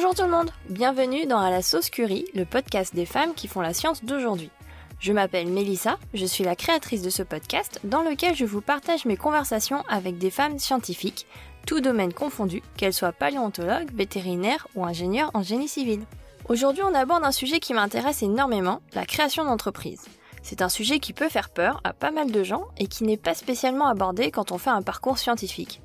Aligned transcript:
Bonjour 0.00 0.14
tout 0.14 0.22
le 0.22 0.28
monde, 0.28 0.52
bienvenue 0.68 1.26
dans 1.26 1.40
À 1.40 1.50
la 1.50 1.60
sauce 1.60 1.90
curie, 1.90 2.26
le 2.32 2.44
podcast 2.44 2.94
des 2.94 3.04
femmes 3.04 3.34
qui 3.34 3.48
font 3.48 3.60
la 3.60 3.74
science 3.74 4.04
d'aujourd'hui. 4.04 4.52
Je 5.00 5.12
m'appelle 5.12 5.48
Mélissa, 5.48 5.98
je 6.14 6.24
suis 6.24 6.44
la 6.44 6.54
créatrice 6.54 7.02
de 7.02 7.10
ce 7.10 7.24
podcast 7.24 7.80
dans 7.82 8.04
lequel 8.04 8.36
je 8.36 8.44
vous 8.44 8.60
partage 8.60 9.06
mes 9.06 9.16
conversations 9.16 9.82
avec 9.88 10.16
des 10.16 10.30
femmes 10.30 10.60
scientifiques, 10.60 11.26
tout 11.66 11.80
domaine 11.80 12.12
confondu, 12.12 12.62
qu'elles 12.76 12.92
soient 12.92 13.10
paléontologues, 13.10 13.92
vétérinaires 13.92 14.68
ou 14.76 14.84
ingénieurs 14.84 15.32
en 15.34 15.42
génie 15.42 15.66
civil. 15.66 16.02
Aujourd'hui 16.48 16.84
on 16.84 16.94
aborde 16.94 17.24
un 17.24 17.32
sujet 17.32 17.58
qui 17.58 17.74
m'intéresse 17.74 18.22
énormément, 18.22 18.82
la 18.94 19.04
création 19.04 19.44
d'entreprises. 19.44 20.04
C'est 20.44 20.62
un 20.62 20.68
sujet 20.68 21.00
qui 21.00 21.12
peut 21.12 21.28
faire 21.28 21.50
peur 21.50 21.80
à 21.82 21.92
pas 21.92 22.12
mal 22.12 22.30
de 22.30 22.44
gens 22.44 22.68
et 22.76 22.86
qui 22.86 23.02
n'est 23.02 23.16
pas 23.16 23.34
spécialement 23.34 23.88
abordé 23.88 24.30
quand 24.30 24.52
on 24.52 24.58
fait 24.58 24.70
un 24.70 24.82
parcours 24.82 25.18
scientifique. 25.18 25.82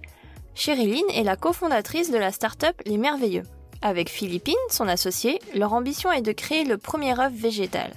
Chériline 0.53 1.09
est 1.15 1.23
la 1.23 1.35
cofondatrice 1.35 2.11
de 2.11 2.19
la 2.19 2.31
start-up 2.31 2.79
Les 2.85 2.99
Merveilleux. 2.99 3.41
Avec 3.85 4.07
Philippine, 4.09 4.55
son 4.69 4.87
associé, 4.87 5.41
leur 5.53 5.73
ambition 5.73 6.09
est 6.09 6.21
de 6.21 6.31
créer 6.31 6.63
le 6.63 6.77
premier 6.77 7.19
œuf 7.19 7.33
végétal. 7.33 7.91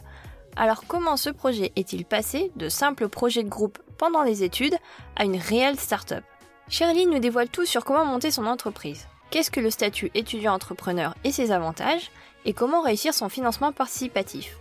Alors 0.57 0.83
comment 0.89 1.17
ce 1.17 1.31
projet 1.31 1.71
est-il 1.77 2.05
passé 2.05 2.51
de 2.57 2.69
simple 2.69 3.09
projet 3.09 3.45
de 3.45 3.49
groupe 3.49 3.79
pendant 3.97 4.23
les 4.23 4.43
études 4.43 4.77
à 5.15 5.25
une 5.25 5.37
réelle 5.37 5.79
start-up? 5.79 6.25
Chériline 6.69 7.11
nous 7.11 7.21
dévoile 7.21 7.49
tout 7.49 7.65
sur 7.67 7.85
comment 7.85 8.05
monter 8.05 8.33
son 8.33 8.47
entreprise. 8.47 9.07
Qu'est-ce 9.31 9.53
que 9.53 9.61
le 9.61 9.71
statut 9.71 10.11
étudiant-entrepreneur 10.15 11.15
et 11.23 11.31
ses 11.31 11.53
avantages? 11.53 12.11
Et 12.45 12.53
comment 12.53 12.83
réussir 12.83 13.15
son 13.15 13.29
financement 13.29 13.71
participatif? 13.71 14.57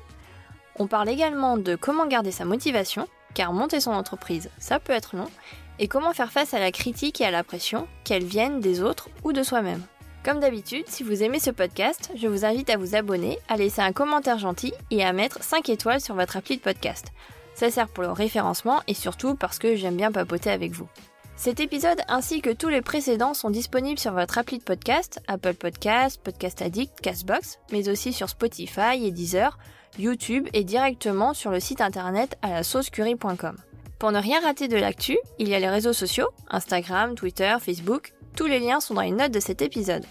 On 0.77 0.85
parle 0.85 1.09
également 1.09 1.57
de 1.57 1.75
comment 1.75 2.05
garder 2.05 2.31
sa 2.31 2.45
motivation, 2.45 3.07
car 3.33 3.51
monter 3.51 3.79
son 3.79 3.93
entreprise, 3.93 4.51
ça 4.59 4.79
peut 4.79 4.93
être 4.93 5.15
long, 5.15 5.31
et 5.79 5.87
comment 5.87 6.13
faire 6.13 6.31
face 6.31 6.53
à 6.53 6.59
la 6.59 6.71
critique 6.71 7.19
et 7.19 7.25
à 7.25 7.31
la 7.31 7.43
pression, 7.43 7.87
qu'elles 8.03 8.23
viennent 8.23 8.59
des 8.59 8.83
autres 8.83 9.09
ou 9.23 9.33
de 9.33 9.41
soi-même? 9.41 9.81
Comme 10.25 10.39
d'habitude, 10.39 10.87
si 10.87 11.03
vous 11.03 11.21
aimez 11.21 11.37
ce 11.37 11.51
podcast, 11.51 12.09
je 12.15 12.27
vous 12.27 12.45
invite 12.45 12.71
à 12.71 12.77
vous 12.77 12.95
abonner, 12.95 13.37
à 13.47 13.57
laisser 13.57 13.81
un 13.81 13.91
commentaire 13.91 14.39
gentil 14.39 14.73
et 14.89 15.03
à 15.03 15.13
mettre 15.13 15.43
5 15.43 15.69
étoiles 15.69 16.01
sur 16.01 16.15
votre 16.15 16.35
appli 16.35 16.57
de 16.57 16.63
podcast. 16.63 17.09
Ça 17.53 17.69
sert 17.69 17.87
pour 17.87 18.03
le 18.03 18.11
référencement 18.11 18.81
et 18.87 18.95
surtout 18.95 19.35
parce 19.35 19.59
que 19.59 19.75
j'aime 19.75 19.97
bien 19.97 20.11
papoter 20.11 20.49
avec 20.49 20.71
vous. 20.71 20.87
Cet 21.35 21.59
épisode 21.59 22.01
ainsi 22.07 22.41
que 22.41 22.49
tous 22.49 22.69
les 22.69 22.81
précédents 22.81 23.35
sont 23.35 23.51
disponibles 23.51 23.99
sur 23.99 24.13
votre 24.13 24.39
appli 24.39 24.57
de 24.57 24.63
podcast, 24.63 25.21
Apple 25.27 25.53
Podcast, 25.53 26.19
Podcast 26.23 26.59
Addict, 26.63 27.01
Castbox, 27.01 27.59
mais 27.71 27.87
aussi 27.87 28.11
sur 28.11 28.27
Spotify 28.27 29.03
et 29.03 29.11
Deezer, 29.11 29.59
YouTube 29.99 30.49
et 30.53 30.63
directement 30.63 31.35
sur 31.35 31.51
le 31.51 31.59
site 31.59 31.81
internet 31.81 32.35
à 32.41 32.49
la 32.49 32.63
saucecurie.com. 32.63 33.57
Pour 33.99 34.11
ne 34.11 34.19
rien 34.19 34.41
rater 34.41 34.67
de 34.67 34.75
l'actu, 34.75 35.19
il 35.37 35.49
y 35.49 35.53
a 35.53 35.59
les 35.59 35.69
réseaux 35.69 35.93
sociaux, 35.93 36.29
Instagram, 36.49 37.13
Twitter, 37.13 37.55
Facebook, 37.61 38.14
tous 38.35 38.45
les 38.45 38.59
liens 38.59 38.79
sont 38.79 38.93
dans 38.93 39.01
les 39.01 39.11
notes 39.11 39.31
de 39.31 39.39
cet 39.39 39.61
épisode. 39.61 40.05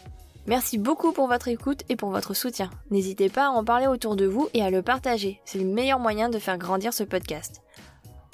Merci 0.47 0.78
beaucoup 0.78 1.12
pour 1.12 1.28
votre 1.28 1.48
écoute 1.48 1.83
et 1.89 1.97
pour 1.97 2.11
votre 2.11 2.34
soutien. 2.34 2.70
N'hésitez 2.91 3.28
pas 3.28 3.47
à 3.47 3.50
en 3.50 3.64
parler 3.64 3.86
autour 3.86 4.17
de 4.17 4.27
vous 4.27 4.48
et 4.55 4.62
à 4.62 4.70
le 4.70 4.83
partager, 4.83 5.41
c'est 5.44 5.58
le 5.58 5.64
meilleur 5.64 5.98
moyen 5.98 6.28
de 6.28 6.39
faire 6.39 6.58
grandir 6.58 6.92
ce 6.92 7.05
podcast. 7.05 7.62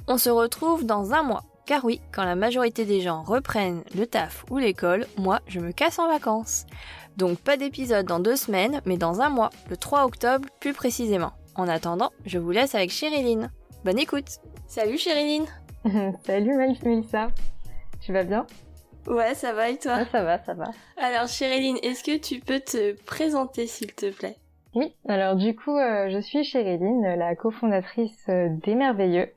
On 0.07 0.17
se 0.17 0.31
retrouve 0.31 0.87
dans 0.87 1.13
un 1.13 1.23
mois, 1.23 1.43
car 1.67 1.85
oui, 1.85 2.01
quand 2.13 2.25
la 2.25 2.37
majorité 2.37 2.85
des 2.85 3.01
gens 3.01 3.23
reprennent 3.23 3.83
le 3.97 4.07
taf 4.07 4.45
ou 4.51 4.59
l'école, 4.59 5.07
moi 5.19 5.41
je 5.47 5.61
me 5.61 5.73
casse 5.73 5.99
en 5.99 6.09
vacances. 6.09 6.67
Donc 7.17 7.39
pas 7.39 7.57
d'épisode 7.57 8.07
dans 8.07 8.21
deux 8.21 8.37
semaines, 8.37 8.81
mais 8.87 8.97
dans 8.97 9.21
un 9.21 9.29
mois, 9.29 9.51
le 9.69 9.77
3 9.77 10.05
octobre 10.05 10.49
plus 10.61 10.73
précisément. 10.73 11.33
En 11.57 11.69
attendant, 11.69 12.11
je 12.27 12.39
vous 12.39 12.51
laisse 12.51 12.75
avec 12.75 12.91
Chériline. 12.91 13.51
Bonne 13.85 13.99
écoute 13.99 14.39
Salut 14.67 14.99
Chériline 14.99 15.47
Salut 16.25 16.57
Melissa 16.57 17.29
Tu 18.01 18.13
vas 18.13 18.25
bien? 18.25 18.47
Ouais, 19.07 19.35
ça 19.35 19.53
va 19.53 19.71
et 19.71 19.79
toi 19.79 20.05
Ça 20.07 20.23
va, 20.23 20.39
ça 20.39 20.55
va. 20.55 20.71
Alors 20.97 21.29
Chériline, 21.29 21.79
est-ce 21.83 22.05
que 22.05 22.19
tu 22.19 22.41
peux 22.41 22.61
te 22.61 22.93
présenter 23.05 23.67
s'il 23.67 23.93
te 23.95 24.11
plaît? 24.11 24.37
Oui, 24.75 24.95
alors 25.09 25.35
du 25.35 25.57
coup, 25.57 25.77
euh, 25.77 26.11
je 26.11 26.21
suis 26.21 26.45
Chériline, 26.45 27.03
la 27.17 27.35
cofondatrice 27.35 28.27
euh, 28.29 28.49
des 28.65 28.75
Merveilleux. 28.75 29.29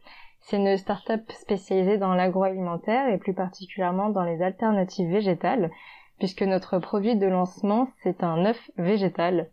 C'est 0.42 0.58
une 0.58 0.78
start-up 0.78 1.32
spécialisée 1.32 1.98
dans 1.98 2.14
l'agroalimentaire 2.14 3.08
et 3.08 3.18
plus 3.18 3.34
particulièrement 3.34 4.10
dans 4.10 4.24
les 4.24 4.42
alternatives 4.44 5.10
végétales, 5.10 5.72
puisque 6.20 6.44
notre 6.44 6.78
produit 6.80 7.16
de 7.16 7.26
lancement, 7.26 7.88
c'est 8.04 8.24
un 8.24 8.46
œuf 8.46 8.60
végétal. 8.78 9.50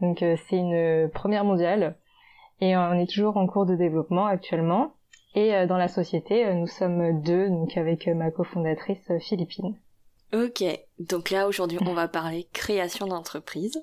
Donc 0.00 0.22
euh, 0.22 0.36
c'est 0.48 0.56
une 0.56 1.08
première 1.12 1.44
mondiale 1.44 1.96
et 2.60 2.76
on 2.76 2.94
est 2.94 3.10
toujours 3.10 3.36
en 3.36 3.46
cours 3.46 3.66
de 3.66 3.76
développement 3.76 4.26
actuellement. 4.26 4.92
Et 5.34 5.54
euh, 5.54 5.66
dans 5.66 5.76
la 5.76 5.88
société, 5.88 6.44
euh, 6.46 6.54
nous 6.54 6.66
sommes 6.66 7.22
deux, 7.22 7.48
donc 7.48 7.76
avec 7.76 8.06
ma 8.06 8.30
cofondatrice 8.30 9.10
Philippine. 9.20 9.76
Ok, 10.32 10.64
donc 10.98 11.30
là 11.30 11.46
aujourd'hui 11.46 11.78
on 11.82 11.92
va 11.92 12.08
parler 12.08 12.48
création 12.52 13.06
d'entreprise. 13.06 13.82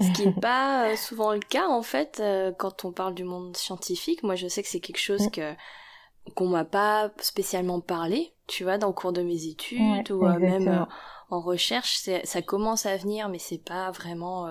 Ce 0.00 0.10
qui 0.12 0.26
n'est 0.26 0.32
pas 0.40 0.96
souvent 0.96 1.32
le 1.32 1.40
cas 1.40 1.68
en 1.68 1.82
fait 1.82 2.22
quand 2.58 2.86
on 2.86 2.92
parle 2.92 3.14
du 3.14 3.24
monde 3.24 3.54
scientifique. 3.54 4.22
Moi 4.22 4.34
je 4.34 4.48
sais 4.48 4.62
que 4.62 4.68
c'est 4.68 4.80
quelque 4.80 5.00
chose 5.00 5.30
que 5.30 5.54
qu'on 6.34 6.48
m'a 6.48 6.64
pas 6.64 7.10
spécialement 7.20 7.80
parlé, 7.80 8.32
tu 8.46 8.64
vois, 8.64 8.78
dans 8.78 8.88
le 8.88 8.92
cours 8.94 9.12
de 9.12 9.22
mes 9.22 9.46
études 9.46 10.10
ou 10.10 10.22
même 10.22 10.86
en 11.28 11.40
recherche. 11.40 11.98
Ça 12.24 12.40
commence 12.40 12.86
à 12.86 12.96
venir, 12.96 13.28
mais 13.28 13.38
c'est 13.38 13.62
pas 13.62 13.90
vraiment 13.90 14.48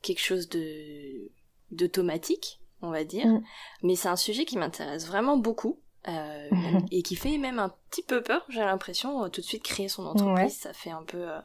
quelque 0.00 0.20
chose 0.20 0.48
de 0.48 1.30
d'automatique, 1.70 2.60
on 2.84 2.90
va 2.90 3.04
dire. 3.04 3.26
Mm. 3.26 3.42
Mais 3.82 3.96
c'est 3.96 4.08
un 4.08 4.16
sujet 4.16 4.44
qui 4.44 4.58
m'intéresse 4.58 5.06
vraiment 5.06 5.36
beaucoup. 5.36 5.80
Euh, 6.06 6.50
et 6.90 7.02
qui 7.02 7.16
fait 7.16 7.38
même 7.38 7.58
un 7.58 7.74
petit 7.90 8.02
peu 8.02 8.22
peur, 8.22 8.44
j'ai 8.48 8.60
l'impression, 8.60 9.24
euh, 9.24 9.28
tout 9.28 9.40
de 9.40 9.46
suite 9.46 9.62
créer 9.62 9.88
son 9.88 10.06
entreprise, 10.06 10.58
ça 10.58 10.72
fait 10.72 10.90
un 10.90 11.02
peu... 11.02 11.26
Euh, 11.28 11.40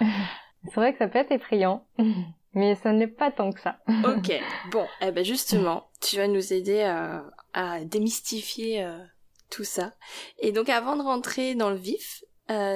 c'est 0.64 0.74
vrai 0.74 0.92
que 0.92 0.98
ça 0.98 1.08
peut 1.08 1.18
être 1.18 1.32
effrayant, 1.32 1.86
mais 2.52 2.74
ça 2.76 2.92
n'est 2.92 3.08
pas 3.08 3.30
tant 3.30 3.50
que 3.50 3.60
ça. 3.60 3.78
ok, 3.88 4.32
bon, 4.72 4.86
eh 5.00 5.10
ben 5.10 5.24
justement, 5.24 5.88
tu 6.00 6.16
vas 6.16 6.28
nous 6.28 6.52
aider 6.52 6.82
à 7.54 7.84
démystifier 7.84 8.86
tout 9.50 9.64
ça. 9.64 9.94
Et 10.38 10.52
donc 10.52 10.68
avant 10.68 10.96
de 10.96 11.02
rentrer 11.02 11.54
dans 11.54 11.70
le 11.70 11.76
vif 11.76 12.24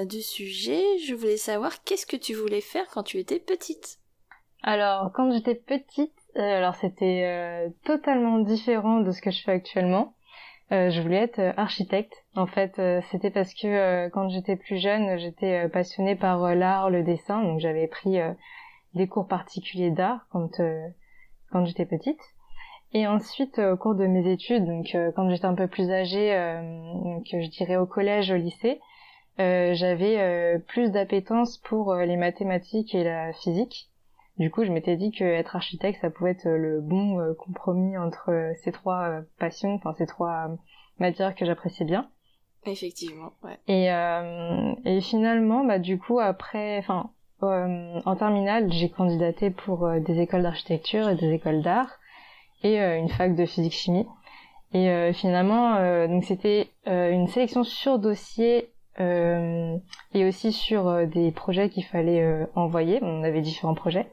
du 0.07 0.23
sujet, 0.23 0.83
je 1.07 1.15
voulais 1.15 1.37
savoir 1.37 1.83
qu'est-ce 1.85 2.07
que 2.07 2.17
tu 2.17 2.35
voulais 2.35 2.61
faire 2.61 2.87
quand 2.89 3.03
tu 3.03 3.19
étais 3.19 3.39
petite? 3.39 3.99
Alors, 4.63 5.11
quand 5.13 5.33
j'étais 5.33 5.57
petite, 5.57 6.15
alors 6.37 6.75
c'était 6.75 7.25
euh, 7.25 7.69
totalement 7.85 8.39
différent 8.39 9.01
de 9.01 9.11
ce 9.11 9.21
que 9.21 9.31
je 9.31 9.43
fais 9.43 9.53
actuellement. 9.53 10.15
Euh, 10.71 10.91
je 10.91 11.03
voulais 11.03 11.19
être 11.19 11.53
architecte. 11.59 12.25
En 12.35 12.47
fait, 12.47 12.81
c'était 13.11 13.31
parce 13.31 13.53
que 13.53 14.09
quand 14.09 14.31
j'étais 14.31 14.57
plus 14.57 14.79
jeune, 14.79 15.19
j'étais 15.19 15.69
passionnée 15.69 16.17
par 16.17 16.55
l'art, 16.55 16.89
le 16.89 17.03
dessin, 17.03 17.43
donc 17.43 17.61
j'avais 17.61 17.87
pris 17.87 18.19
des 18.95 19.07
cours 19.07 19.29
particuliers 19.29 19.91
d'art 19.91 20.27
quand 20.31 20.63
quand 21.51 21.67
j'étais 21.67 21.85
petite. 21.85 22.21
Et 22.95 23.07
ensuite, 23.07 23.59
au 23.59 23.77
cours 23.77 23.95
de 23.95 24.07
mes 24.07 24.31
études, 24.31 24.65
donc 24.65 24.97
quand 25.15 25.29
j'étais 25.29 25.45
un 25.45 25.55
peu 25.55 25.67
plus 25.67 25.91
âgée, 25.91 26.31
que 27.31 27.43
je 27.43 27.49
dirais 27.51 27.77
au 27.77 27.85
collège, 27.85 28.31
au 28.31 28.37
lycée, 28.37 28.81
j'avais 29.39 30.59
plus 30.69 30.91
d'appétence 30.91 31.59
pour 31.59 31.95
les 31.97 32.17
mathématiques 32.17 32.95
et 32.95 33.05
la 33.05 33.35
physique. 33.35 33.92
Du 34.39 34.51
coup, 34.51 34.65
je 34.65 34.73
m'étais 34.73 34.97
dit 34.97 35.13
que 35.13 35.25
être 35.25 35.57
architecte, 35.57 36.01
ça 36.01 36.11
pouvait 36.11 36.31
être 36.31 36.49
le 36.49 36.81
bon 36.81 37.21
euh, 37.21 37.35
compromis 37.35 37.99
entre 37.99 38.31
euh, 38.31 38.53
ces 38.63 38.73
trois 38.73 39.09
euh, 39.09 39.21
passions, 39.39 39.75
enfin 39.75 39.95
ces 39.99 40.07
trois 40.07 40.49
matières 40.99 41.35
que 41.35 41.45
j'appréciais 41.45 41.85
bien. 41.85 42.09
Effectivement, 42.65 43.33
ouais. 43.43 43.59
Et, 43.67 43.89
et 44.89 45.01
finalement, 45.01 45.65
bah 45.65 45.81
du 45.81 45.99
coup, 45.99 46.21
après, 46.21 46.79
enfin, 46.79 47.11
en 47.41 48.15
terminale, 48.15 48.73
j'ai 48.73 48.89
candidaté 48.89 49.51
pour 49.51 49.91
des 50.01 50.21
écoles 50.21 50.45
d'architecture 50.45 51.09
et 51.09 51.17
des 51.17 51.33
écoles 51.33 51.63
d'art 51.63 51.99
et 52.63 52.79
une 52.79 53.09
fac 53.09 53.35
de 53.35 53.47
physique-chimie. 53.47 54.07
Et 54.75 55.13
finalement, 55.13 56.07
donc 56.07 56.23
c'était 56.23 56.69
une 56.87 57.27
sélection 57.27 57.65
sur 57.65 57.99
dossier 57.99 58.71
et 59.01 60.25
aussi 60.25 60.53
sur 60.53 61.05
des 61.09 61.33
projets 61.33 61.69
qu'il 61.69 61.85
fallait 61.85 62.47
envoyer. 62.55 63.01
On 63.03 63.25
avait 63.25 63.41
différents 63.41 63.75
projets 63.75 64.07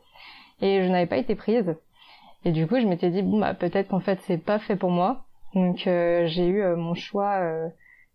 et 0.61 0.83
je 0.83 0.89
n'avais 0.89 1.07
pas 1.07 1.17
été 1.17 1.35
prise. 1.35 1.75
Et 2.45 2.51
du 2.51 2.67
coup, 2.67 2.79
je 2.79 2.87
m'étais 2.87 3.09
dit 3.09 3.21
bon 3.21 3.39
bah 3.39 3.53
peut-être 3.53 3.89
qu'en 3.89 3.99
fait 3.99 4.19
c'est 4.25 4.37
pas 4.37 4.59
fait 4.59 4.75
pour 4.75 4.91
moi. 4.91 5.25
Donc 5.53 5.87
euh, 5.87 6.27
j'ai 6.27 6.45
eu 6.45 6.61
euh, 6.61 6.75
mon 6.75 6.93
choix 6.93 7.39
euh, 7.39 7.69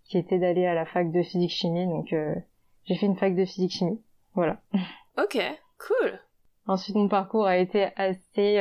qui 0.04 0.18
était 0.18 0.38
d'aller 0.38 0.66
à 0.66 0.74
la 0.74 0.86
fac 0.86 1.10
de 1.10 1.22
physique 1.22 1.50
chimie. 1.50 1.86
Donc 1.86 2.14
j'ai 2.86 2.94
fait 2.96 3.06
une 3.06 3.16
fac 3.16 3.34
de 3.34 3.44
physique 3.44 3.72
chimie. 3.72 4.00
Voilà. 4.34 4.58
Ok, 5.16 5.38
cool. 5.78 6.18
Ensuite 6.66 6.96
mon 6.96 7.06
parcours 7.06 7.46
a 7.46 7.56
été 7.56 7.86
assez 7.94 8.56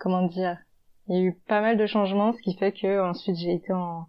comment 0.00 0.22
dire, 0.22 0.58
il 1.06 1.14
y 1.14 1.18
a 1.20 1.22
eu 1.22 1.32
pas 1.46 1.60
mal 1.60 1.76
de 1.76 1.86
changements, 1.86 2.32
ce 2.32 2.42
qui 2.42 2.56
fait 2.56 2.72
que 2.72 3.00
ensuite 3.08 3.36
j'ai 3.36 3.54
été 3.54 3.72
en 3.72 4.08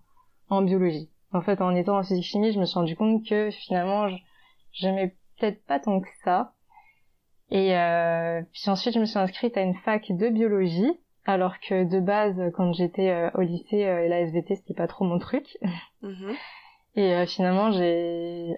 en 0.50 0.64
biologie. 0.64 1.12
En 1.34 1.42
fait, 1.42 1.62
en 1.62 1.76
étant 1.76 2.00
en 2.00 2.04
physique 2.04 2.26
chimie, 2.26 2.52
je 2.52 2.60
me 2.60 2.66
suis 2.66 2.80
rendu 2.80 2.96
compte 2.96 3.24
que 3.28 3.52
finalement 3.52 4.08
j'aimais 4.72 5.16
peut-être 5.38 5.64
pas 5.66 5.80
tant 5.80 6.00
que 6.00 6.10
ça 6.24 6.54
et 7.52 7.78
euh, 7.78 8.42
puis 8.54 8.70
ensuite, 8.70 8.94
je 8.94 9.00
me 9.00 9.06
suis 9.06 9.20
inscrite 9.20 9.58
à 9.58 9.62
une 9.62 9.76
fac 9.76 10.10
de 10.10 10.30
biologie, 10.30 10.92
alors 11.26 11.60
que 11.60 11.84
de 11.84 12.00
base, 12.00 12.42
quand 12.56 12.74
j'étais 12.74 13.10
euh, 13.10 13.30
au 13.36 13.42
lycée, 13.42 13.86
euh, 13.86 14.08
la 14.08 14.22
SVT, 14.22 14.56
c'était 14.56 14.74
pas 14.74 14.88
trop 14.88 15.06
mon 15.06 15.20
truc. 15.20 15.58
Mhm. 16.02 16.34
Et 16.96 17.14
euh, 17.14 17.26
finalement, 17.26 17.72
j'ai 17.72 18.58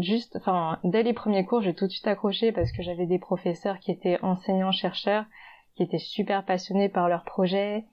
juste, 0.00 0.36
enfin, 0.36 0.78
dès 0.84 1.02
les 1.02 1.14
premiers 1.14 1.44
cours, 1.44 1.62
j'ai 1.62 1.74
tout 1.74 1.86
de 1.86 1.92
suite 1.92 2.06
accroché 2.06 2.52
parce 2.52 2.70
que 2.72 2.82
j'avais 2.82 3.06
des 3.06 3.18
professeurs 3.18 3.78
qui 3.78 3.90
étaient 3.90 4.18
enseignants-chercheurs, 4.22 5.24
qui 5.76 5.82
étaient 5.82 5.98
super 5.98 6.44
passionnés 6.44 6.90
par 6.90 7.08
leur 7.08 7.24
projet 7.24 7.84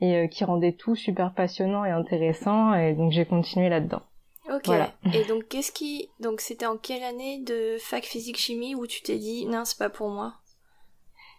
et 0.00 0.16
euh, 0.16 0.26
qui 0.26 0.44
rendaient 0.44 0.72
tout 0.72 0.96
super 0.96 1.34
passionnant 1.34 1.84
et 1.84 1.90
intéressant. 1.90 2.74
Et 2.74 2.94
donc, 2.94 3.12
j'ai 3.12 3.26
continué 3.26 3.68
là-dedans. 3.68 4.02
Ok. 4.50 4.68
Et 5.12 5.24
donc, 5.24 5.48
qu'est-ce 5.48 5.72
qui, 5.72 6.08
donc, 6.20 6.40
c'était 6.40 6.66
en 6.66 6.76
quelle 6.76 7.02
année 7.02 7.38
de 7.38 7.76
fac 7.80 8.04
physique 8.04 8.38
chimie 8.38 8.74
où 8.74 8.86
tu 8.86 9.02
t'es 9.02 9.16
dit, 9.16 9.46
non, 9.46 9.64
c'est 9.64 9.78
pas 9.78 9.90
pour 9.90 10.08
moi? 10.08 10.34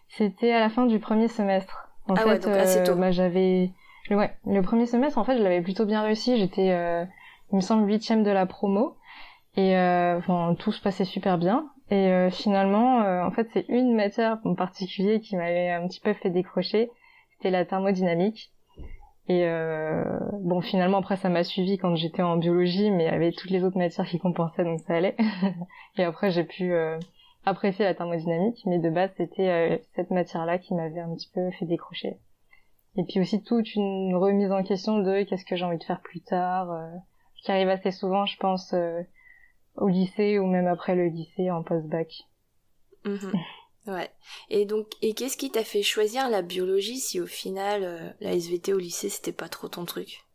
C'était 0.08 0.52
à 0.52 0.60
la 0.60 0.70
fin 0.70 0.86
du 0.86 0.98
premier 0.98 1.28
semestre. 1.28 1.88
En 2.08 2.14
ah 2.14 2.20
fait, 2.22 2.28
ouais, 2.28 2.38
donc 2.38 2.56
assez 2.56 2.82
tôt. 2.82 2.94
Bah, 2.94 3.10
j'avais, 3.10 3.70
ouais, 4.10 4.36
le 4.46 4.60
premier 4.62 4.86
semestre, 4.86 5.18
en 5.18 5.24
fait, 5.24 5.38
je 5.38 5.42
l'avais 5.42 5.62
plutôt 5.62 5.86
bien 5.86 6.02
réussi. 6.02 6.36
J'étais 6.36 6.72
il 7.52 7.56
me 7.56 7.60
semble 7.60 7.88
huitième 7.88 8.22
de 8.22 8.30
la 8.30 8.46
promo 8.46 8.96
et 9.56 9.76
euh, 9.76 10.20
tout 10.58 10.72
se 10.72 10.80
passait 10.80 11.04
super 11.04 11.38
bien 11.38 11.68
et 11.90 12.08
euh, 12.08 12.30
finalement 12.30 13.02
euh, 13.02 13.22
en 13.22 13.32
fait 13.32 13.48
c'est 13.52 13.66
une 13.68 13.94
matière 13.94 14.38
en 14.44 14.54
particulier 14.54 15.20
qui 15.20 15.36
m'avait 15.36 15.70
un 15.70 15.86
petit 15.88 16.00
peu 16.00 16.12
fait 16.12 16.30
décrocher 16.30 16.90
c'était 17.32 17.50
la 17.50 17.64
thermodynamique 17.64 18.52
et 19.30 19.46
bon 20.40 20.60
finalement 20.60 20.98
après 20.98 21.16
ça 21.16 21.28
m'a 21.28 21.44
suivi 21.44 21.78
quand 21.78 21.94
j'étais 21.94 22.22
en 22.22 22.36
biologie 22.36 22.90
mais 22.90 23.04
il 23.04 23.06
y 23.06 23.14
avait 23.14 23.30
toutes 23.30 23.50
les 23.50 23.62
autres 23.62 23.78
matières 23.78 24.06
qui 24.06 24.18
compensaient 24.18 24.64
donc 24.64 24.80
ça 24.80 24.94
allait 24.96 25.14
et 25.96 26.02
après 26.02 26.30
j'ai 26.30 26.42
pu 26.42 26.72
apprécier 27.44 27.84
la 27.84 27.94
thermodynamique 27.94 28.62
mais 28.66 28.78
de 28.78 28.90
base 28.90 29.10
c'était 29.16 29.82
cette 29.94 30.10
matière 30.10 30.46
là 30.46 30.58
qui 30.58 30.74
m'avait 30.74 31.00
un 31.00 31.14
petit 31.14 31.30
peu 31.32 31.50
fait 31.52 31.66
décrocher 31.66 32.16
et 32.96 33.04
puis 33.04 33.20
aussi 33.20 33.42
toute 33.42 33.74
une 33.76 34.16
remise 34.16 34.50
en 34.50 34.64
question 34.64 34.98
de 34.98 35.22
qu'est-ce 35.22 35.44
que 35.44 35.54
j'ai 35.54 35.64
envie 35.64 35.78
de 35.78 35.84
faire 35.84 36.00
plus 36.00 36.22
tard 36.22 36.68
qui 37.42 37.50
arrive 37.50 37.68
assez 37.68 37.90
souvent, 37.90 38.26
je 38.26 38.36
pense, 38.36 38.72
euh, 38.74 39.02
au 39.76 39.88
lycée 39.88 40.38
ou 40.38 40.46
même 40.46 40.66
après 40.66 40.94
le 40.94 41.06
lycée 41.06 41.50
en 41.50 41.62
post-bac. 41.62 42.26
Mhm. 43.04 43.32
Ouais. 43.86 44.10
Et 44.50 44.66
donc, 44.66 44.86
et 45.00 45.14
qu'est-ce 45.14 45.36
qui 45.36 45.50
t'a 45.50 45.64
fait 45.64 45.82
choisir 45.82 46.28
la 46.28 46.42
biologie 46.42 46.98
si 46.98 47.20
au 47.20 47.26
final 47.26 47.82
euh, 47.82 48.10
la 48.20 48.32
SVT 48.32 48.74
au 48.74 48.78
lycée 48.78 49.08
c'était 49.08 49.32
pas 49.32 49.48
trop 49.48 49.68
ton 49.68 49.84
truc? 49.84 50.26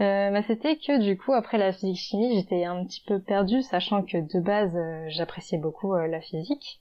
Euh, 0.00 0.30
bah, 0.30 0.42
c'était 0.46 0.76
que 0.76 1.02
du 1.02 1.18
coup 1.18 1.32
après 1.32 1.58
la 1.58 1.72
physique 1.72 1.98
chimie 1.98 2.36
j'étais 2.36 2.64
un 2.64 2.84
petit 2.84 3.02
peu 3.06 3.20
perdue 3.20 3.62
sachant 3.62 4.02
que 4.02 4.18
de 4.18 4.40
base 4.40 4.76
euh, 4.76 5.06
j'appréciais 5.08 5.58
beaucoup 5.58 5.94
la 5.94 6.20
physique. 6.20 6.80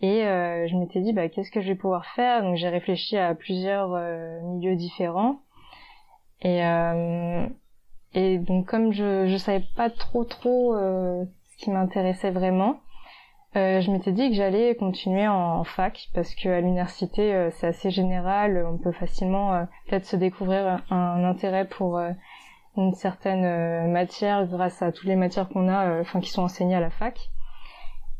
Et 0.00 0.20
je 0.20 0.76
m'étais 0.76 1.00
dit 1.00 1.12
bah 1.12 1.28
qu'est-ce 1.28 1.50
que 1.50 1.60
je 1.60 1.66
vais 1.66 1.74
pouvoir 1.74 2.06
faire? 2.14 2.42
Donc 2.42 2.56
j'ai 2.56 2.68
réfléchi 2.68 3.16
à 3.16 3.34
plusieurs 3.34 3.88
milieux 4.44 4.76
différents. 4.76 5.40
Et 6.42 6.60
et 8.14 8.38
donc 8.38 8.68
comme 8.68 8.92
je 8.92 9.26
je 9.26 9.36
savais 9.36 9.64
pas 9.74 9.90
trop 9.90 10.22
trop 10.22 10.76
ce 10.76 11.56
qui 11.56 11.70
m'intéressait 11.70 12.30
vraiment, 12.30 12.78
euh, 13.56 13.80
je 13.80 13.90
m'étais 13.90 14.12
dit 14.12 14.28
que 14.28 14.36
j'allais 14.36 14.74
continuer 14.74 15.26
en, 15.26 15.64
fac 15.64 16.10
parce 16.12 16.34
que 16.34 16.50
à 16.50 16.60
l'université 16.60 17.34
euh, 17.34 17.50
c'est 17.50 17.66
assez 17.66 17.90
général, 17.90 18.66
on 18.70 18.76
peut 18.76 18.92
facilement 18.92 19.54
euh, 19.54 19.64
peut-être 19.86 20.04
se 20.04 20.16
découvrir 20.16 20.82
un, 20.90 21.24
intérêt 21.24 21.66
pour 21.66 21.98
une 22.76 22.94
certaine 22.94 23.90
matière 23.90 24.46
grâce 24.46 24.82
à 24.82 24.92
toutes 24.92 25.06
les 25.06 25.16
matières 25.16 25.48
qu'on 25.48 25.68
a, 25.68 26.00
enfin 26.00 26.20
qui 26.20 26.30
sont 26.30 26.42
enseignées 26.42 26.74
à 26.74 26.80
la 26.80 26.90
fac. 26.90 27.30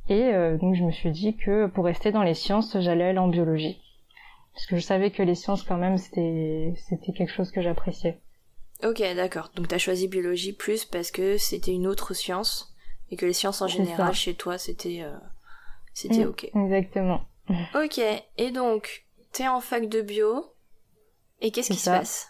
Et 0.09 0.33
donc 0.59 0.75
je 0.75 0.83
me 0.83 0.91
suis 0.91 1.11
dit 1.11 1.37
que 1.37 1.67
pour 1.67 1.85
rester 1.85 2.11
dans 2.11 2.23
les 2.23 2.33
sciences, 2.33 2.79
j'allais 2.81 3.05
aller 3.05 3.19
en 3.19 3.29
biologie 3.29 3.79
parce 4.55 4.67
que 4.67 4.77
je 4.77 4.81
savais 4.81 5.11
que 5.11 5.23
les 5.23 5.35
sciences 5.35 5.63
quand 5.63 5.77
même 5.77 5.99
c'était 5.99 6.73
c'était 6.89 7.13
quelque 7.13 7.33
chose 7.33 7.53
que 7.53 7.61
j'appréciais. 7.61 8.19
Ok, 8.83 9.03
d'accord. 9.15 9.51
Donc 9.55 9.69
t'as 9.69 9.79
choisi 9.79 10.09
biologie 10.09 10.55
plus 10.55 10.87
parce 10.87 11.11
que 11.11 11.37
c'était 11.37 11.73
une 11.73 11.87
autre 11.87 12.15
science 12.15 12.75
et 13.11 13.17
que 13.17 13.27
les 13.27 13.33
sciences 13.33 13.63
en 13.63 13.69
général 13.69 14.15
chez 14.15 14.35
toi 14.35 14.59
c'était 14.59 15.01
euh, 15.03 15.17
c'était 15.95 16.25
mm, 16.25 16.29
ok. 16.29 16.51
Exactement. 16.55 17.21
Ok. 17.75 18.01
Et 18.37 18.51
donc 18.51 19.07
t'es 19.33 19.49
en 19.49 19.61
fac 19.61 19.89
de 19.89 20.03
bio 20.03 20.45
et 21.41 21.51
qu'est-ce 21.51 21.71
qui 21.71 21.79
se 21.79 21.91
passe? 21.91 22.29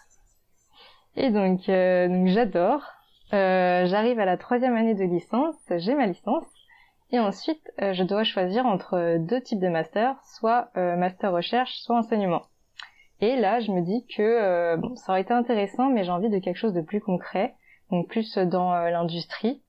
Et 1.15 1.31
donc, 1.31 1.67
euh, 1.67 2.07
donc 2.07 2.27
j'adore. 2.27 2.81
Euh, 3.33 3.85
J'arrive 3.87 4.19
à 4.19 4.25
la 4.25 4.37
troisième 4.37 4.75
année 4.75 4.95
de 4.95 5.03
licence, 5.03 5.55
j'ai 5.69 5.93
ma 5.93 6.05
licence. 6.05 6.45
Et 7.11 7.19
ensuite, 7.19 7.71
je 7.79 8.03
dois 8.03 8.23
choisir 8.23 8.67
entre 8.67 9.17
deux 9.17 9.41
types 9.41 9.59
de 9.59 9.67
master, 9.67 10.15
soit 10.39 10.69
master 10.75 11.31
recherche, 11.31 11.73
soit 11.79 11.97
enseignement. 11.97 12.43
Et 13.19 13.35
là, 13.35 13.59
je 13.59 13.71
me 13.71 13.81
dis 13.81 14.05
que 14.15 14.75
bon, 14.75 14.95
ça 14.95 15.13
aurait 15.13 15.21
été 15.21 15.33
intéressant, 15.33 15.89
mais 15.89 16.03
j'ai 16.03 16.11
envie 16.11 16.29
de 16.29 16.37
quelque 16.37 16.57
chose 16.57 16.73
de 16.73 16.81
plus 16.81 17.01
concret, 17.01 17.55
donc 17.89 18.07
plus 18.07 18.37
dans 18.37 18.75
l'industrie. 18.89 19.63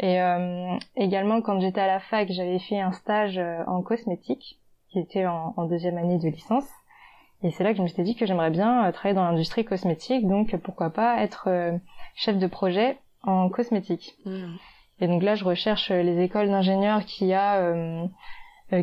Et 0.00 0.20
euh, 0.20 0.76
également, 0.96 1.40
quand 1.40 1.60
j'étais 1.60 1.80
à 1.80 1.86
la 1.86 2.00
fac, 2.00 2.30
j'avais 2.30 2.58
fait 2.58 2.80
un 2.80 2.92
stage 2.92 3.40
en 3.66 3.82
cosmétique, 3.82 4.58
qui 4.90 4.98
était 4.98 5.26
en, 5.26 5.64
deuxième 5.66 5.98
année 5.98 6.18
de 6.18 6.28
licence. 6.28 6.68
Et 7.42 7.50
c'est 7.50 7.62
là 7.62 7.72
que 7.72 7.78
je 7.78 7.82
me 7.82 7.88
suis 7.88 8.02
dit 8.02 8.16
que 8.16 8.26
j'aimerais 8.26 8.50
bien 8.50 8.90
travailler 8.92 9.14
dans 9.14 9.24
l'industrie 9.24 9.64
cosmétique, 9.64 10.26
donc 10.26 10.56
pourquoi 10.56 10.90
pas 10.90 11.22
être 11.22 11.48
chef 12.16 12.38
de 12.38 12.46
projet 12.46 12.96
en 13.22 13.48
cosmétique. 13.48 14.16
Mmh. 14.24 14.56
Et 15.00 15.08
donc 15.08 15.22
là, 15.22 15.34
je 15.34 15.44
recherche 15.44 15.90
les 15.90 16.22
écoles 16.22 16.48
d'ingénieurs 16.48 17.04
qui 17.04 17.32
a 17.32 17.72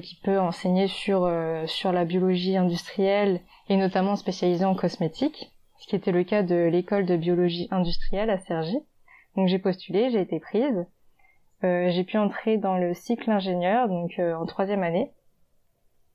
qui 0.01 0.15
peut 0.23 0.39
enseigner 0.39 0.87
sur 0.87 1.29
sur 1.65 1.91
la 1.91 2.05
biologie 2.05 2.55
industrielle 2.55 3.41
et 3.67 3.77
notamment 3.77 4.15
spécialisée 4.15 4.65
en 4.65 4.75
cosmétique, 4.75 5.51
ce 5.79 5.87
qui 5.87 5.95
était 5.95 6.11
le 6.11 6.23
cas 6.23 6.43
de 6.43 6.67
l'école 6.71 7.05
de 7.05 7.15
biologie 7.17 7.67
industrielle 7.71 8.29
à 8.29 8.37
Cergy. 8.37 8.79
Donc 9.35 9.47
j'ai 9.47 9.59
postulé, 9.59 10.11
j'ai 10.11 10.21
été 10.21 10.39
prise. 10.39 10.85
Euh, 11.63 11.89
j'ai 11.89 12.03
pu 12.03 12.17
entrer 12.17 12.57
dans 12.57 12.77
le 12.77 12.93
cycle 12.93 13.29
ingénieur, 13.29 13.87
donc 13.87 14.17
euh, 14.19 14.33
en 14.33 14.45
troisième 14.45 14.83
année. 14.83 15.11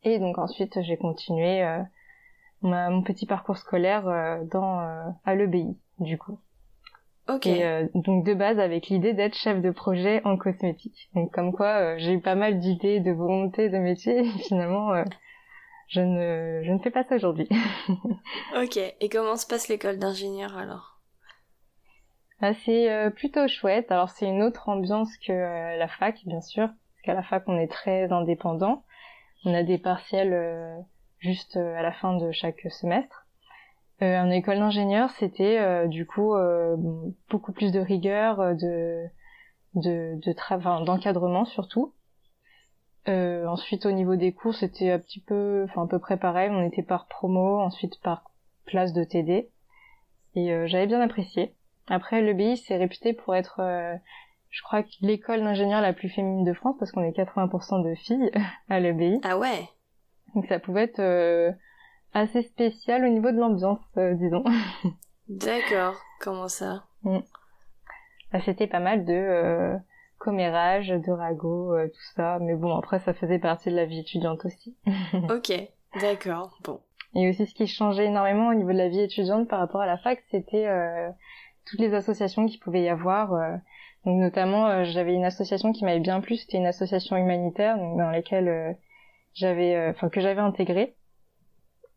Et 0.03 0.19
donc 0.19 0.39
ensuite 0.39 0.81
j'ai 0.83 0.97
continué 0.97 1.63
euh, 1.63 1.83
mon 2.63 3.03
petit 3.03 3.27
parcours 3.27 3.57
scolaire 3.57 4.05
dans 4.51 4.79
à 5.25 5.35
l'EBI, 5.35 5.77
du 5.99 6.19
coup. 6.19 6.39
Ok. 7.29 7.47
Et 7.47 7.89
donc 7.95 8.25
de 8.25 8.35
base 8.35 8.61
avec 8.61 8.87
l'idée 8.87 9.15
d'être 9.15 9.35
chef 9.35 9.61
de 9.61 9.71
projet 9.71 10.23
en 10.25 10.37
cosmétique. 10.37 11.11
Donc 11.15 11.33
comme 11.33 11.53
quoi 11.53 11.97
j'ai 11.99 12.13
eu 12.13 12.21
pas 12.21 12.37
mal 12.37 12.59
d'idées, 12.59 13.01
de 13.01 13.11
volontés, 13.11 13.69
de 13.69 13.79
métiers. 13.79 14.21
Et 14.27 14.39
finalement 14.39 14.93
je 15.89 16.01
ne, 16.01 16.63
je 16.65 16.73
ne 16.73 16.79
fais 16.79 16.91
pas 16.91 17.05
ça 17.05 17.17
aujourd'hui. 17.17 17.49
ok. 18.57 18.77
Et 19.01 19.09
comment 19.09 19.37
se 19.37 19.47
passe 19.47 19.69
l'école 19.69 19.99
d'ingénieur 19.99 20.57
alors? 20.57 20.96
Ah, 22.41 22.55
C'est 22.55 22.91
euh, 22.91 23.11
plutôt 23.11 23.47
chouette. 23.49 23.91
Alors 23.91 24.11
c'est 24.11 24.27
une 24.27 24.43
autre 24.43 24.69
ambiance 24.69 25.17
que 25.19 25.33
euh, 25.33 25.77
la 25.77 25.89
fac, 25.89 26.21
bien 26.27 26.41
sûr. 26.41 26.69
Parce 26.69 27.03
qu'à 27.05 27.15
la 27.15 27.23
fac, 27.23 27.45
on 27.47 27.59
est 27.59 27.71
très 27.71 28.13
indépendant. 28.13 28.85
On 29.45 29.55
a 29.55 29.63
des 29.63 29.79
partiels 29.79 30.33
euh, 30.33 30.77
juste 31.19 31.57
à 31.57 31.83
la 31.83 31.93
fin 31.93 32.17
de 32.17 32.33
chaque 32.33 32.61
semestre. 32.71 33.27
en 34.01 34.31
école 34.31 34.59
d'ingénieur, 34.59 35.11
c'était 35.11 35.89
du 35.89 36.07
coup 36.07 36.35
beaucoup 37.31 37.53
plus 37.53 37.73
de 37.73 37.81
rigueur, 37.81 38.55
de 38.55 39.07
de, 39.75 40.19
de 40.21 40.33
travail, 40.33 40.85
d'encadrement 40.85 41.45
surtout. 41.45 41.95
Euh, 43.09 43.47
ensuite, 43.47 43.87
au 43.87 43.93
niveau 43.93 44.17
des 44.17 44.33
cours, 44.33 44.55
c'était 44.55 44.91
un 44.91 44.99
petit 44.99 45.21
peu, 45.21 45.65
enfin 45.65 45.85
à 45.85 45.87
peu 45.87 45.99
près 45.99 46.17
pareil. 46.17 46.51
On 46.51 46.67
était 46.67 46.83
par 46.83 47.07
promo, 47.07 47.61
ensuite 47.61 48.01
par 48.01 48.25
place 48.65 48.93
de 48.93 49.05
TD, 49.05 49.49
et 50.35 50.53
euh, 50.53 50.67
j'avais 50.67 50.89
bien 50.89 51.01
apprécié. 51.01 51.55
Après, 51.89 52.21
l'EBI, 52.21 52.57
c'est 52.57 52.77
réputé 52.77 53.13
pour 53.13 53.35
être, 53.35 53.61
euh, 53.61 53.95
je 54.51 54.63
crois, 54.63 54.83
l'école 55.01 55.41
d'ingénieur 55.41 55.81
la 55.81 55.93
plus 55.93 56.09
féminine 56.09 56.45
de 56.45 56.53
France, 56.53 56.77
parce 56.79 56.93
qu'on 56.93 57.03
est 57.03 57.17
80% 57.17 57.89
de 57.89 57.95
filles 57.95 58.31
à 58.69 58.81
l'EBI. 58.81 59.21
Ah 59.23 59.39
ouais. 59.39 59.69
Donc 60.35 60.47
ça 60.47 60.59
pouvait 60.59 60.85
être 60.85 61.55
assez 62.13 62.43
spécial 62.43 63.05
au 63.05 63.09
niveau 63.09 63.31
de 63.31 63.39
l'ambiance, 63.39 63.81
disons. 63.97 64.45
D'accord. 65.29 65.97
Comment 66.21 66.49
ça? 66.49 66.85
Mm. 67.03 67.19
bah, 68.33 68.41
C'était 68.45 68.67
pas 68.67 68.81
mal 68.81 69.05
de 69.05 69.79
commérage, 70.19 70.89
de 70.89 71.13
ragots, 71.13 71.75
euh, 71.75 71.89
tout 71.89 72.15
ça. 72.15 72.39
Mais 72.41 72.55
bon, 72.55 72.75
après, 72.77 72.99
ça 73.01 73.15
faisait 73.15 73.39
partie 73.39 73.71
de 73.71 73.77
la 73.77 73.85
vie 73.85 74.01
étudiante 74.01 74.45
aussi. 74.45 74.77
ok, 75.31 75.53
d'accord, 76.01 76.59
bon. 76.65 76.81
Et 77.15 77.29
aussi, 77.29 77.47
ce 77.47 77.55
qui 77.55 77.67
changeait 77.67 78.07
énormément 78.07 78.49
au 78.49 78.55
niveau 78.55 78.73
de 78.73 78.79
la 78.79 78.89
vie 78.89 79.01
étudiante 79.01 79.49
par 79.49 79.59
rapport 79.59 79.81
à 79.81 79.87
la 79.87 79.99
fac, 79.99 80.23
c'était 80.31 80.67
euh, 80.67 81.09
toutes 81.67 81.81
les 81.81 81.95
associations 81.95 82.47
qu'il 82.47 82.61
pouvait 82.61 82.83
y 82.83 82.89
avoir. 82.89 83.35
Euh. 83.35 83.57
donc, 84.05 84.19
notamment, 84.21 84.85
j'avais 84.85 85.15
une 85.15 85.25
association 85.25 85.73
qui 85.73 85.85
m'avait 85.85 86.01
bien 86.01 86.21
plu, 86.21 86.37
c'était 86.37 86.59
une 86.59 86.67
association 86.67 87.17
humanitaire 87.17 87.77
dans 87.77 88.11
laquelle 88.11 88.77
j'avais, 89.35 89.89
enfin, 89.91 90.09
que 90.09 90.21
j'avais 90.21 90.41
intégrée. 90.41 90.95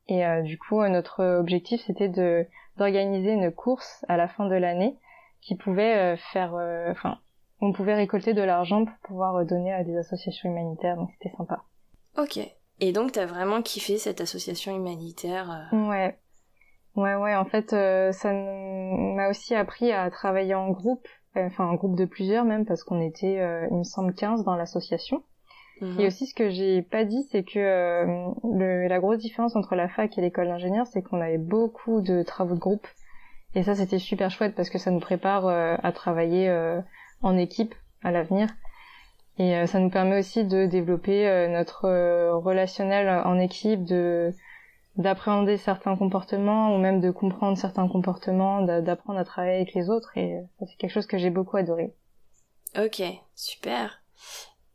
Et 0.07 0.23
du 0.43 0.57
coup, 0.57 0.83
notre 0.87 1.23
objectif, 1.23 1.81
c'était 1.85 2.09
de 2.09 2.47
d'organiser 2.77 3.33
une 3.33 3.51
course 3.51 4.05
à 4.07 4.15
la 4.17 4.27
fin 4.27 4.47
de 4.47 4.55
l'année 4.55 4.95
qui 5.41 5.55
pouvait 5.55 6.15
faire, 6.17 6.53
enfin, 6.89 7.19
on 7.61 7.73
pouvait 7.73 7.95
récolter 7.95 8.33
de 8.33 8.41
l'argent 8.41 8.85
pour 8.85 8.95
pouvoir 9.03 9.35
euh, 9.37 9.43
donner 9.43 9.73
à 9.73 9.83
des 9.83 9.97
associations 9.97 10.49
humanitaires, 10.49 10.95
donc 10.95 11.09
c'était 11.13 11.35
sympa. 11.35 11.63
Ok. 12.17 12.39
Et 12.79 12.93
donc 12.93 13.11
t'as 13.11 13.25
vraiment 13.25 13.61
kiffé 13.61 13.97
cette 13.97 14.21
association 14.21 14.75
humanitaire 14.75 15.67
euh? 15.73 15.89
Ouais. 15.89 16.17
Ouais, 16.95 17.15
ouais, 17.15 17.35
en 17.35 17.45
fait, 17.45 17.69
ça 17.69 18.33
m'a 18.33 19.29
aussi 19.29 19.55
appris 19.55 19.91
à 19.91 20.09
travailler 20.09 20.55
en 20.55 20.69
groupe, 20.69 21.07
enfin 21.35 21.65
en 21.65 21.75
groupe 21.75 21.95
de 21.95 22.05
plusieurs 22.05 22.45
même, 22.45 22.65
parce 22.65 22.83
qu'on 22.83 22.99
était, 22.99 23.35
il 23.71 23.77
me 23.77 23.83
semble, 23.83 24.13
15 24.13 24.43
dans 24.43 24.55
l'association. 24.55 25.23
Et 25.97 26.07
aussi, 26.07 26.27
ce 26.27 26.35
que 26.35 26.49
j'ai 26.49 26.81
pas 26.81 27.05
dit, 27.05 27.25
c'est 27.31 27.43
que 27.43 28.03
le, 28.43 28.87
la 28.87 28.99
grosse 28.99 29.19
différence 29.19 29.55
entre 29.55 29.75
la 29.75 29.87
fac 29.87 30.17
et 30.17 30.21
l'école 30.21 30.47
d'ingénieur, 30.47 30.85
c'est 30.87 31.01
qu'on 31.01 31.21
avait 31.21 31.37
beaucoup 31.37 32.01
de 32.01 32.21
travaux 32.21 32.55
de 32.55 32.59
groupe. 32.59 32.85
Et 33.55 33.63
ça, 33.63 33.75
c'était 33.75 33.99
super 33.99 34.29
chouette 34.29 34.55
parce 34.55 34.69
que 34.69 34.77
ça 34.77 34.91
nous 34.91 34.99
prépare 34.99 35.47
à 35.47 35.91
travailler 35.93 36.51
en 37.21 37.37
équipe 37.37 37.75
à 38.03 38.11
l'avenir. 38.11 38.49
Et 39.39 39.55
euh, 39.55 39.65
ça 39.65 39.79
nous 39.79 39.89
permet 39.89 40.19
aussi 40.19 40.43
de 40.43 40.65
développer 40.65 41.27
euh, 41.27 41.47
notre 41.47 41.85
euh, 41.85 42.35
relationnel 42.35 43.09
en 43.25 43.39
équipe, 43.39 43.85
de 43.85 44.33
d'appréhender 44.95 45.57
certains 45.57 45.95
comportements 45.95 46.75
ou 46.75 46.77
même 46.77 46.99
de 46.99 47.11
comprendre 47.11 47.57
certains 47.57 47.87
comportements, 47.87 48.61
d'apprendre 48.61 49.19
à 49.19 49.23
travailler 49.23 49.55
avec 49.55 49.73
les 49.73 49.89
autres 49.89 50.17
et 50.17 50.41
c'est 50.59 50.77
quelque 50.77 50.91
chose 50.91 51.07
que 51.07 51.17
j'ai 51.17 51.29
beaucoup 51.29 51.57
adoré. 51.57 51.93
Ok, 52.77 53.01
super. 53.35 54.01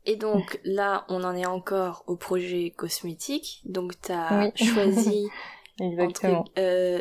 Et 0.05 0.15
donc 0.15 0.59
là, 0.65 1.05
on 1.09 1.23
en 1.23 1.35
est 1.35 1.45
encore 1.45 2.03
au 2.07 2.15
projet 2.15 2.71
cosmétique. 2.71 3.61
Donc 3.65 3.99
tu 4.01 4.11
as 4.11 4.51
choisi 4.55 5.27
Exactement. 5.79 6.45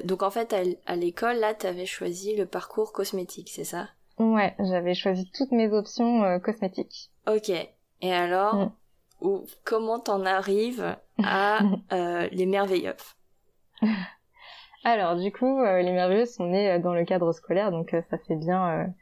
donc 0.05 0.23
en 0.23 0.31
fait 0.31 0.55
à 0.87 0.97
l'école 0.97 1.37
là, 1.37 1.55
tu 1.55 1.67
avais 1.67 1.87
choisi 1.87 2.37
le 2.37 2.47
parcours 2.47 2.93
cosmétique, 2.93 3.51
c'est 3.51 3.65
ça? 3.65 3.89
Ouais, 4.19 4.55
j'avais 4.59 4.95
choisi 4.95 5.31
toutes 5.37 5.53
mes 5.53 5.73
options 5.73 6.41
cosmétiques. 6.41 7.11
Ok. 7.27 7.51
Et 8.01 8.13
alors, 8.13 8.55
mm. 8.55 8.73
Ou, 9.25 9.47
comment 9.65 9.99
t'en 9.99 10.25
arrives 10.25 10.97
à 11.23 11.61
euh, 11.93 12.29
les 12.31 12.47
merveilleux 12.47 12.97
Alors, 14.85 15.17
du 15.17 15.33
coup, 15.33 15.61
euh, 15.61 15.81
les 15.81 15.93
merveilleux 15.93 16.27
sont 16.27 16.47
nés 16.47 16.73
euh, 16.73 16.79
dans 16.79 16.93
le 16.93 17.05
cadre 17.05 17.33
scolaire, 17.33 17.71
donc 17.71 17.97
ça 18.11 18.19
fait 18.19 18.37
bien 18.37 18.93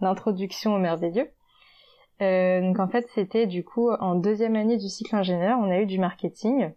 l'introduction 0.00 0.74
aux 0.74 0.78
merveilleux. 0.78 1.28
donc 2.20 2.78
en 2.78 2.88
fait, 2.88 3.06
c'était 3.14 3.46
du 3.46 3.64
coup 3.64 3.90
en 3.90 4.14
deuxième 4.14 4.56
année 4.56 4.78
du 4.78 4.88
cycle 4.88 5.14
ingénieur, 5.14 5.58
on 5.60 5.70
a 5.70 5.80
eu 5.80 5.86
du 5.86 5.98
marketing. 5.98 6.72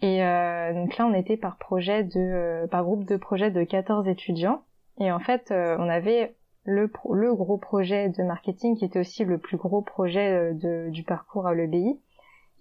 Et 0.00 0.18
donc 0.18 0.96
là, 0.96 1.06
on 1.06 1.14
était 1.14 1.36
par 1.36 1.58
projet 1.58 2.02
de, 2.02 2.66
par 2.72 2.82
groupe 2.82 3.04
de 3.04 3.16
projet 3.16 3.52
de 3.52 3.62
14 3.62 4.08
étudiants. 4.08 4.64
Et 4.98 5.12
en 5.12 5.20
fait, 5.20 5.52
on 5.52 5.88
avait 5.88 6.34
le, 6.64 6.90
le 7.12 7.34
gros 7.34 7.56
projet 7.56 8.08
de 8.08 8.24
marketing 8.24 8.76
qui 8.76 8.84
était 8.84 8.98
aussi 8.98 9.24
le 9.24 9.38
plus 9.38 9.56
gros 9.56 9.80
projet 9.80 10.52
de, 10.54 10.88
du 10.90 11.04
parcours 11.04 11.46
à 11.46 11.54
l'EBI, 11.54 12.00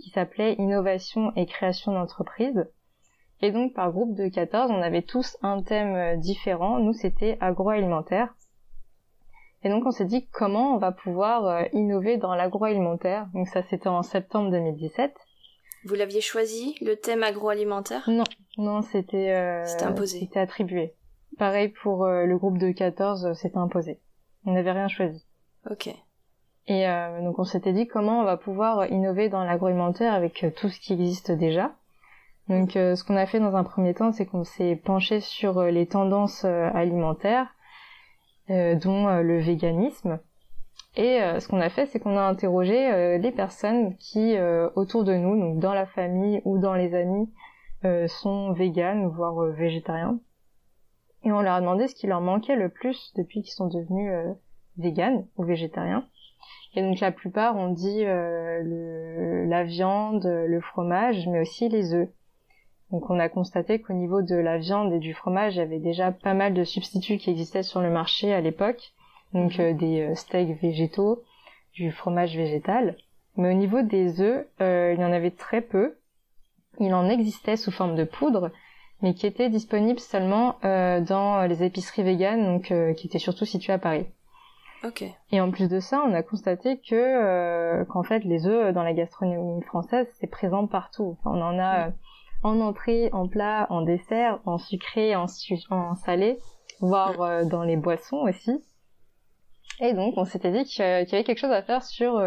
qui 0.02 0.10
s'appelait 0.10 0.54
Innovation 0.54 1.32
et 1.36 1.46
création 1.46 1.94
d'entreprise. 1.94 2.68
Et 3.42 3.52
donc 3.52 3.74
par 3.74 3.92
groupe 3.92 4.16
de 4.16 4.28
14, 4.28 4.72
on 4.72 4.82
avait 4.82 5.02
tous 5.02 5.38
un 5.42 5.62
thème 5.64 5.96
euh, 5.96 6.16
différent. 6.18 6.80
Nous, 6.80 6.94
c'était 6.94 7.38
agroalimentaire. 7.40 8.36
Et 9.64 9.70
donc 9.70 9.86
on 9.86 9.92
s'est 9.92 10.06
dit 10.06 10.28
comment 10.32 10.76
on 10.76 10.78
va 10.78 10.92
pouvoir 10.92 11.46
euh, 11.46 11.64
innover 11.74 12.18
dans 12.18 12.36
l'agroalimentaire? 12.36 13.28
Donc 13.34 13.48
ça, 13.48 13.64
c'était 13.64 13.90
en 13.90 14.04
septembre 14.04 14.52
2017. 14.52 15.14
Vous 15.86 15.96
l'aviez 15.96 16.22
choisi, 16.22 16.76
le 16.82 16.96
thème 16.96 17.24
agroalimentaire? 17.24 18.08
Non, 18.08 18.24
non, 18.58 18.82
c'était 18.82 19.64
c'était 19.66 19.86
imposé. 19.86 20.20
C'était 20.20 20.40
attribué. 20.40 20.94
Pareil 21.38 21.70
pour 21.70 22.06
euh, 22.06 22.26
le 22.26 22.38
groupe 22.38 22.58
de 22.58 22.72
14, 22.72 23.26
euh, 23.26 23.34
c'était 23.34 23.58
imposé. 23.58 24.00
On 24.46 24.54
n'avait 24.54 24.72
rien 24.72 24.88
choisi. 24.88 25.26
Ok. 25.70 25.90
Et 26.68 26.88
euh, 26.88 27.22
donc 27.22 27.40
on 27.40 27.44
s'était 27.44 27.74
dit 27.74 27.88
comment 27.88 28.22
on 28.22 28.24
va 28.24 28.38
pouvoir 28.38 28.88
innover 28.88 29.30
dans 29.30 29.44
l'agroalimentaire 29.44 30.14
avec 30.14 30.46
tout 30.56 30.70
ce 30.70 30.80
qui 30.80 30.94
existe 30.94 31.32
déjà. 31.32 31.72
Donc 32.48 32.72
ce 32.74 33.04
qu'on 33.04 33.16
a 33.16 33.26
fait 33.26 33.40
dans 33.40 33.56
un 33.56 33.64
premier 33.64 33.94
temps, 33.94 34.12
c'est 34.12 34.26
qu'on 34.26 34.44
s'est 34.44 34.76
penché 34.76 35.22
sur 35.22 35.64
les 35.64 35.86
tendances 35.86 36.44
alimentaires, 36.44 37.48
dont 38.50 39.08
le 39.08 39.40
véganisme. 39.40 40.20
Et 40.98 41.20
ce 41.40 41.48
qu'on 41.48 41.62
a 41.62 41.70
fait, 41.70 41.86
c'est 41.86 42.00
qu'on 42.00 42.18
a 42.18 42.24
interrogé 42.24 43.18
les 43.20 43.32
personnes 43.32 43.96
qui, 43.98 44.36
autour 44.76 45.06
de 45.06 45.14
nous, 45.14 45.40
donc 45.40 45.60
dans 45.60 45.74
la 45.74 45.86
famille 45.86 46.42
ou 46.44 46.58
dans 46.58 46.74
les 46.74 46.94
amis, 46.94 47.32
sont 48.08 48.52
véganes, 48.52 49.08
voire 49.08 49.46
végétariens 49.54 50.20
et 51.24 51.32
on 51.32 51.42
leur 51.42 51.54
a 51.54 51.62
demandé 51.62 51.88
ce 51.88 51.96
qui 51.96 52.08
leur 52.08 52.22
manquait 52.22 52.56
le 52.56 52.70
plus 52.70 53.14
depuis 53.16 53.42
qu'ils 53.42 53.54
sont 53.54 53.68
devenus 53.68 54.12
euh, 54.12 54.34
véganes 54.78 55.28
ou 55.38 55.44
végétariens. 55.44 56.08
Et 56.76 56.82
donc 56.82 57.00
la 57.00 57.12
plupart 57.12 57.58
ont 57.58 57.72
dit 57.72 58.06
euh, 58.06 58.62
le, 58.64 59.46
la 59.46 59.64
viande, 59.64 60.26
le 60.26 60.62
fromage, 60.62 61.28
mais 61.28 61.42
aussi 61.42 61.68
les 61.68 61.94
œufs. 61.94 62.10
Donc 62.92 63.10
on 63.10 63.20
a 63.20 63.30
constaté 63.30 63.80
qu'au 63.80 63.94
niveau 63.94 64.22
de 64.22 64.36
la 64.36 64.58
viande 64.58 64.94
et 64.94 65.00
du 65.00 65.14
fromage, 65.14 65.56
il 65.56 65.60
y 65.60 65.62
avait 65.62 65.80
déjà 65.80 66.12
pas 66.12 66.34
mal 66.34 66.54
de 66.54 66.64
substituts 66.64 67.18
qui 67.18 67.30
existaient 67.30 67.64
sur 67.64 67.82
le 67.82 67.90
marché 67.90 68.34
à 68.34 68.42
l'époque. 68.42 68.94
Donc 69.34 69.60
euh, 69.60 69.74
des 69.74 70.02
euh, 70.02 70.16
steaks 70.16 70.62
végétaux, 70.62 71.24
du 71.74 71.92
fromage 71.92 72.36
végétal. 72.36 72.96
Mais 73.38 73.50
au 73.50 73.58
niveau 73.58 73.82
des 73.82 74.20
œufs, 74.20 74.46
il 74.60 75.00
y 75.00 75.06
en 75.06 75.14
avait 75.14 75.32
très 75.32 75.62
peu. 75.62 75.96
Il 76.80 76.94
en 76.94 77.08
existait 77.08 77.56
sous 77.56 77.72
forme 77.72 77.96
de 77.96 78.04
poudre, 78.04 78.52
mais 79.02 79.14
qui 79.14 79.26
était 79.26 79.50
disponible 79.50 80.02
seulement 80.02 80.58
dans 80.62 81.48
les 81.48 81.64
épiceries 81.64 82.04
véganes, 82.04 82.44
donc 82.44 82.74
qui 82.98 83.08
étaient 83.08 83.20
surtout 83.20 83.46
situées 83.46 83.72
à 83.72 83.78
Paris. 83.78 84.06
Ok. 84.84 85.04
Et 85.32 85.42
en 85.42 85.52
plus 85.52 85.70
de 85.70 85.80
ça, 85.80 86.04
on 86.08 86.14
a 86.14 86.24
constaté 86.24 86.80
que 86.80 86.96
euh, 86.96 87.86
qu'en 87.86 88.04
fait 88.04 88.24
les 88.24 88.48
œufs 88.48 88.74
dans 88.74 88.84
la 88.84 88.94
gastronomie 88.94 89.62
française 89.64 90.08
c'est 90.20 90.28
présent 90.28 90.66
partout. 90.66 91.18
on 91.26 91.40
en 91.42 91.60
a 91.60 91.90
mm. 91.90 91.94
en 92.44 92.60
entrée, 92.62 93.10
en 93.14 93.28
plat, 93.28 93.68
en 93.70 93.82
dessert, 93.82 94.40
en 94.46 94.58
sucré, 94.58 95.16
en, 95.16 95.26
en 95.70 95.96
salé, 95.96 96.40
voire 96.80 97.44
mm. 97.44 97.50
dans 97.50 97.64
les 97.64 97.78
boissons 97.78 98.18
aussi. 98.18 98.52
Et 99.80 99.94
donc 99.94 100.16
on 100.18 100.26
s'était 100.26 100.52
dit 100.52 100.64
qu'il 100.64 100.84
y 100.84 100.88
avait 100.88 101.24
quelque 101.24 101.40
chose 101.40 101.52
à 101.52 101.62
faire 101.62 101.84
sur 101.84 102.20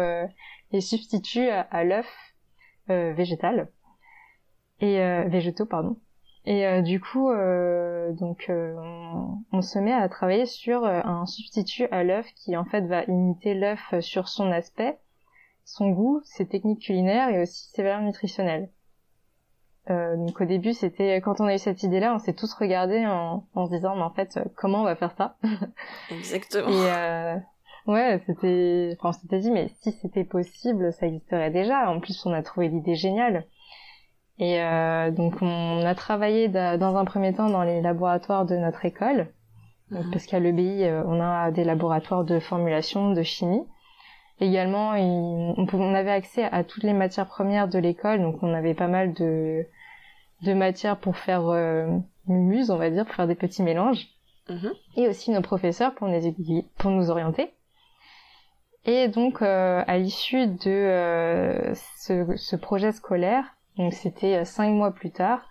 les 0.71 0.81
substituts 0.81 1.49
à, 1.49 1.61
à 1.61 1.83
l'œuf 1.83 2.07
végétal 2.87 3.69
et 4.79 4.97
végétaux 5.27 5.65
pardon. 5.65 5.97
Et 6.45 6.67
euh, 6.67 6.81
du 6.81 6.99
coup, 6.99 7.31
euh, 7.31 8.11
donc 8.13 8.45
euh, 8.49 8.75
on, 9.51 9.61
se 9.61 9.79
met 9.79 9.93
à 9.93 10.07
travailler 10.09 10.45
sur 10.45 10.85
un 10.85 11.25
substitut 11.25 11.87
à 11.89 12.03
l'œuf 12.03 12.27
qui 12.35 12.55
en 12.55 12.65
fait 12.65 12.81
va 12.81 13.03
imiter 13.05 13.55
l'œuf 13.55 13.95
sur 14.01 14.27
son 14.27 14.51
aspect, 14.51 14.99
son 15.63 15.89
goût, 15.89 16.21
ses 16.23 16.47
techniques 16.47 16.83
culinaires 16.83 17.29
et 17.29 17.41
aussi 17.41 17.69
ses 17.71 17.81
valeurs 17.81 18.01
nutritionnelles. 18.01 18.69
donc 19.89 20.39
au 20.39 20.45
début, 20.45 20.73
c'était 20.73 21.19
quand 21.19 21.41
on 21.41 21.45
a 21.45 21.55
eu 21.55 21.59
cette 21.59 21.81
idée-là, 21.81 22.13
on 22.13 22.19
s'est 22.19 22.33
tous 22.33 22.53
regardés 22.53 23.07
en, 23.07 23.47
en, 23.55 23.65
se 23.65 23.71
disant 23.71 23.95
mais 23.95 24.03
en 24.03 24.13
fait 24.13 24.39
comment 24.55 24.81
on 24.81 24.85
va 24.85 24.95
faire 24.95 25.15
ça? 25.17 25.37
Exactement. 26.11 26.69
Et 26.69 27.41
ouais, 27.87 28.21
c'était, 28.27 28.95
enfin 28.99 29.09
on 29.09 29.13
s'était 29.13 29.39
dit 29.39 29.49
mais 29.49 29.69
si 29.81 29.91
c'était 29.93 30.23
possible, 30.23 30.93
ça 30.93 31.07
existerait 31.07 31.49
déjà. 31.49 31.89
En 31.89 31.99
plus, 31.99 32.23
on 32.27 32.33
a 32.33 32.43
trouvé 32.43 32.67
l'idée 32.69 32.95
géniale. 32.95 33.47
Et 34.37 34.61
euh, 34.61 35.11
donc 35.11 35.41
on 35.41 35.85
a 35.85 35.95
travaillé 35.95 36.49
dans 36.49 36.97
un 36.97 37.05
premier 37.05 37.33
temps 37.33 37.49
dans 37.49 37.63
les 37.63 37.81
laboratoires 37.81 38.45
de 38.45 38.55
notre 38.57 38.85
école, 38.85 39.27
mhm. 39.91 40.11
parce 40.11 40.25
qu'à 40.25 40.39
l'EBI 40.39 40.83
euh, 40.83 41.03
on 41.05 41.21
a 41.21 41.51
des 41.51 41.63
laboratoires 41.63 42.25
de 42.25 42.39
formulation, 42.39 43.11
de 43.11 43.23
chimie. 43.23 43.65
Également, 44.41 44.89
on, 44.91 45.95
avait 45.95 46.11
accès 46.11 46.43
à 46.43 46.65
toutes 46.65 46.83
les 46.83 46.91
matières 46.91 47.27
premières 47.27 47.69
de 47.69 47.79
l'école, 47.79 48.21
donc 48.21 48.43
on 48.43 48.53
avait 48.53 48.73
pas 48.73 48.87
mal 48.87 49.13
de, 49.13 49.65
de 50.41 50.53
matières 50.53 50.97
pour 50.97 51.15
faire 51.15 51.47
euh, 51.47 51.87
muse, 52.27 52.69
on 52.69 52.75
va 52.75 52.89
dire, 52.89 53.05
pour 53.05 53.15
faire 53.15 53.27
des 53.27 53.35
petits 53.35 53.63
mélanges. 53.63 54.07
Mhm. 54.49 54.73
Et 54.97 55.07
aussi 55.07 55.31
nos 55.31 55.41
professeurs 55.41 55.95
pour 55.95 56.09
nous, 56.09 56.33
pour 56.77 56.91
nous 56.91 57.09
orienter. 57.09 57.53
Et 58.85 59.07
donc, 59.07 59.41
euh, 59.41 59.83
à 59.87 59.97
l'issue 59.97 60.47
de 60.47 60.69
euh, 60.69 61.73
ce, 61.97 62.35
ce, 62.35 62.55
projet 62.55 62.91
scolaire, 62.91 63.54
donc 63.77 63.93
c'était 63.93 64.37
euh, 64.37 64.45
cinq 64.45 64.69
mois 64.69 64.91
plus 64.91 65.11
tard, 65.11 65.47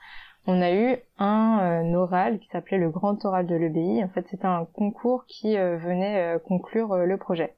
on 0.46 0.60
a 0.60 0.72
eu 0.72 0.96
un 1.18 1.60
euh, 1.60 1.94
oral 1.94 2.38
qui 2.38 2.48
s'appelait 2.48 2.78
le 2.78 2.90
Grand 2.90 3.22
Oral 3.24 3.46
de 3.46 3.54
l'EBI. 3.54 4.02
En 4.04 4.08
fait, 4.08 4.26
c'était 4.28 4.46
un 4.46 4.66
concours 4.66 5.24
qui 5.26 5.56
euh, 5.56 5.76
venait 5.78 6.38
conclure 6.46 6.96
le 6.96 7.16
projet. 7.16 7.54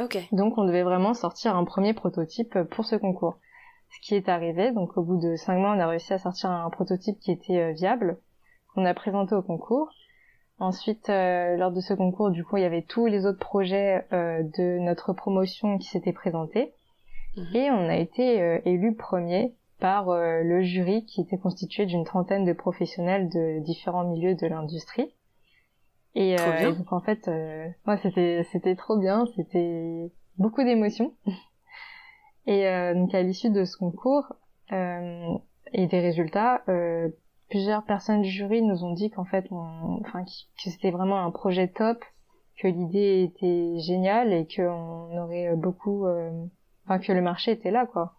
Ok. 0.00 0.18
Donc, 0.32 0.56
on 0.56 0.64
devait 0.64 0.84
vraiment 0.84 1.12
sortir 1.12 1.56
un 1.56 1.64
premier 1.64 1.92
prototype 1.92 2.58
pour 2.70 2.84
ce 2.84 2.96
concours. 2.96 3.38
Ce 3.90 4.06
qui 4.06 4.14
est 4.14 4.28
arrivé, 4.28 4.70
donc 4.72 4.96
au 4.96 5.02
bout 5.02 5.18
de 5.18 5.36
cinq 5.36 5.58
mois, 5.58 5.74
on 5.74 5.80
a 5.80 5.86
réussi 5.86 6.12
à 6.12 6.18
sortir 6.18 6.50
un 6.50 6.68
prototype 6.70 7.18
qui 7.20 7.32
était 7.32 7.72
viable, 7.72 8.18
qu'on 8.74 8.84
a 8.84 8.94
présenté 8.94 9.34
au 9.34 9.42
concours. 9.42 9.90
Ensuite, 10.58 11.08
lors 11.08 11.72
de 11.72 11.80
ce 11.80 11.94
concours, 11.94 12.30
du 12.30 12.44
coup, 12.44 12.58
il 12.58 12.62
y 12.62 12.66
avait 12.66 12.82
tous 12.82 13.06
les 13.06 13.26
autres 13.26 13.38
projets 13.38 14.06
de 14.12 14.78
notre 14.78 15.14
promotion 15.14 15.78
qui 15.78 15.88
s'étaient 15.88 16.12
présentés. 16.12 16.74
Mhm. 17.36 17.56
Et 17.56 17.70
on 17.70 17.88
a 17.88 17.96
été 17.96 18.60
élu 18.66 18.94
premier 18.94 19.54
par 19.78 20.08
euh, 20.08 20.42
le 20.42 20.62
jury 20.62 21.04
qui 21.04 21.20
était 21.20 21.38
constitué 21.38 21.86
d'une 21.86 22.04
trentaine 22.04 22.44
de 22.44 22.52
professionnels 22.52 23.28
de 23.28 23.60
différents 23.60 24.04
milieux 24.04 24.34
de 24.34 24.46
l'industrie. 24.46 25.12
Et, 26.14 26.36
euh, 26.40 26.74
donc 26.74 26.92
en 26.92 27.00
fait, 27.00 27.28
euh, 27.28 27.68
c'était 28.02 28.44
c'était 28.50 28.74
trop 28.74 28.98
bien, 28.98 29.26
c'était 29.36 30.10
beaucoup 30.36 30.64
d'émotions. 30.64 31.14
et 32.46 32.66
euh, 32.66 32.94
donc 32.94 33.14
à 33.14 33.22
l'issue 33.22 33.50
de 33.50 33.64
ce 33.64 33.76
concours 33.76 34.32
et 34.70 35.86
des 35.86 36.00
résultats, 36.00 36.62
plusieurs 37.48 37.84
personnes 37.84 38.22
du 38.22 38.28
jury 38.28 38.62
nous 38.62 38.84
ont 38.84 38.92
dit 38.92 39.10
qu'en 39.10 39.24
fait, 39.24 39.46
enfin, 39.50 40.24
que 40.24 40.70
c'était 40.70 40.90
vraiment 40.90 41.24
un 41.24 41.30
projet 41.30 41.68
top, 41.68 42.04
que 42.58 42.68
l'idée 42.68 43.22
était 43.22 43.78
géniale 43.78 44.32
et 44.32 44.46
qu'on 44.46 45.16
aurait 45.16 45.54
beaucoup, 45.56 46.06
euh, 46.06 46.30
enfin, 46.84 46.98
que 46.98 47.12
le 47.12 47.22
marché 47.22 47.52
était 47.52 47.70
là, 47.70 47.86
quoi. 47.86 48.14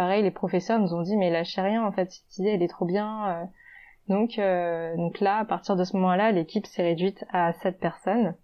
Pareil, 0.00 0.22
les 0.22 0.30
professeurs 0.30 0.78
nous 0.78 0.94
ont 0.94 1.02
dit, 1.02 1.14
mais 1.18 1.28
lâchez 1.28 1.60
rien, 1.60 1.84
en 1.84 1.92
fait, 1.92 2.10
cette 2.10 2.38
idée, 2.38 2.48
elle 2.48 2.62
est 2.62 2.68
trop 2.68 2.86
bien. 2.86 3.28
Euh. 3.28 3.44
Donc, 4.08 4.38
euh, 4.38 4.96
donc 4.96 5.20
là, 5.20 5.36
à 5.36 5.44
partir 5.44 5.76
de 5.76 5.84
ce 5.84 5.94
moment-là, 5.98 6.32
l'équipe 6.32 6.64
s'est 6.64 6.82
réduite 6.82 7.26
à 7.30 7.52
sept 7.52 7.78
personnes. 7.78 8.34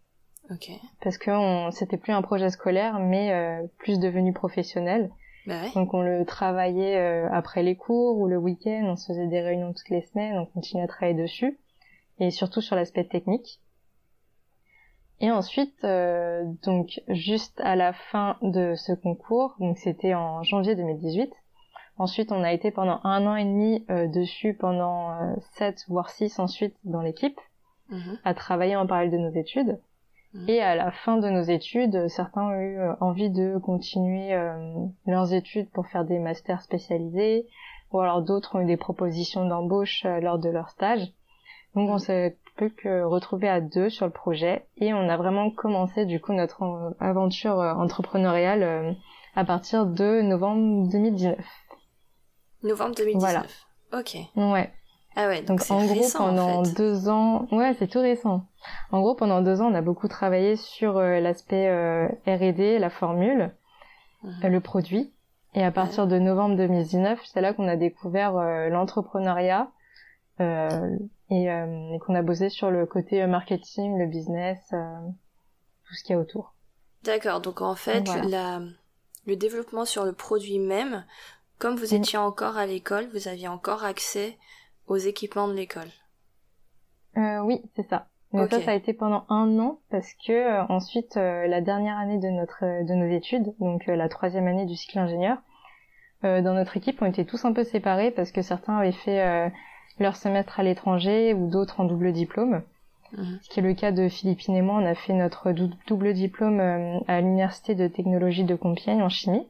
Parce 1.00 1.16
que 1.16 1.30
c'était 1.70 1.96
plus 1.96 2.12
un 2.12 2.20
projet 2.20 2.50
scolaire, 2.50 2.98
mais 2.98 3.58
plus 3.78 3.98
devenu 3.98 4.34
professionnel. 4.34 5.10
Bah 5.46 5.62
donc 5.74 5.94
on 5.94 6.02
le 6.02 6.26
travaillait 6.26 6.96
euh, 6.96 7.28
après 7.32 7.62
les 7.62 7.76
cours 7.76 8.18
ou 8.18 8.26
le 8.26 8.36
week-end, 8.36 8.82
on 8.84 8.96
se 8.96 9.06
faisait 9.06 9.28
des 9.28 9.40
réunions 9.40 9.72
toutes 9.72 9.90
les 9.90 10.02
semaines, 10.02 10.38
on 10.38 10.46
continuait 10.46 10.84
à 10.84 10.88
travailler 10.88 11.16
dessus, 11.16 11.58
et 12.18 12.30
surtout 12.30 12.60
sur 12.60 12.74
l'aspect 12.74 13.04
technique. 13.04 13.60
Et 15.20 15.30
ensuite, 15.30 15.84
euh, 15.84 16.44
donc 16.64 17.00
juste 17.08 17.60
à 17.60 17.76
la 17.76 17.92
fin 17.92 18.36
de 18.42 18.74
ce 18.74 18.92
concours, 18.92 19.54
donc 19.60 19.78
c'était 19.78 20.14
en 20.14 20.42
janvier 20.42 20.74
2018, 20.74 21.32
ensuite 21.98 22.32
on 22.32 22.42
a 22.42 22.52
été 22.52 22.70
pendant 22.70 23.00
un 23.04 23.26
an 23.26 23.36
et 23.36 23.44
demi 23.44 23.84
euh, 23.90 24.06
dessus, 24.06 24.54
pendant 24.54 25.36
sept 25.54 25.84
voire 25.88 26.10
six 26.10 26.38
ensuite 26.38 26.74
dans 26.84 27.02
l'équipe, 27.02 27.38
mhm. 27.90 28.18
à 28.24 28.34
travailler 28.34 28.76
en 28.76 28.86
parallèle 28.86 29.10
de 29.10 29.18
nos 29.18 29.32
études. 29.32 29.78
Mm. 30.36 30.48
Et 30.48 30.60
à 30.60 30.74
la 30.74 30.90
fin 30.90 31.16
de 31.16 31.28
nos 31.28 31.42
études, 31.42 32.08
certains 32.08 32.42
ont 32.42 32.60
eu 32.60 32.78
euh, 32.78 32.94
envie 33.00 33.30
de 33.30 33.58
continuer 33.58 34.34
euh, 34.34 34.86
leurs 35.06 35.32
études 35.32 35.70
pour 35.70 35.86
faire 35.86 36.04
des 36.04 36.18
masters 36.18 36.62
spécialisés, 36.62 37.46
ou 37.92 38.00
alors 38.00 38.22
d'autres 38.22 38.56
ont 38.56 38.60
eu 38.60 38.66
des 38.66 38.76
propositions 38.76 39.46
d'embauche 39.46 40.04
euh, 40.04 40.20
lors 40.20 40.38
de 40.38 40.50
leur 40.50 40.68
stage. 40.70 41.12
Donc 41.74 41.90
on 41.90 41.98
s'est 41.98 42.36
plus 42.56 42.72
que 42.72 43.02
retrouver 43.02 43.48
à 43.48 43.60
deux 43.60 43.90
sur 43.90 44.06
le 44.06 44.12
projet 44.12 44.64
et 44.78 44.94
on 44.94 45.08
a 45.10 45.16
vraiment 45.18 45.50
commencé 45.50 46.06
du 46.06 46.20
coup 46.20 46.32
notre 46.32 46.94
aventure 47.00 47.58
entrepreneuriale 47.58 48.96
à 49.34 49.44
partir 49.44 49.84
de 49.84 50.22
novembre 50.22 50.88
2019. 50.90 51.36
Novembre 52.62 52.94
2019. 52.96 53.20
Voilà. 53.20 53.46
Ok. 53.92 54.16
Ouais. 54.36 54.72
Ah 55.18 55.28
ouais, 55.28 55.40
donc, 55.40 55.62
en 55.70 55.86
gros 55.86 56.04
pendant 56.14 56.62
deux 56.62 57.08
ans, 57.08 57.48
ouais 57.50 57.74
c'est 57.78 57.86
tout 57.86 58.00
récent. 58.00 58.46
En 58.92 59.00
gros 59.00 59.14
pendant 59.14 59.40
deux 59.40 59.62
ans 59.62 59.72
on 59.72 59.74
a 59.74 59.80
beaucoup 59.80 60.08
travaillé 60.08 60.56
sur 60.56 60.98
euh, 60.98 61.20
l'aspect 61.20 61.68
euh, 61.68 62.06
R&D, 62.26 62.78
la 62.78 62.90
formule, 62.90 63.50
mhm. 64.22 64.34
euh, 64.44 64.48
le 64.48 64.60
produit. 64.60 65.10
Et 65.54 65.64
à 65.64 65.70
partir 65.70 66.06
de 66.06 66.18
novembre 66.18 66.56
2019, 66.56 67.18
c'est 67.24 67.40
là 67.40 67.54
qu'on 67.54 67.66
a 67.66 67.76
découvert 67.76 68.34
l'entrepreneuriat 68.68 69.70
et, 70.38 70.44
qu'on 71.30 72.14
a 72.14 72.20
bossé 72.20 72.50
sur 72.50 72.70
le 72.70 72.84
côté 72.84 73.26
marketing, 73.26 73.98
le 73.98 74.06
business, 74.06 74.58
tout 74.68 75.94
ce 75.94 76.04
qu'il 76.04 76.14
y 76.14 76.18
a 76.18 76.20
autour. 76.20 76.52
D'accord, 77.04 77.40
donc 77.40 77.62
en 77.62 77.74
fait 77.74 78.06
la, 78.28 78.60
le 79.26 79.36
développement 79.36 79.86
sur 79.86 80.04
le 80.04 80.12
produit 80.12 80.58
même, 80.58 81.06
comme 81.58 81.76
vous 81.76 81.94
mm. 81.94 81.96
étiez 81.96 82.18
encore 82.18 82.56
à 82.56 82.66
l'école, 82.66 83.08
vous 83.12 83.28
aviez 83.28 83.48
encore 83.48 83.84
accès 83.84 84.36
aux 84.86 84.96
équipements 84.96 85.48
de 85.48 85.54
l'école. 85.54 85.88
Euh, 87.16 87.40
oui, 87.40 87.62
c'est 87.74 87.88
ça. 87.88 88.06
Mais 88.32 88.46
ça, 88.48 88.60
ça 88.60 88.72
a 88.72 88.74
été 88.74 88.92
pendant 88.92 89.24
un 89.30 89.58
an 89.58 89.78
parce 89.90 90.12
que 90.26 90.32
euh, 90.32 90.66
ensuite, 90.68 91.16
euh, 91.16 91.46
la 91.46 91.60
dernière 91.60 91.96
année 91.96 92.18
de 92.18 92.28
notre 92.28 92.84
de 92.84 92.94
nos 92.94 93.10
études, 93.10 93.54
donc 93.60 93.86
la 93.86 94.08
troisième 94.08 94.46
année 94.46 94.66
du 94.66 94.76
cycle 94.76 94.98
ingénieur, 94.98 95.38
dans 96.22 96.54
notre 96.54 96.76
équipe, 96.76 97.00
on 97.02 97.06
était 97.06 97.24
tous 97.24 97.44
un 97.44 97.52
peu 97.52 97.62
séparés 97.62 98.10
parce 98.10 98.32
que 98.32 98.42
certains 98.42 98.78
avaient 98.78 98.90
fait 98.90 99.52
leur 100.00 100.16
semestre 100.16 100.58
à 100.58 100.64
l'étranger 100.64 101.34
ou 101.34 101.48
d'autres 101.48 101.78
en 101.78 101.84
double 101.84 102.12
diplôme. 102.12 102.62
Mhm. 103.12 103.38
Ce 103.42 103.48
qui 103.48 103.60
est 103.60 103.62
le 103.62 103.74
cas 103.74 103.92
de 103.92 104.08
Philippine 104.08 104.56
et 104.56 104.62
moi, 104.62 104.80
on 104.82 104.86
a 104.86 104.96
fait 104.96 105.12
notre 105.12 105.52
double 105.86 106.14
diplôme 106.14 106.58
à 107.06 107.20
l'université 107.20 107.76
de 107.76 107.86
technologie 107.86 108.42
de 108.42 108.56
Compiègne 108.56 109.02
en 109.02 109.08
chimie. 109.08 109.46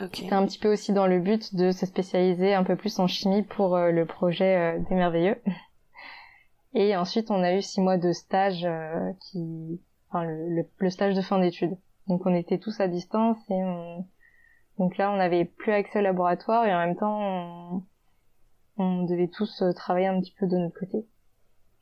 Okay. 0.00 0.32
un 0.32 0.46
petit 0.46 0.60
peu 0.60 0.72
aussi 0.72 0.92
dans 0.92 1.08
le 1.08 1.18
but 1.18 1.56
de 1.56 1.72
se 1.72 1.84
spécialiser 1.84 2.54
un 2.54 2.62
peu 2.62 2.76
plus 2.76 3.00
en 3.00 3.08
chimie 3.08 3.42
pour 3.42 3.74
euh, 3.74 3.90
le 3.90 4.06
projet 4.06 4.56
euh, 4.56 4.78
des 4.88 4.94
merveilleux. 4.94 5.40
Et 6.74 6.96
ensuite, 6.96 7.30
on 7.30 7.42
a 7.42 7.54
eu 7.54 7.62
six 7.62 7.80
mois 7.80 7.96
de 7.96 8.12
stage 8.12 8.64
euh, 8.64 9.12
qui, 9.20 9.80
enfin 10.08 10.24
le, 10.24 10.64
le, 10.76 10.90
stage 10.90 11.14
de 11.14 11.20
fin 11.20 11.40
d'études. 11.40 11.76
Donc 12.06 12.26
on 12.26 12.34
était 12.34 12.58
tous 12.58 12.78
à 12.80 12.86
distance 12.86 13.38
et 13.50 13.54
on... 13.54 14.06
donc 14.78 14.96
là 14.96 15.10
on 15.10 15.16
n'avait 15.16 15.44
plus 15.44 15.72
accès 15.72 15.98
au 15.98 16.02
laboratoire 16.02 16.64
et 16.64 16.74
en 16.74 16.78
même 16.78 16.96
temps 16.96 17.20
on, 17.20 17.82
on 18.82 19.02
devait 19.04 19.28
tous 19.28 19.62
travailler 19.74 20.06
un 20.06 20.20
petit 20.20 20.34
peu 20.38 20.46
de 20.46 20.56
notre 20.56 20.78
côté. 20.78 21.06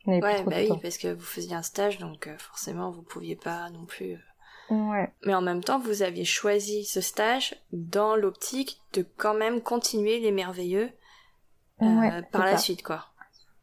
ouais, 0.06 0.20
bah 0.20 0.40
oui, 0.46 0.68
parce 0.82 0.98
que 0.98 1.12
vous 1.12 1.20
faisiez 1.20 1.54
un 1.54 1.62
stage 1.62 1.98
donc 1.98 2.28
forcément 2.38 2.90
vous 2.90 3.02
pouviez 3.02 3.36
pas 3.36 3.70
non 3.70 3.84
plus 3.84 4.18
Ouais. 4.70 5.12
Mais 5.24 5.34
en 5.34 5.42
même 5.42 5.62
temps, 5.62 5.78
vous 5.78 6.02
aviez 6.02 6.24
choisi 6.24 6.84
ce 6.84 7.00
stage 7.00 7.54
dans 7.72 8.16
l'optique 8.16 8.80
de 8.94 9.06
quand 9.16 9.34
même 9.34 9.60
continuer 9.60 10.18
les 10.18 10.32
merveilleux 10.32 10.90
euh, 11.82 12.22
par 12.32 12.44
la 12.44 12.56
suite, 12.56 12.82
quoi. 12.82 13.04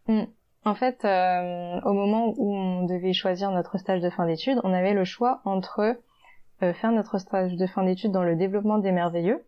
Mm. 0.07 0.23
En 0.65 0.75
fait, 0.75 1.03
euh, 1.03 1.81
au 1.81 1.93
moment 1.93 2.33
où 2.37 2.55
on 2.55 2.85
devait 2.85 3.13
choisir 3.13 3.51
notre 3.51 3.77
stage 3.77 4.01
de 4.01 4.09
fin 4.09 4.25
d'études, 4.25 4.61
on 4.63 4.71
avait 4.71 4.93
le 4.93 5.03
choix 5.03 5.41
entre 5.43 5.97
euh, 6.61 6.73
faire 6.73 6.91
notre 6.91 7.17
stage 7.17 7.55
de 7.55 7.67
fin 7.67 7.83
d'études 7.83 8.11
dans 8.11 8.23
le 8.23 8.35
développement 8.35 8.77
des 8.77 8.91
merveilleux, 8.91 9.43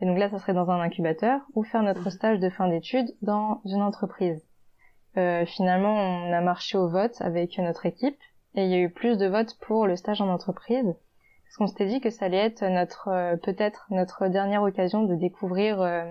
et 0.00 0.06
donc 0.06 0.18
là, 0.18 0.28
ça 0.28 0.38
serait 0.38 0.54
dans 0.54 0.70
un 0.70 0.80
incubateur, 0.80 1.40
ou 1.54 1.64
faire 1.64 1.82
notre 1.82 2.04
mhm. 2.04 2.10
stage 2.10 2.40
de 2.40 2.50
fin 2.50 2.68
d'études 2.68 3.14
dans 3.22 3.62
une 3.64 3.82
entreprise. 3.82 4.44
finalement, 5.46 5.94
on 5.94 6.32
a 6.32 6.40
marché 6.40 6.76
au 6.76 6.88
vote 6.88 7.16
avec 7.20 7.58
notre 7.58 7.86
équipe, 7.86 8.18
et 8.54 8.64
il 8.64 8.70
y 8.70 8.74
a 8.74 8.78
eu 8.78 8.90
plus 8.90 9.18
de 9.18 9.26
votes 9.26 9.56
pour 9.60 9.86
le 9.86 9.96
stage 9.96 10.20
en 10.20 10.28
entreprise 10.28 10.94
parce 11.54 11.56
qu'on 11.56 11.66
s'était 11.66 11.86
dit 11.86 12.00
que 12.00 12.10
ça 12.10 12.24
allait 12.24 12.36
être 12.36 12.64
notre 12.64 13.08
euh, 13.08 13.36
peut-être 13.36 13.86
notre 13.90 14.26
dernière 14.26 14.62
occasion 14.62 15.04
de 15.04 15.14
découvrir 15.14 15.80
euh, 15.80 16.04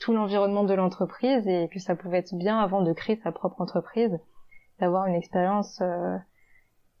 tout 0.00 0.12
l'environnement 0.12 0.64
de 0.64 0.74
l'entreprise 0.74 1.46
et 1.46 1.68
que 1.72 1.78
ça 1.78 1.94
pouvait 1.94 2.18
être 2.18 2.34
bien 2.34 2.58
avant 2.58 2.82
de 2.82 2.92
créer 2.92 3.16
sa 3.22 3.30
propre 3.30 3.60
entreprise 3.60 4.18
d'avoir 4.80 5.06
une 5.06 5.14
expérience 5.14 5.78
euh, 5.80 6.16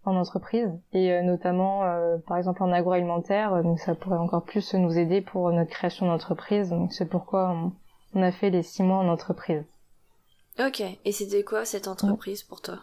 en 0.04 0.14
entreprise. 0.14 0.70
Et 0.92 1.20
notamment 1.22 1.80
par 2.28 2.36
exemple 2.36 2.62
en 2.62 2.70
agroalimentaire 2.70 3.62
donc 3.62 3.80
ça 3.80 3.94
pourrait 3.94 4.18
encore 4.18 4.44
plus 4.44 4.74
nous 4.74 4.96
aider 4.98 5.20
pour 5.20 5.50
notre 5.50 5.70
création 5.70 6.06
d'entreprise. 6.06 6.68
Donc 6.68 6.92
c'est 6.92 7.08
pourquoi 7.08 7.56
on, 8.14 8.22
a 8.22 8.30
fait 8.30 8.50
les 8.50 8.62
six 8.62 8.84
mois 8.84 8.98
en 8.98 9.08
entreprise. 9.08 9.64
Ok. 10.60 10.82
Et 11.04 11.10
c'était 11.10 11.42
quoi 11.42 11.64
cette 11.64 11.88
entreprise 11.88 12.44
pour 12.44 12.60
toi? 12.60 12.78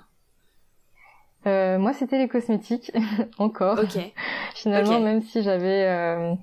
Euh, 1.47 1.79
moi, 1.79 1.93
c'était 1.93 2.17
les 2.17 2.27
cosmétiques, 2.27 2.91
encore. 3.37 3.79
Ok. 3.79 3.99
Finalement, 4.55 4.99
même 4.99 5.21
si 5.21 5.41
j'avais 5.41 5.87
euh, 5.87 6.33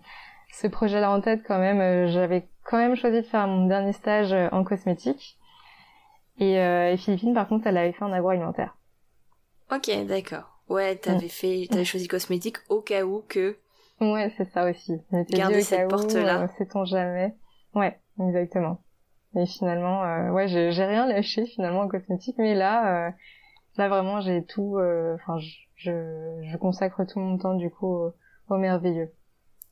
ce 0.52 0.66
projet-là 0.66 1.10
en 1.10 1.20
tête, 1.20 1.42
quand 1.46 1.58
même, 1.58 1.80
euh, 1.80 2.08
j'avais 2.08 2.48
quand 2.64 2.78
même 2.78 2.96
choisi 2.96 3.18
de 3.18 3.26
faire 3.26 3.46
mon 3.46 3.66
dernier 3.66 3.92
stage 3.92 4.32
euh, 4.32 4.48
en 4.50 4.64
cosmétique. 4.64 5.38
Et, 6.40 6.54
et, 6.54 6.96
Philippine, 6.98 7.34
par 7.34 7.48
contre, 7.48 7.66
elle 7.66 7.76
avait 7.76 7.90
fait 7.90 8.04
en 8.04 8.12
agroalimentaire. 8.12 8.76
Ok, 9.72 9.90
d'accord. 10.06 10.60
Ouais, 10.68 10.94
t'avais 10.94 11.28
fait, 11.28 11.66
t'avais 11.68 11.84
choisi 11.84 12.06
cosmétique 12.06 12.58
au 12.68 12.80
cas 12.80 13.02
où 13.02 13.24
que. 13.28 13.56
Ouais, 14.00 14.32
c'est 14.36 14.48
ça 14.52 14.70
aussi. 14.70 15.00
Garder 15.30 15.62
cette 15.62 15.88
porte-là. 15.88 16.46
Sait-on 16.56 16.84
jamais. 16.84 17.34
Ouais, 17.74 17.98
exactement. 18.20 18.80
Et 19.34 19.46
finalement, 19.46 20.30
ouais, 20.30 20.46
j'ai 20.46 20.84
rien 20.84 21.06
lâché 21.06 21.44
finalement 21.44 21.80
en 21.80 21.88
cosmétique, 21.88 22.36
mais 22.38 22.54
là 22.54 23.12
Là 23.78 23.88
vraiment 23.88 24.20
j'ai 24.20 24.44
tout, 24.44 24.76
euh, 24.76 25.14
enfin 25.14 25.38
je, 25.38 26.40
je, 26.42 26.56
consacre 26.56 27.04
tout 27.06 27.20
mon 27.20 27.38
temps 27.38 27.54
du 27.54 27.70
coup 27.70 27.96
au, 28.48 28.56
merveilleux. 28.56 29.12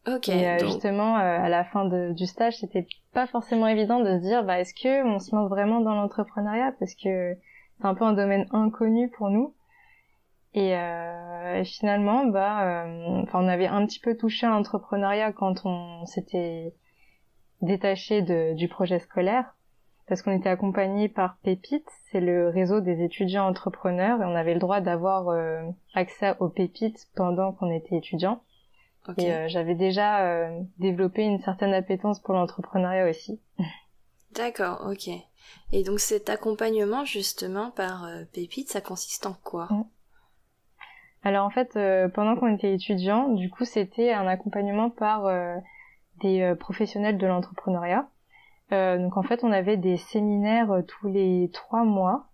Ok. 0.06 0.28
Et 0.28 0.48
euh, 0.48 0.58
justement 0.60 1.16
euh, 1.16 1.20
à 1.20 1.48
la 1.48 1.64
fin 1.64 1.84
de, 1.84 2.12
du 2.12 2.26
stage 2.26 2.56
c'était 2.58 2.86
pas 3.12 3.26
forcément 3.26 3.66
évident 3.66 3.98
de 3.98 4.16
se 4.16 4.22
dire 4.22 4.44
bah 4.44 4.60
est-ce 4.60 4.74
que 4.74 5.04
on 5.04 5.18
se 5.18 5.34
lance 5.34 5.50
vraiment 5.50 5.80
dans 5.80 5.96
l'entrepreneuriat? 5.96 6.72
Parce 6.78 6.94
que 6.94 7.34
c'est 7.78 7.84
un 7.84 7.94
peu 7.96 8.04
un 8.04 8.12
domaine 8.12 8.46
inconnu 8.52 9.10
pour 9.10 9.28
nous. 9.28 9.54
Et, 10.54 10.70
et 10.70 11.64
finalement 11.64 12.24
bah 12.26 12.86
enfin 13.22 13.40
on 13.42 13.48
avait 13.48 13.66
un 13.66 13.84
petit 13.84 14.00
peu 14.00 14.16
touché 14.16 14.46
à 14.46 14.50
l'entrepreneuriat 14.50 15.32
quand 15.32 15.66
on 15.66 16.06
s'était 16.06 16.72
détaché 17.60 18.22
de, 18.22 18.54
du 18.54 18.68
projet 18.68 19.00
scolaire 19.00 19.52
parce 20.06 20.22
qu'on 20.22 20.32
était 20.32 20.48
accompagné 20.48 21.08
par 21.08 21.36
Pépite, 21.38 21.88
c'est 22.10 22.20
le 22.20 22.48
réseau 22.48 22.80
des 22.80 23.02
étudiants 23.02 23.46
entrepreneurs 23.46 24.22
et 24.22 24.24
on 24.24 24.36
avait 24.36 24.54
le 24.54 24.60
droit 24.60 24.80
d'avoir 24.80 25.28
euh, 25.28 25.62
accès 25.94 26.34
aux 26.38 26.48
pépites 26.48 27.08
pendant 27.16 27.52
qu'on 27.52 27.72
était 27.72 27.96
étudiant. 27.96 28.42
Et 29.18 29.32
euh, 29.32 29.48
j'avais 29.48 29.74
déjà 29.74 30.24
euh, 30.24 30.60
développé 30.78 31.22
une 31.22 31.40
certaine 31.40 31.74
appétence 31.74 32.20
pour 32.20 32.34
l'entrepreneuriat 32.34 33.08
aussi. 33.08 33.40
D'accord, 34.32 34.86
ok. 34.90 35.08
Et 35.72 35.82
donc 35.82 36.00
cet 36.00 36.28
accompagnement 36.28 37.04
justement 37.04 37.70
par 37.70 38.08
Pépite, 38.32 38.68
ça 38.68 38.80
consiste 38.80 39.26
en 39.26 39.34
quoi? 39.44 39.68
Alors 41.22 41.46
en 41.46 41.50
fait, 41.50 41.78
pendant 42.12 42.36
qu'on 42.36 42.54
était 42.54 42.74
étudiant, 42.74 43.28
du 43.28 43.48
coup 43.48 43.64
c'était 43.64 44.12
un 44.12 44.26
accompagnement 44.26 44.90
par 44.90 45.30
des 46.20 46.54
professionnels 46.58 47.16
de 47.16 47.26
l'entrepreneuriat 47.26 48.08
donc 48.70 49.16
en 49.16 49.22
fait, 49.22 49.44
on 49.44 49.52
avait 49.52 49.76
des 49.76 49.96
séminaires 49.96 50.82
tous 50.86 51.08
les 51.08 51.50
trois 51.52 51.84
mois. 51.84 52.26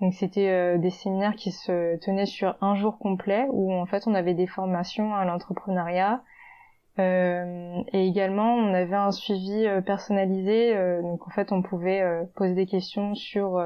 Donc 0.00 0.14
c'était 0.14 0.78
des 0.78 0.90
séminaires 0.90 1.36
qui 1.36 1.52
se 1.52 1.96
tenaient 1.96 2.26
sur 2.26 2.56
un 2.60 2.74
jour 2.74 2.98
complet 2.98 3.46
où 3.50 3.72
en 3.72 3.86
fait 3.86 4.06
on 4.06 4.14
avait 4.14 4.34
des 4.34 4.46
formations 4.46 5.14
à 5.14 5.24
l'entrepreneuriat, 5.24 6.22
euh, 7.00 7.82
et 7.92 8.06
également, 8.06 8.54
on 8.56 8.74
avait 8.74 8.96
un 8.96 9.12
suivi 9.12 9.66
euh, 9.66 9.80
personnalisé. 9.80 10.76
Euh, 10.76 11.02
donc 11.02 11.26
en 11.26 11.30
fait, 11.30 11.52
on 11.52 11.62
pouvait 11.62 12.02
poser 12.34 12.54
des 12.54 12.66
questions 12.66 13.14
sur 13.14 13.62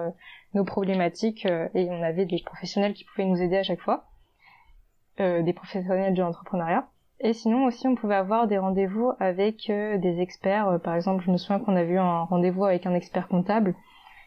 nos 0.54 0.64
problématiques 0.64 1.46
et 1.46 1.88
on 1.90 2.02
avait 2.02 2.26
des 2.26 2.40
professionnels 2.44 2.94
qui 2.94 3.04
pouvaient 3.04 3.26
nous 3.26 3.40
aider 3.40 3.56
à 3.56 3.62
chaque 3.62 3.80
fois, 3.80 4.06
des 5.18 5.52
professionnels 5.52 6.14
de 6.14 6.22
l'entrepreneuriat. 6.22 6.88
Et 7.20 7.32
sinon 7.32 7.64
aussi, 7.64 7.86
on 7.86 7.94
pouvait 7.94 8.14
avoir 8.14 8.46
des 8.46 8.58
rendez-vous 8.58 9.12
avec 9.20 9.66
des 9.68 10.20
experts. 10.20 10.80
par 10.82 10.94
exemple, 10.94 11.24
je 11.24 11.30
me 11.30 11.36
souviens 11.36 11.58
qu'on 11.58 11.76
avait 11.76 11.94
eu 11.94 11.98
un 11.98 12.24
rendez-vous 12.24 12.64
avec 12.64 12.86
un 12.86 12.94
expert 12.94 13.28
comptable 13.28 13.74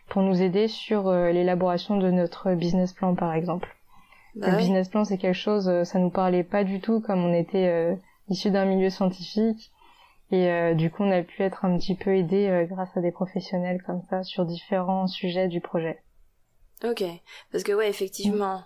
pour 0.10 0.22
nous 0.22 0.42
aider 0.42 0.68
sur 0.68 1.12
l'élaboration 1.12 1.98
de 1.98 2.10
notre 2.10 2.54
business 2.54 2.94
plan, 2.94 3.14
par 3.14 3.34
exemple. 3.34 3.76
Bah 4.36 4.52
le 4.52 4.58
business 4.58 4.88
plan, 4.88 5.04
c'est 5.04 5.18
quelque 5.18 5.34
chose, 5.34 5.84
ça 5.84 6.00
nous 6.00 6.10
parlait 6.10 6.44
pas 6.44 6.64
du 6.64 6.80
tout 6.80 7.02
comme 7.02 7.24
on 7.24 7.34
était 7.34 7.98
issu 8.30 8.52
d'un 8.52 8.66
milieu 8.66 8.90
scientifique. 8.90 9.72
Et 10.32 10.50
euh, 10.50 10.74
du 10.74 10.92
coup, 10.92 11.04
on 11.04 11.12
a 11.12 11.24
pu 11.24 11.42
être 11.42 11.64
un 11.64 11.78
petit 11.78 11.96
peu 11.96 12.16
aidé 12.16 12.48
euh, 12.48 12.66
grâce 12.66 12.96
à 12.98 13.02
des 13.02 13.12
professionnels 13.12 13.82
comme 13.86 14.02
ça 14.10 14.24
sur 14.24 14.46
différents 14.46 15.08
sujets 15.08 15.48
du 15.48 15.62
projet. 15.62 16.02
Ok, 16.84 17.04
parce 17.52 17.64
que 17.64 17.72
ouais, 17.72 17.90
effectivement, 17.90 18.64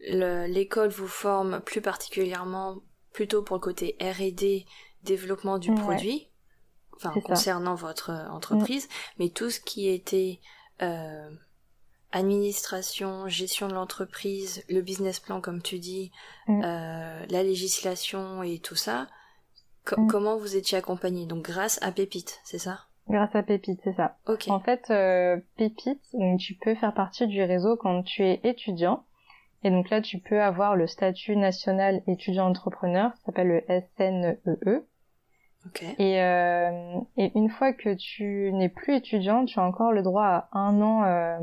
l'école 0.00 0.90
vous 0.90 1.06
forme 1.06 1.60
plus 1.60 1.80
particulièrement 1.80 2.76
plutôt 3.16 3.42
pour 3.42 3.56
le 3.56 3.60
côté 3.60 3.96
R&D, 3.98 4.66
développement 5.02 5.56
du 5.58 5.72
produit, 5.72 6.28
enfin 6.94 7.14
concernant 7.24 7.74
votre 7.74 8.10
euh, 8.10 8.28
entreprise, 8.28 8.88
mais 9.18 9.30
tout 9.30 9.48
ce 9.48 9.58
qui 9.58 9.88
était 9.88 10.38
administration, 12.12 13.26
gestion 13.28 13.68
de 13.68 13.74
l'entreprise, 13.74 14.64
le 14.68 14.80
business 14.80 15.18
plan 15.18 15.40
comme 15.40 15.62
tu 15.62 15.78
dis, 15.78 16.12
mm. 16.46 16.62
euh, 16.62 17.26
la 17.28 17.42
législation 17.42 18.42
et 18.42 18.58
tout 18.58 18.76
ça, 18.76 19.06
mm. 19.96 20.06
comment 20.08 20.36
vous 20.36 20.56
étiez 20.56 20.78
accompagné 20.78 21.26
Donc 21.26 21.42
grâce 21.42 21.82
à 21.82 21.92
Pépite, 21.92 22.40
c'est 22.44 22.58
ça? 22.58 22.80
Grâce 23.08 23.34
à 23.34 23.42
Pépite, 23.42 23.80
c'est 23.82 23.94
ça. 23.94 24.18
En 24.48 24.60
fait, 24.60 24.84
euh, 24.90 25.38
Pépite, 25.56 26.02
tu 26.38 26.54
peux 26.54 26.74
faire 26.74 26.92
partie 26.92 27.26
du 27.26 27.42
réseau 27.42 27.76
quand 27.76 28.02
tu 28.02 28.22
es 28.24 28.40
étudiant. 28.42 29.04
Et 29.62 29.70
donc 29.70 29.90
là, 29.90 30.00
tu 30.00 30.18
peux 30.18 30.40
avoir 30.40 30.76
le 30.76 30.86
statut 30.86 31.36
national 31.36 32.02
étudiant-entrepreneur, 32.06 33.10
ça 33.16 33.26
s'appelle 33.26 33.48
le 33.48 33.80
SNEE. 33.96 34.38
E. 34.66 34.86
Okay. 35.66 35.94
Et, 35.98 36.22
euh, 36.22 37.00
et 37.16 37.32
une 37.34 37.50
fois 37.50 37.72
que 37.72 37.94
tu 37.94 38.52
n'es 38.52 38.68
plus 38.68 38.94
étudiant, 38.94 39.44
tu 39.44 39.58
as 39.58 39.64
encore 39.64 39.92
le 39.92 40.02
droit 40.02 40.48
à 40.52 40.58
un 40.58 40.80
an 40.80 41.04
euh, 41.04 41.38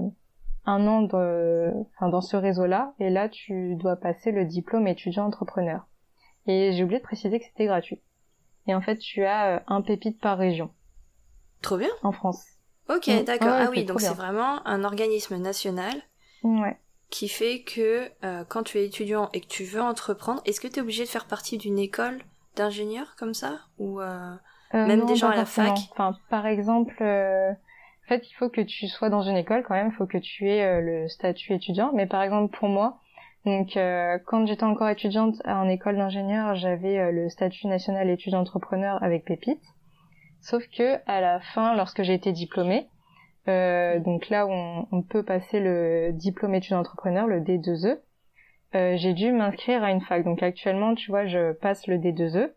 un 0.65 0.87
an 0.87 1.03
enfin, 1.03 2.09
dans 2.09 2.21
ce 2.21 2.37
réseau-là, 2.37 2.93
et 2.99 3.09
là 3.09 3.27
tu 3.27 3.75
dois 3.75 3.97
passer 3.97 4.31
le 4.31 4.45
diplôme 4.45 4.87
étudiant 4.87 5.25
entrepreneur. 5.25 5.85
Et 6.47 6.71
j'ai 6.73 6.83
oublié 6.83 6.99
de 6.99 7.03
préciser 7.03 7.39
que 7.39 7.45
c'était 7.45 7.65
gratuit. 7.65 8.01
Et 8.67 8.75
en 8.75 8.81
fait, 8.81 8.97
tu 8.97 9.25
as 9.25 9.55
euh, 9.55 9.59
un 9.67 9.81
pépite 9.81 10.19
par 10.19 10.37
région. 10.37 10.71
Trop 11.61 11.77
bien. 11.77 11.89
En 12.01 12.11
France. 12.11 12.45
Ok, 12.89 13.07
mm. 13.07 13.23
d'accord. 13.23 13.49
ah 13.51 13.67
oui, 13.69 13.85
donc 13.85 14.01
c'est 14.01 14.13
vraiment 14.13 14.65
un 14.65 14.83
organisme 14.83 15.37
national. 15.37 15.93
Ouais. 16.43 16.77
Qui 17.13 17.29
fait 17.29 17.61
que 17.61 18.09
euh, 18.23 18.43
quand 18.47 18.63
tu 18.63 18.79
es 18.79 18.85
étudiant 18.85 19.29
et 19.33 19.41
que 19.41 19.47
tu 19.47 19.63
veux 19.63 19.81
entreprendre, 19.81 20.41
est-ce 20.45 20.59
que 20.59 20.67
tu 20.67 20.79
es 20.79 20.81
obligé 20.81 21.03
de 21.03 21.09
faire 21.09 21.25
partie 21.25 21.59
d'une 21.59 21.77
école 21.77 22.19
d'ingénieur 22.55 23.15
comme 23.17 23.35
ça? 23.35 23.59
Ou 23.77 24.01
euh, 24.01 24.33
même 24.73 25.05
des 25.05 25.15
gens 25.15 25.29
à 25.29 25.35
la 25.35 25.45
fac? 25.45 25.77
Enfin, 25.91 26.17
par 26.29 26.47
exemple, 26.47 27.03
en 28.03 28.09
fait, 28.09 28.29
il 28.29 28.33
faut 28.33 28.49
que 28.49 28.61
tu 28.61 28.87
sois 28.87 29.09
dans 29.09 29.21
une 29.21 29.37
école 29.37 29.63
quand 29.63 29.75
même, 29.75 29.87
il 29.87 29.95
faut 29.95 30.05
que 30.05 30.17
tu 30.17 30.49
aies 30.49 30.63
euh, 30.63 30.81
le 30.81 31.07
statut 31.07 31.53
étudiant. 31.53 31.91
Mais 31.93 32.05
par 32.05 32.21
exemple, 32.21 32.55
pour 32.57 32.67
moi, 32.67 32.99
donc 33.45 33.77
euh, 33.77 34.17
quand 34.25 34.45
j'étais 34.45 34.65
encore 34.65 34.89
étudiante 34.89 35.35
en 35.45 35.69
école 35.69 35.95
d'ingénieur, 35.95 36.55
j'avais 36.55 36.99
euh, 36.99 37.11
le 37.11 37.29
statut 37.29 37.67
national 37.67 38.09
étudiant 38.09 38.41
entrepreneur 38.41 39.01
avec 39.01 39.23
Pépite. 39.23 39.61
Sauf 40.41 40.63
que 40.77 40.97
à 41.07 41.21
la 41.21 41.39
fin, 41.39 41.75
lorsque 41.77 42.03
j'ai 42.03 42.13
été 42.13 42.33
diplômée, 42.33 42.87
donc 43.47 44.29
là 44.29 44.47
où 44.47 44.51
on, 44.51 45.01
peut 45.01 45.23
passer 45.23 45.59
le 45.59 46.11
diplôme 46.13 46.55
étudiant 46.55 46.79
entrepreneur, 46.79 47.27
le 47.27 47.41
D2E, 47.41 47.99
j'ai 48.73 49.13
dû 49.13 49.31
m'inscrire 49.31 49.83
à 49.83 49.91
une 49.91 50.01
fac. 50.01 50.23
Donc 50.23 50.41
actuellement, 50.41 50.95
tu 50.95 51.11
vois, 51.11 51.25
je 51.25 51.51
passe 51.53 51.87
le 51.87 51.97
D2E 51.97 52.51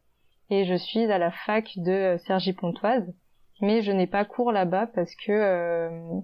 et 0.51 0.65
je 0.65 0.75
suis 0.75 1.11
à 1.11 1.19
la 1.19 1.31
fac 1.31 1.73
de 1.77 2.17
Sergi 2.19 2.53
Pontoise 2.53 3.13
mais 3.61 3.83
je 3.83 3.93
n'ai 3.93 4.07
pas 4.07 4.25
cours 4.25 4.53
là-bas 4.53 4.87
parce 4.87 5.15
que 5.15 5.33
euh... 5.33 6.21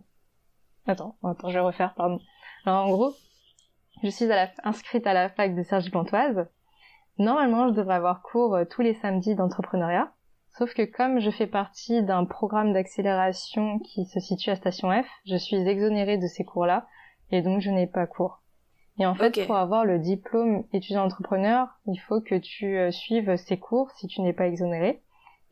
attends, 0.87 1.17
attends, 1.25 1.49
je 1.49 1.55
vais 1.55 1.61
refaire, 1.61 1.95
pardon. 1.95 2.21
Alors 2.65 2.87
en 2.87 2.91
gros, 2.91 3.15
je 4.03 4.09
suis 4.09 4.31
à 4.31 4.37
la... 4.37 4.51
inscrite 4.65 5.07
à 5.07 5.15
la 5.15 5.29
fac 5.29 5.55
de 5.55 5.63
Sergi 5.63 5.91
Pontoise. 5.91 6.47
Normalement, 7.19 7.69
je 7.69 7.75
devrais 7.75 7.95
avoir 7.95 8.23
cours 8.23 8.55
euh, 8.55 8.65
tous 8.65 8.83
les 8.83 8.95
samedis 8.95 9.35
d'entrepreneuriat, 9.35 10.13
sauf 10.57 10.75
que 10.75 10.83
comme 10.83 11.21
je 11.21 11.31
fais 11.31 11.47
partie 11.47 12.03
d'un 12.03 12.25
programme 12.25 12.73
d'accélération 12.73 13.79
qui 13.79 14.05
se 14.07 14.21
situe 14.21 14.51
à 14.51 14.57
Station 14.57 14.91
F, 14.91 15.07
je 15.27 15.37
suis 15.37 15.57
exonérée 15.57 16.19
de 16.19 16.27
ces 16.27 16.45
cours-là 16.45 16.87
et 17.31 17.43
donc 17.43 17.61
je 17.61 17.71
n'ai 17.71 17.87
pas 17.87 18.07
cours. 18.07 18.43
Et 18.99 19.07
en 19.07 19.15
fait, 19.15 19.47
pour 19.47 19.57
avoir 19.57 19.85
le 19.85 19.99
diplôme 19.99 20.65
étudiant 20.73 21.05
entrepreneur, 21.05 21.69
il 21.87 21.97
faut 21.97 22.21
que 22.21 22.35
tu 22.35 22.77
euh, 22.77 22.91
suives 22.91 23.37
ces 23.37 23.59
cours 23.59 23.91
si 23.93 24.07
tu 24.07 24.21
n'es 24.21 24.35
pas 24.35 24.49
exonéré 24.49 25.03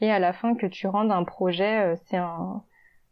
et 0.00 0.10
à 0.10 0.18
la 0.18 0.32
fin 0.32 0.54
que 0.54 0.66
tu 0.66 0.86
rendes 0.86 1.12
un 1.12 1.24
projet, 1.24 1.92
euh, 1.92 1.96
c'est 2.06 2.16
un, 2.16 2.62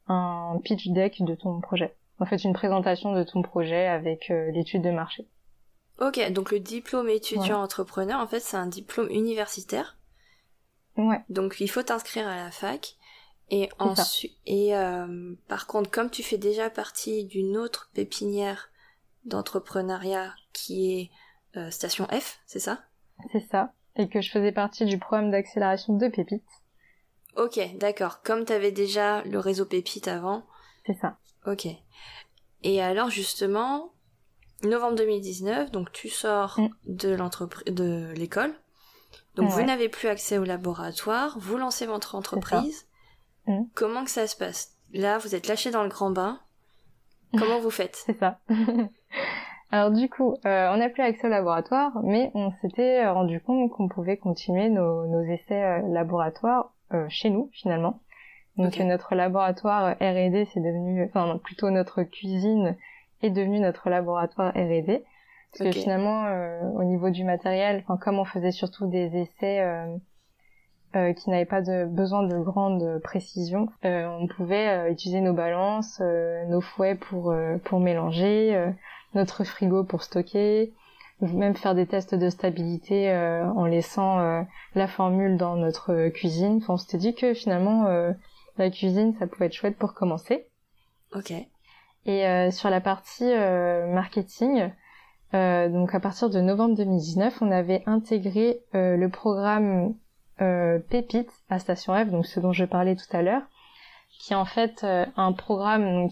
un 0.09 0.59
pitch 0.65 0.89
deck 0.89 1.23
de 1.23 1.35
ton 1.35 1.61
projet. 1.61 1.95
En 2.19 2.27
fait, 2.27 2.43
une 2.45 2.53
présentation 2.53 3.13
de 3.13 3.23
ton 3.23 3.43
projet 3.43 3.87
avec 3.87 4.31
euh, 4.31 4.51
l'étude 4.51 4.83
de 4.83 4.91
marché. 4.91 5.27
Ok, 6.01 6.21
donc 6.33 6.51
le 6.51 6.61
diplôme 6.61 7.09
étudiant 7.09 7.61
entrepreneur, 7.63 8.21
en 8.21 8.27
fait, 8.27 8.41
c'est 8.41 8.57
un 8.57 8.67
diplôme 8.67 9.11
universitaire. 9.11 9.98
Ouais. 10.99 11.21
Donc 11.31 11.57
il 11.61 11.69
faut 11.69 11.83
t'inscrire 11.83 12.29
à 12.29 12.37
la 12.37 12.51
fac. 12.51 12.97
Et 13.51 13.71
ensuite, 13.79 14.37
et 14.45 14.77
euh, 14.77 15.33
par 15.49 15.67
contre, 15.67 15.91
comme 15.91 16.11
tu 16.11 16.23
fais 16.23 16.37
déjà 16.37 16.69
partie 16.69 17.25
d'une 17.25 17.57
autre 17.57 17.91
pépinière 17.95 18.69
d'entrepreneuriat 19.25 20.35
qui 20.53 20.93
est 21.55 21.71
Station 21.71 22.07
F, 22.13 22.41
c'est 22.47 22.61
ça? 22.61 22.85
C'est 23.33 23.49
ça. 23.51 23.73
Et 23.97 24.09
que 24.09 24.21
je 24.21 24.31
faisais 24.31 24.53
partie 24.53 24.85
du 24.85 24.99
programme 24.99 25.31
d'accélération 25.31 25.97
de 25.97 26.09
Pépite. 26.09 26.45
Ok, 27.37 27.61
d'accord. 27.77 28.23
Comme 28.23 28.45
tu 28.45 28.53
avais 28.53 28.73
déjà 28.73 29.23
le 29.23 29.39
réseau 29.39 29.65
Pépite 29.65 30.09
avant. 30.09 30.45
C'est 30.87 30.99
ça. 31.01 31.19
Ok. 31.47 31.67
Et 32.63 32.83
alors 32.83 33.11
justement, 33.11 33.93
novembre 34.63 34.97
2019, 34.97 35.71
donc 35.71 35.93
tu 35.93 36.09
sors 36.09 36.59
mm. 36.59 36.69
de 36.87 37.11
l'entreprise, 37.11 37.73
de 37.73 38.13
l'école. 38.17 38.55
Donc 39.39 39.51
vous 39.51 39.63
n'avez 39.63 39.89
plus 39.89 40.09
accès 40.09 40.37
au 40.37 40.45
laboratoire, 40.45 41.39
vous 41.39 41.57
lancez 41.57 41.87
votre 41.87 42.15
entreprise. 42.15 42.87
Mm. 43.47 43.63
Comment 43.75 44.05
que 44.05 44.11
ça 44.11 44.27
se 44.27 44.37
passe? 44.37 44.75
Là, 44.93 45.19
vous 45.19 45.35
êtes 45.35 45.47
lâché 45.47 45.71
dans 45.71 45.85
le 45.85 45.89
grand 45.89 46.11
bain. 46.11 46.41
Comment 47.39 47.61
vous 47.61 47.71
faites? 47.71 47.97
C'est 48.05 48.19
ça. 48.19 48.41
Alors 49.71 49.91
du 49.91 50.09
coup, 50.09 50.35
euh, 50.47 50.71
on 50.73 50.79
n'a 50.79 50.89
plus 50.89 51.03
accès 51.03 51.27
au 51.27 51.31
laboratoire, 51.31 51.93
mais 52.03 52.31
on 52.35 52.51
s'était 52.63 53.07
rendu 53.07 53.41
compte 53.41 53.71
qu'on 53.71 53.87
pouvait 53.89 54.17
continuer 54.17 54.71
nos, 54.71 55.07
nos 55.07 55.23
essais 55.23 55.63
euh, 55.63 55.83
laboratoires 55.93 56.73
euh, 56.95 57.07
chez 57.09 57.31
nous 57.31 57.51
finalement. 57.53 58.01
Donc 58.57 58.77
notre 58.79 59.15
laboratoire 59.15 59.93
R&D 60.01 60.49
c'est 60.53 60.61
devenu, 60.61 61.05
enfin 61.05 61.39
plutôt 61.39 61.71
notre 61.71 62.03
cuisine 62.03 62.77
est 63.23 63.31
devenue 63.31 63.61
notre 63.61 63.89
laboratoire 63.89 64.51
R&D. 64.53 65.05
Parce 65.53 65.71
que 65.71 65.81
finalement, 65.81 66.27
euh, 66.27 66.61
au 66.75 66.85
niveau 66.85 67.11
du 67.11 67.25
matériel, 67.25 67.83
enfin 67.83 67.97
comme 67.97 68.19
on 68.19 68.25
faisait 68.25 68.51
surtout 68.51 68.87
des 68.87 69.17
essais 69.17 69.61
euh, 69.61 69.97
euh 70.97 71.13
qui 71.13 71.31
n'avaient 71.31 71.47
pas 71.47 71.63
de 71.63 71.87
besoin 71.87 72.23
de 72.23 72.39
grande 72.39 73.01
précision, 73.03 73.69
on 73.83 74.27
pouvait 74.27 74.91
utiliser 74.91 75.21
nos 75.21 75.33
balances, 75.33 76.01
nos 76.49 76.61
fouets 76.61 76.95
pour 76.95 77.35
pour 77.65 77.81
mélanger, 77.81 78.73
notre 79.15 79.45
frigo 79.45 79.85
pour 79.85 80.03
stocker, 80.03 80.73
même 81.21 81.57
faire 81.57 81.75
des 81.75 81.87
tests 81.87 82.15
de 82.15 82.31
stabilité 82.31 83.11
euh, 83.11 83.45
en 83.45 83.67
laissant 83.67 84.21
euh, 84.21 84.43
la 84.75 84.87
formule 84.87 85.37
dans 85.37 85.57
notre 85.57 86.09
cuisine. 86.09 86.59
Enfin, 86.59 86.75
on 86.75 86.77
s'était 86.77 86.99
dit 86.99 87.15
que 87.15 87.35
finalement 87.35 87.87
euh, 87.87 88.13
la 88.57 88.71
cuisine 88.71 89.15
ça 89.19 89.27
pouvait 89.27 89.47
être 89.47 89.55
chouette 89.55 89.77
pour 89.77 89.95
commencer. 89.95 90.47
Ok. 91.15 91.33
Et 92.07 92.51
sur 92.53 92.71
la 92.71 92.81
partie 92.81 93.31
marketing, 93.31 94.71
donc 95.33 95.95
à 95.95 96.01
partir 96.01 96.31
de 96.31 96.41
novembre 96.41 96.75
2019, 96.77 97.43
on 97.43 97.51
avait 97.51 97.83
intégré 97.87 98.61
le 98.73 99.07
programme 99.09 99.95
Pépite 100.39 101.31
à 101.51 101.59
Station 101.59 101.95
F, 101.95 102.09
donc 102.11 102.27
ce 102.27 102.41
dont 102.41 102.53
je 102.53 102.65
parlais 102.65 102.97
tout 102.97 103.17
à 103.17 103.23
l'heure, 103.23 103.43
qui 104.19 104.33
est 104.33 104.37
en 104.37 104.45
fait 104.45 104.85
un 104.85 105.33
programme 105.33 106.09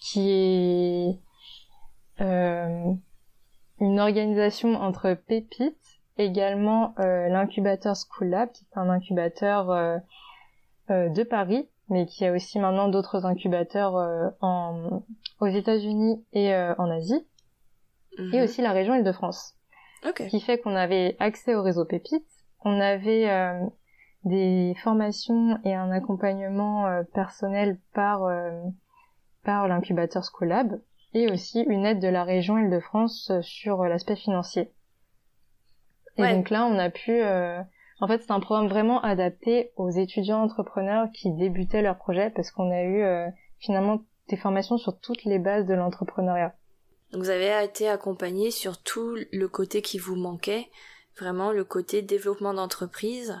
qui 0.00 0.30
est 0.30 1.18
une 3.80 3.98
organisation 3.98 4.74
entre 4.74 5.14
Pépite, 5.14 6.00
également 6.18 6.94
euh, 6.98 7.28
l'incubateur 7.28 7.96
School 7.96 8.28
Lab, 8.28 8.52
qui 8.52 8.64
est 8.64 8.78
un 8.78 8.88
incubateur 8.88 9.70
euh, 9.70 9.98
euh, 10.90 11.08
de 11.08 11.22
Paris, 11.22 11.68
mais 11.88 12.06
qui 12.06 12.26
a 12.26 12.32
aussi 12.32 12.58
maintenant 12.58 12.88
d'autres 12.88 13.24
incubateurs 13.26 14.32
en, 14.40 15.02
aux 15.40 15.46
États-Unis 15.46 16.24
et 16.32 16.54
en 16.54 16.88
Asie, 16.88 17.26
et 18.32 18.38
Mhm. 18.38 18.44
aussi 18.44 18.62
la 18.62 18.72
région 18.72 18.94
Île-de-France. 18.94 19.54
Ok. 20.08 20.18
Ce 20.18 20.28
qui 20.28 20.40
fait 20.40 20.58
qu'on 20.58 20.76
avait 20.76 21.16
accès 21.18 21.54
au 21.54 21.62
réseau 21.62 21.84
Pépite, 21.84 22.26
on 22.64 22.80
avait 22.80 23.28
euh, 23.30 23.66
des 24.24 24.74
formations 24.82 25.58
et 25.64 25.74
un 25.74 25.90
accompagnement 25.90 26.86
euh, 26.86 27.02
personnel 27.14 27.78
par 27.94 28.24
euh, 28.24 28.50
par 29.44 29.68
l'incubateur 29.68 30.24
Scolab 30.24 30.80
et 31.14 31.30
aussi 31.30 31.62
une 31.62 31.84
aide 31.86 32.00
de 32.00 32.08
la 32.08 32.24
région 32.24 32.58
Île-de-France 32.58 33.30
euh, 33.30 33.42
sur 33.42 33.82
euh, 33.82 33.88
l'aspect 33.88 34.16
financier. 34.16 34.72
Et 36.16 36.22
Ouais. 36.22 36.34
donc 36.34 36.50
là, 36.50 36.66
on 36.66 36.78
a 36.78 36.90
pu 36.90 37.12
euh, 37.12 37.60
en 38.00 38.08
fait, 38.08 38.22
c'est 38.22 38.32
un 38.32 38.40
programme 38.40 38.68
vraiment 38.68 39.00
adapté 39.02 39.72
aux 39.76 39.90
étudiants 39.90 40.42
entrepreneurs 40.42 41.08
qui 41.12 41.32
débutaient 41.32 41.82
leur 41.82 41.96
projet 41.96 42.30
parce 42.30 42.50
qu'on 42.50 42.70
a 42.70 42.82
eu 42.82 43.02
euh, 43.02 43.28
finalement 43.58 44.00
des 44.28 44.36
formations 44.36 44.78
sur 44.78 44.98
toutes 45.00 45.24
les 45.24 45.38
bases 45.38 45.66
de 45.66 45.74
l'entrepreneuriat. 45.74 46.54
Donc 47.12 47.22
vous 47.22 47.30
avez 47.30 47.64
été 47.64 47.88
accompagné 47.88 48.50
sur 48.50 48.78
tout 48.82 49.16
le 49.32 49.48
côté 49.48 49.82
qui 49.82 49.98
vous 49.98 50.16
manquait, 50.16 50.68
vraiment 51.18 51.52
le 51.52 51.64
côté 51.64 52.02
développement 52.02 52.54
d'entreprise 52.54 53.40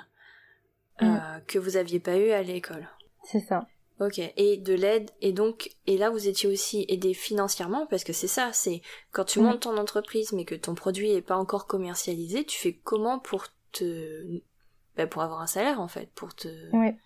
euh, 1.02 1.06
Mm. 1.06 1.42
que 1.46 1.58
vous 1.58 1.76
aviez 1.76 2.00
pas 2.00 2.16
eu 2.18 2.30
à 2.30 2.42
l'école. 2.42 2.88
C'est 3.24 3.40
ça. 3.40 3.66
Ok. 4.00 4.18
Et 4.36 4.56
de 4.56 4.74
l'aide 4.74 5.10
et 5.20 5.32
donc 5.32 5.70
et 5.86 5.96
là 5.98 6.10
vous 6.10 6.26
étiez 6.28 6.48
aussi 6.48 6.84
aidé 6.88 7.14
financièrement 7.14 7.86
parce 7.86 8.02
que 8.04 8.12
c'est 8.12 8.26
ça, 8.28 8.50
c'est 8.52 8.82
quand 9.12 9.24
tu 9.24 9.40
Mm. 9.40 9.42
montes 9.44 9.60
ton 9.60 9.76
entreprise 9.76 10.32
mais 10.32 10.44
que 10.44 10.54
ton 10.54 10.74
produit 10.74 11.10
est 11.12 11.22
pas 11.22 11.36
encore 11.36 11.66
commercialisé, 11.66 12.44
tu 12.44 12.58
fais 12.58 12.72
comment 12.72 13.18
pour 13.18 13.46
te 13.72 14.40
bah, 14.96 15.06
pour 15.06 15.22
avoir 15.22 15.40
un 15.40 15.46
salaire 15.46 15.80
en 15.80 15.88
fait, 15.88 16.10
pour 16.14 16.34
te 16.34 16.48
Ouais. 16.76 16.96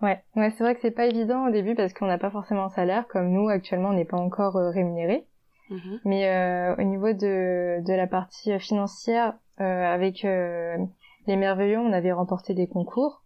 Ouais, 0.00 0.20
ouais, 0.34 0.50
c'est 0.56 0.64
vrai 0.64 0.74
que 0.74 0.80
c'est 0.80 0.90
pas 0.90 1.06
évident 1.06 1.46
au 1.46 1.52
début 1.52 1.76
parce 1.76 1.92
qu'on 1.92 2.06
n'a 2.06 2.18
pas 2.18 2.30
forcément 2.30 2.64
un 2.64 2.70
salaire, 2.70 3.06
comme 3.08 3.30
nous 3.30 3.48
actuellement 3.48 3.90
on 3.90 3.94
n'est 3.94 4.04
pas 4.04 4.16
encore 4.16 4.56
euh, 4.56 4.70
rémunéré. 4.70 5.26
Mhm. 5.72 6.00
Mais 6.04 6.28
euh, 6.28 6.76
au 6.76 6.82
niveau 6.82 7.12
de, 7.12 7.82
de 7.82 7.92
la 7.92 8.06
partie 8.06 8.58
financière, 8.58 9.34
euh, 9.60 9.64
avec 9.64 10.24
euh, 10.24 10.76
les 11.26 11.36
merveilleux, 11.36 11.78
on 11.78 11.92
avait 11.92 12.12
remporté 12.12 12.54
des 12.54 12.66
concours, 12.66 13.22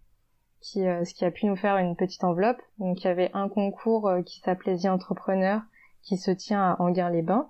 qui, 0.61 0.87
euh, 0.87 1.05
ce 1.05 1.15
qui 1.15 1.25
a 1.25 1.31
pu 1.31 1.47
nous 1.47 1.57
faire 1.57 1.77
une 1.77 1.97
petite 1.97 2.25
enveloppe. 2.25 2.61
Donc 2.79 3.03
il 3.03 3.07
y 3.07 3.11
avait 3.11 3.31
un 3.35 3.49
concours 3.49 4.09
euh, 4.09 4.23
qui 4.23 4.41
s'appelait 4.41 4.77
The 4.77 4.87
Entrepreneur, 4.87 5.61
qui 6.03 6.17
se 6.17 6.31
tient 6.31 6.63
à 6.63 6.77
Anguin-les-Bains. 6.81 7.49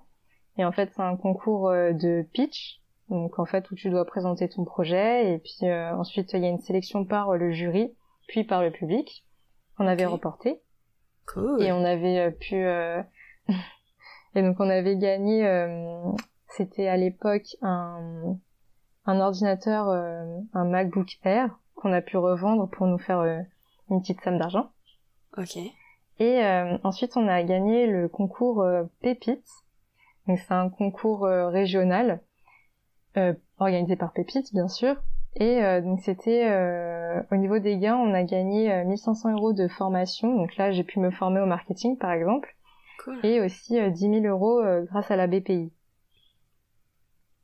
Et 0.57 0.65
en 0.65 0.71
fait 0.71 0.91
c'est 0.95 1.01
un 1.01 1.15
concours 1.15 1.69
euh, 1.69 1.93
de 1.93 2.25
pitch, 2.33 2.81
donc 3.09 3.37
en 3.39 3.45
fait 3.45 3.69
où 3.71 3.75
tu 3.75 3.89
dois 3.89 4.05
présenter 4.05 4.49
ton 4.49 4.65
projet, 4.65 5.33
et 5.33 5.37
puis 5.37 5.69
euh, 5.69 5.95
ensuite 5.95 6.33
il 6.33 6.41
y 6.41 6.45
a 6.45 6.49
une 6.49 6.59
sélection 6.59 7.05
par 7.05 7.35
le 7.35 7.51
jury, 7.51 7.93
puis 8.27 8.43
par 8.43 8.63
le 8.63 8.71
public. 8.71 9.23
On 9.79 9.85
avait 9.85 10.05
remporté. 10.05 10.59
Cool. 11.27 11.61
Et 11.61 11.71
on 11.71 11.83
avait 11.83 12.31
pu 12.31 12.55
euh, 12.55 13.01
et 14.37 14.43
donc 14.43 14.57
on 14.59 14.69
avait 14.69 14.97
gagné 14.97 15.45
euh, 15.47 16.11
c'était 16.47 16.87
à 16.87 16.95
l'époque 16.95 17.57
un 17.63 18.37
un 19.05 19.19
ordinateur 19.19 19.89
euh, 19.89 20.39
un 20.53 20.65
MacBook 20.65 21.17
Air 21.23 21.59
qu'on 21.73 21.91
a 21.91 22.01
pu 22.01 22.17
revendre 22.17 22.69
pour 22.69 22.85
nous 22.85 22.99
faire 22.99 23.19
euh, 23.19 23.39
une 23.89 23.99
petite 24.01 24.21
somme 24.21 24.37
d'argent. 24.37 24.69
Ok. 25.37 25.57
et 26.19 26.43
euh, 26.43 26.77
ensuite 26.83 27.17
on 27.17 27.27
a 27.27 27.41
gagné 27.43 27.87
le 27.87 28.07
concours 28.07 28.61
euh, 28.61 28.83
Pépite. 29.01 29.47
Donc 30.27 30.37
c'est 30.39 30.53
un 30.53 30.69
concours 30.69 31.25
euh, 31.25 31.49
régional 31.49 32.21
organisé 33.57 33.95
par 33.95 34.13
Pépite 34.13 34.53
bien 34.53 34.67
sûr. 34.67 34.95
Et 35.35 35.59
donc 35.81 35.99
c'était 36.01 36.47
au 37.31 37.35
niveau 37.35 37.57
des 37.57 37.77
gains 37.77 37.95
on 37.95 38.13
a 38.13 38.21
gagné 38.23 38.71
euh, 38.71 38.83
1500 38.85 39.33
euros 39.33 39.53
de 39.53 39.67
formation. 39.67 40.35
Donc 40.35 40.55
là 40.57 40.71
j'ai 40.71 40.83
pu 40.83 40.99
me 40.99 41.09
former 41.09 41.39
au 41.39 41.47
marketing 41.47 41.97
par 41.97 42.11
exemple 42.11 42.55
Cool. 43.03 43.19
et 43.25 43.41
aussi 43.41 43.79
euh, 43.79 43.89
10 43.89 44.21
000 44.21 44.25
euros 44.25 44.59
euh, 44.59 44.83
grâce 44.85 45.09
à 45.11 45.15
la 45.15 45.27
BPI. 45.27 45.71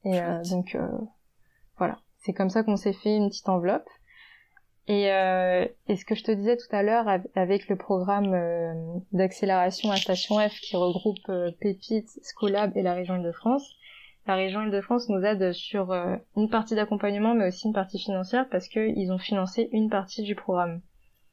Et 0.06 0.20
euh, 0.20 0.42
donc 0.50 0.76
euh, 0.76 0.88
voilà, 1.78 1.98
c'est 2.20 2.34
comme 2.34 2.50
ça 2.50 2.64
qu'on 2.64 2.76
s'est 2.78 2.94
fait 2.94 3.16
une 3.16 3.30
petite 3.30 3.50
enveloppe. 3.50 3.88
Et, 4.88 5.04
et 5.06 5.96
ce 5.96 6.04
que 6.04 6.14
je 6.14 6.26
te 6.26 6.32
disais 6.32 6.58
tout 6.58 6.76
à 6.76 6.84
l'heure 6.84 7.08
av- 7.08 7.26
avec 7.36 7.70
le 7.70 7.78
programme 7.78 9.02
d'accélération 9.14 9.92
à 9.92 9.96
Station 9.96 10.38
F 10.40 10.60
qui 10.60 10.76
regroupe 10.76 11.32
Pépite, 11.62 12.10
Scolab 12.22 12.76
et 12.76 12.82
la 12.82 12.94
région 12.94 13.16
Île-de-France, 13.16 13.66
la 14.28 14.36
région 14.36 14.62
Île-de-France 14.62 15.08
nous 15.08 15.24
aide 15.24 15.54
sur 15.54 15.94
une 16.36 16.50
partie 16.50 16.76
d'accompagnement 16.76 17.34
mais 17.34 17.48
aussi 17.48 17.68
une 17.68 17.74
partie 17.74 17.98
financière 17.98 18.46
parce 18.50 18.68
qu'ils 18.68 19.10
ont 19.14 19.18
financé 19.20 19.70
une 19.72 19.90
partie 19.90 20.22
du 20.24 20.36
programme. 20.36 20.82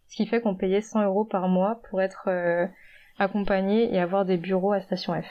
Ce 0.06 0.14
qui 0.14 0.26
fait 0.26 0.40
qu'on 0.40 0.54
payait 0.54 0.80
100 0.80 1.02
euros 1.06 1.24
par 1.24 1.48
mois 1.48 1.80
pour 1.90 2.00
être 2.00 2.28
accompagné 3.20 3.94
et 3.94 4.00
avoir 4.00 4.24
des 4.24 4.36
bureaux 4.36 4.72
à 4.72 4.80
Station 4.80 5.20
F. 5.20 5.26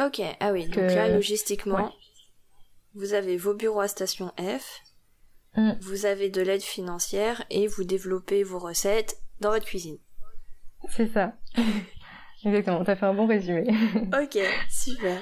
Ok. 0.00 0.20
Ah 0.40 0.52
oui. 0.52 0.66
Donc 0.68 0.76
là 0.76 1.08
logistiquement, 1.08 1.76
Ouais. 1.76 1.90
vous 2.94 3.14
avez 3.14 3.36
vos 3.36 3.52
bureaux 3.54 3.80
à 3.80 3.88
station 3.88 4.32
F. 4.38 4.80
Mm. 5.56 5.72
Vous 5.80 6.06
avez 6.06 6.30
de 6.30 6.40
l'aide 6.40 6.62
financière 6.62 7.44
et 7.50 7.66
vous 7.66 7.82
développez 7.84 8.44
vos 8.44 8.60
recettes 8.60 9.18
dans 9.40 9.50
votre 9.50 9.66
cuisine. 9.66 9.98
C'est 10.90 11.08
ça. 11.12 11.32
Exactement, 12.44 12.84
t'as 12.84 12.94
fait 12.94 13.06
un 13.06 13.14
bon 13.14 13.26
résumé. 13.26 13.66
Ok, 14.22 14.38
super. 14.70 15.20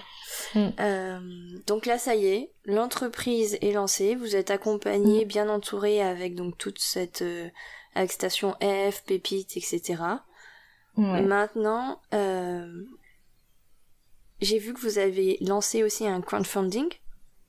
Mm. 0.55 0.69
Euh, 0.79 1.21
donc 1.66 1.87
là, 1.87 1.97
ça 1.97 2.14
y 2.14 2.27
est, 2.27 2.53
l'entreprise 2.66 3.57
est 3.62 3.73
lancée. 3.73 4.14
Vous 4.14 4.37
êtes 4.37 4.51
accompagné, 4.51 5.25
Mm. 5.25 5.29
bien 5.29 5.49
entouré 5.49 6.03
avec 6.03 6.35
donc 6.35 6.59
toute 6.59 6.79
cette 6.81 7.23
euh, 7.23 7.49
avec 7.95 8.12
station 8.12 8.53
F, 8.61 9.05
Pépite, 9.07 9.57
etc. 9.57 9.95
Ouais. 10.97 11.23
Maintenant, 11.23 12.01
euh, 12.15 12.85
j'ai 14.41 14.59
vu 14.59 14.75
que 14.75 14.81
vous 14.81 14.99
avez 14.99 15.39
lancé 15.41 15.83
aussi 15.83 16.07
un 16.07 16.21
crowdfunding, 16.21 16.89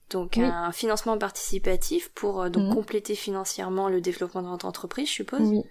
donc 0.10 0.34
Oui. 0.38 0.44
un 0.44 0.72
financement 0.72 1.18
participatif 1.18 2.10
pour 2.14 2.42
euh, 2.42 2.50
donc 2.50 2.68
Mhm. 2.70 2.76
compléter 2.76 3.16
financièrement 3.16 3.90
le 3.90 4.02
développement 4.02 4.42
de 4.42 4.48
votre 4.48 4.66
entreprise, 4.66 5.08
je 5.08 5.14
suppose. 5.14 5.42
Oui. 5.42 5.62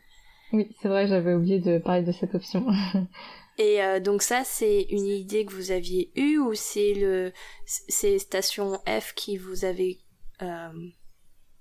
Oui, 0.52 0.76
c'est 0.80 0.88
vrai, 0.88 1.08
j'avais 1.08 1.34
oublié 1.34 1.58
de 1.58 1.78
parler 1.78 2.02
de 2.02 2.12
cette 2.12 2.34
option. 2.34 2.66
Et 3.58 3.82
euh, 3.82 4.00
donc 4.00 4.22
ça, 4.22 4.44
c'est 4.44 4.82
une 4.90 5.06
idée 5.06 5.44
que 5.46 5.52
vous 5.52 5.70
aviez 5.70 6.12
eue 6.14 6.38
ou 6.38 6.54
c'est 6.54 6.94
le 6.94 7.32
c'est 7.64 8.18
Station 8.18 8.78
F 8.86 9.12
qui 9.14 9.38
vous 9.38 9.64
avait 9.64 9.98
euh, 10.42 10.68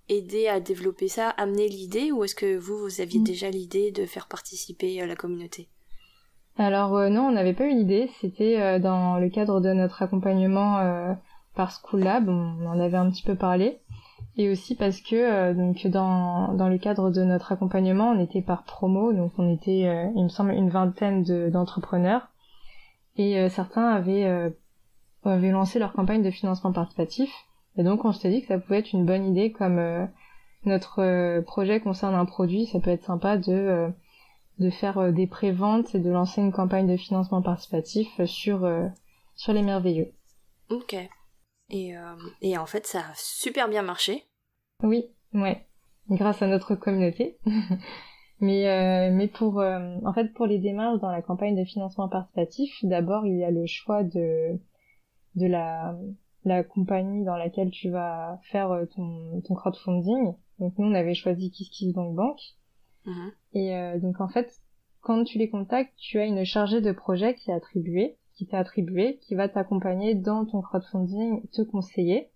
aidé 0.09 0.47
à 0.47 0.59
développer 0.59 1.07
ça, 1.07 1.29
amené 1.29 1.67
l'idée 1.69 2.11
ou 2.11 2.23
est-ce 2.25 2.35
que 2.35 2.57
vous 2.57 2.77
vous 2.77 3.01
aviez 3.01 3.21
Mm. 3.21 3.23
déjà 3.23 3.49
l'idée 3.49 3.91
de 3.91 4.05
faire 4.05 4.27
participer 4.27 5.03
la 5.07 5.15
communauté? 5.15 5.69
Alors 6.57 6.95
euh, 6.95 7.09
non, 7.09 7.27
on 7.27 7.31
n'avait 7.31 7.53
pas 7.53 7.65
eu 7.65 7.75
l'idée. 7.75 8.09
C'était 8.19 8.61
euh, 8.61 8.79
dans 8.79 9.17
le 9.17 9.29
cadre 9.29 9.59
de 9.59 9.73
notre 9.73 10.01
accompagnement 10.01 10.79
euh, 10.79 11.13
par 11.55 11.71
School 11.71 12.01
Lab. 12.01 12.29
On 12.29 12.65
en 12.65 12.79
avait 12.79 12.97
un 12.97 13.09
petit 13.09 13.23
peu 13.23 13.35
parlé. 13.35 13.79
Et 14.37 14.49
aussi 14.49 14.75
parce 14.75 15.01
que 15.01 15.15
euh, 15.15 15.53
donc 15.53 15.85
dans, 15.87 16.53
dans 16.53 16.69
le 16.69 16.77
cadre 16.77 17.09
de 17.09 17.23
notre 17.23 17.51
accompagnement, 17.51 18.11
on 18.11 18.19
était 18.19 18.41
par 18.41 18.63
promo, 18.63 19.13
donc 19.13 19.31
on 19.37 19.49
était, 19.53 20.11
il 20.15 20.23
me 20.23 20.29
semble, 20.29 20.51
une 20.51 20.69
vingtaine 20.69 21.23
de- 21.23 21.49
d'entrepreneurs. 21.49 22.27
et 23.17 23.47
certains 23.47 23.87
avaient, 23.87 24.51
avaient 25.23 25.51
lancé 25.51 25.79
leur 25.79 25.93
campagne 25.93 26.21
de 26.21 26.31
financement 26.31 26.73
participatif. 26.73 27.31
Et 27.77 27.83
donc 27.83 28.03
on 28.03 28.11
s'est 28.11 28.29
dit 28.29 28.41
que 28.41 28.47
ça 28.47 28.59
pouvait 28.59 28.79
être 28.79 28.91
une 28.91 29.05
bonne 29.05 29.25
idée 29.25 29.53
comme 29.53 29.81
notre 30.65 31.39
projet 31.41 31.79
concerne 31.79 32.15
un 32.15 32.25
produit, 32.25 32.65
ça 32.65 32.81
peut 32.81 32.91
être 32.91 33.05
sympa 33.05 33.37
de 33.37 33.87
de 34.59 34.69
faire 34.69 34.97
euh, 34.97 35.11
des 35.11 35.27
préventes 35.27 35.95
et 35.95 35.99
de 35.99 36.09
lancer 36.09 36.41
une 36.41 36.51
campagne 36.51 36.87
de 36.87 36.97
financement 36.97 37.41
participatif 37.41 38.23
sur 38.25 38.63
euh, 38.65 38.87
sur 39.35 39.53
les 39.53 39.61
merveilleux. 39.61 40.13
Ok. 40.69 40.95
Et, 41.69 41.97
euh, 41.97 42.15
et 42.41 42.57
en 42.57 42.65
fait, 42.65 42.85
ça 42.85 42.99
a 42.99 43.13
super 43.15 43.67
bien 43.67 43.81
marché. 43.81 44.23
Oui, 44.83 45.05
ouais, 45.33 45.65
grâce 46.09 46.41
à 46.41 46.47
notre 46.47 46.75
communauté. 46.75 47.37
mais 48.39 48.67
euh, 48.69 49.11
mais 49.13 49.27
pour 49.27 49.59
euh, 49.59 49.97
en 50.05 50.13
fait 50.13 50.33
pour 50.33 50.45
les 50.45 50.59
démarches 50.59 50.99
dans 50.99 51.11
la 51.11 51.21
campagne 51.21 51.55
de 51.55 51.65
financement 51.65 52.09
participatif, 52.09 52.73
d'abord 52.83 53.25
il 53.25 53.37
y 53.37 53.43
a 53.43 53.51
le 53.51 53.65
choix 53.65 54.03
de 54.03 54.59
de 55.35 55.47
la 55.47 55.97
la 56.43 56.63
compagnie 56.63 57.23
dans 57.23 57.37
laquelle 57.37 57.71
tu 57.71 57.89
vas 57.89 58.39
faire 58.51 58.71
euh, 58.71 58.85
ton 58.85 59.41
ton 59.41 59.55
crowdfunding. 59.55 60.35
Donc 60.59 60.77
nous 60.77 60.87
on 60.87 60.93
avait 60.93 61.15
choisi 61.15 61.51
KissKissBankBank 61.51 62.37
Mhm. 63.05 63.31
et 63.53 63.75
euh, 63.75 63.99
donc 63.99 64.19
en 64.21 64.27
fait 64.27 64.51
quand 65.01 65.23
tu 65.23 65.37
les 65.37 65.49
contactes, 65.49 65.93
tu 65.97 66.19
as 66.19 66.25
une 66.25 66.43
chargée 66.45 66.81
de 66.81 66.91
projet 66.91 67.35
qui 67.35 67.51
est 67.51 67.53
attribuée, 67.53 68.17
qui 68.33 68.47
t'est 68.47 68.57
attribuée, 68.57 69.19
qui 69.21 69.35
va 69.35 69.47
t'accompagner 69.47 70.15
dans 70.15 70.45
ton 70.45 70.61
crowdfunding, 70.61 71.47
te 71.49 71.61
conseiller. 71.61 72.31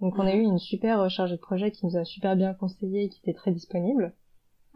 Donc 0.00 0.18
on 0.18 0.26
a 0.26 0.32
Mhm. 0.34 0.40
eu 0.40 0.42
une 0.44 0.58
super 0.58 1.08
chargée 1.10 1.36
de 1.36 1.40
projet 1.40 1.70
qui 1.70 1.84
nous 1.86 1.96
a 1.98 2.04
super 2.04 2.34
bien 2.34 2.54
conseillé 2.54 3.04
et 3.04 3.08
qui 3.10 3.20
était 3.20 3.34
très 3.34 3.52
disponible. 3.52 4.14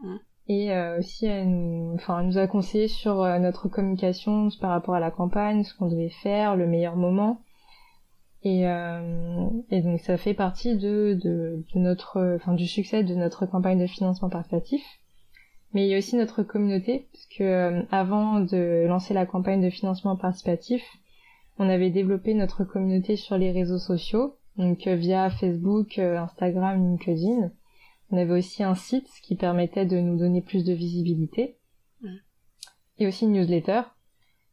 Mhm. 0.03 0.19
Et 0.47 0.71
euh, 0.71 0.99
aussi 0.99 1.25
elle 1.25 1.49
nous, 1.49 1.93
enfin, 1.95 2.19
elle 2.19 2.27
nous 2.27 2.37
a 2.37 2.47
conseillé 2.47 2.87
sur 2.87 3.21
euh, 3.23 3.39
notre 3.39 3.67
communication 3.67 4.49
par 4.61 4.69
rapport 4.69 4.93
à 4.95 4.99
la 4.99 5.09
campagne, 5.11 5.63
ce 5.63 5.75
qu'on 5.75 5.87
devait 5.87 6.09
faire, 6.09 6.55
le 6.55 6.67
meilleur 6.67 6.95
moment. 6.95 7.41
Et, 8.43 8.67
euh, 8.69 9.49
et 9.69 9.81
donc 9.81 9.99
ça 9.99 10.17
fait 10.17 10.33
partie 10.33 10.77
de, 10.77 11.17
de, 11.21 11.65
de 11.73 11.79
notre, 11.79 12.35
enfin 12.35 12.53
du 12.53 12.67
succès 12.67 13.03
de 13.03 13.13
notre 13.15 13.45
campagne 13.47 13.79
de 13.79 13.87
financement 13.87 14.29
participatif. 14.29 14.83
Mais 15.73 15.85
il 15.85 15.89
y 15.89 15.95
a 15.95 15.99
aussi 15.99 16.15
notre 16.15 16.41
communauté, 16.41 17.07
parce 17.11 17.25
que 17.27 17.85
avant 17.91 18.39
de 18.39 18.85
lancer 18.87 19.13
la 19.13 19.25
campagne 19.25 19.61
de 19.61 19.69
financement 19.69 20.15
participatif, 20.15 20.83
on 21.59 21.69
avait 21.69 21.91
développé 21.91 22.33
notre 22.33 22.63
communauté 22.63 23.15
sur 23.15 23.37
les 23.37 23.51
réseaux 23.51 23.77
sociaux, 23.77 24.37
donc 24.57 24.87
via 24.87 25.29
Facebook, 25.29 25.99
Instagram, 25.99 26.81
LinkedIn. 26.81 27.51
On 28.11 28.17
avait 28.17 28.39
aussi 28.39 28.63
un 28.63 28.75
site 28.75 29.07
qui 29.21 29.35
permettait 29.35 29.85
de 29.85 29.99
nous 29.99 30.17
donner 30.17 30.41
plus 30.41 30.65
de 30.65 30.73
visibilité. 30.73 31.57
Et 32.97 33.07
aussi 33.07 33.25
une 33.25 33.33
newsletter. 33.33 33.81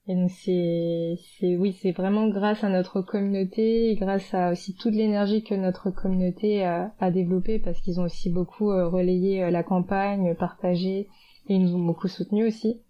Et 0.09 0.15
donc 0.15 0.31
c'est, 0.31 1.19
c'est, 1.39 1.57
oui, 1.57 1.77
c'est 1.83 1.91
vraiment 1.91 2.29
grâce 2.29 2.63
à 2.63 2.69
notre 2.69 3.03
communauté 3.03 3.91
et 3.91 3.97
grâce 3.97 4.33
à 4.35 4.53
aussi 4.53 4.75
toute 4.77 4.95
l'énergie 4.95 5.43
que 5.43 5.55
notre 5.55 5.91
communauté 5.91 6.65
a, 6.65 6.95
a 7.01 7.11
développée 7.11 7.59
parce 7.59 7.81
qu'ils 7.81 7.99
ont 7.99 8.05
aussi 8.05 8.31
beaucoup 8.31 8.71
euh, 8.71 8.89
relayé 8.89 9.43
euh, 9.43 9.51
la 9.51 9.65
campagne, 9.65 10.37
partagé 10.37 11.09
et 11.49 11.55
ils 11.55 11.61
nous 11.61 11.75
ont 11.75 11.85
beaucoup 11.85 12.07
soutenus 12.07 12.55
aussi. 12.55 12.81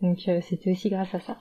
Donc 0.00 0.18
euh, 0.28 0.40
c'était 0.46 0.72
aussi 0.72 0.88
grâce 0.88 1.14
à 1.14 1.20
ça. 1.20 1.38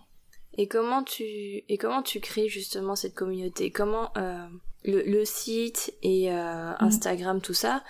Et 0.58 0.68
comment 0.68 1.04
tu 1.04 1.24
et 1.24 1.78
comment 1.78 2.02
tu 2.02 2.20
crées 2.20 2.48
justement 2.50 2.96
cette 2.96 3.14
communauté? 3.14 3.72
Comment 3.72 4.12
le, 4.16 5.04
le, 5.04 5.26
site 5.26 5.94
et 6.02 6.30
mm. 6.30 6.76
Instagram 6.80 7.42
tout 7.42 7.54
ça 7.54 7.84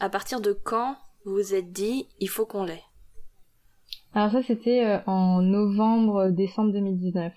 à 0.00 0.10
partir 0.10 0.42
de 0.42 0.52
quand 0.52 0.96
vous 1.24 1.32
vous 1.32 1.54
êtes 1.54 1.72
dit 1.72 2.08
il 2.18 2.28
faut 2.28 2.44
qu'on 2.44 2.64
l'ait? 2.64 2.82
Alors 4.14 4.30
ça 4.32 4.42
c'était 4.42 4.84
euh, 4.84 4.98
en 5.06 5.42
novembre 5.42 6.30
décembre 6.30 6.72
2019. 6.72 7.32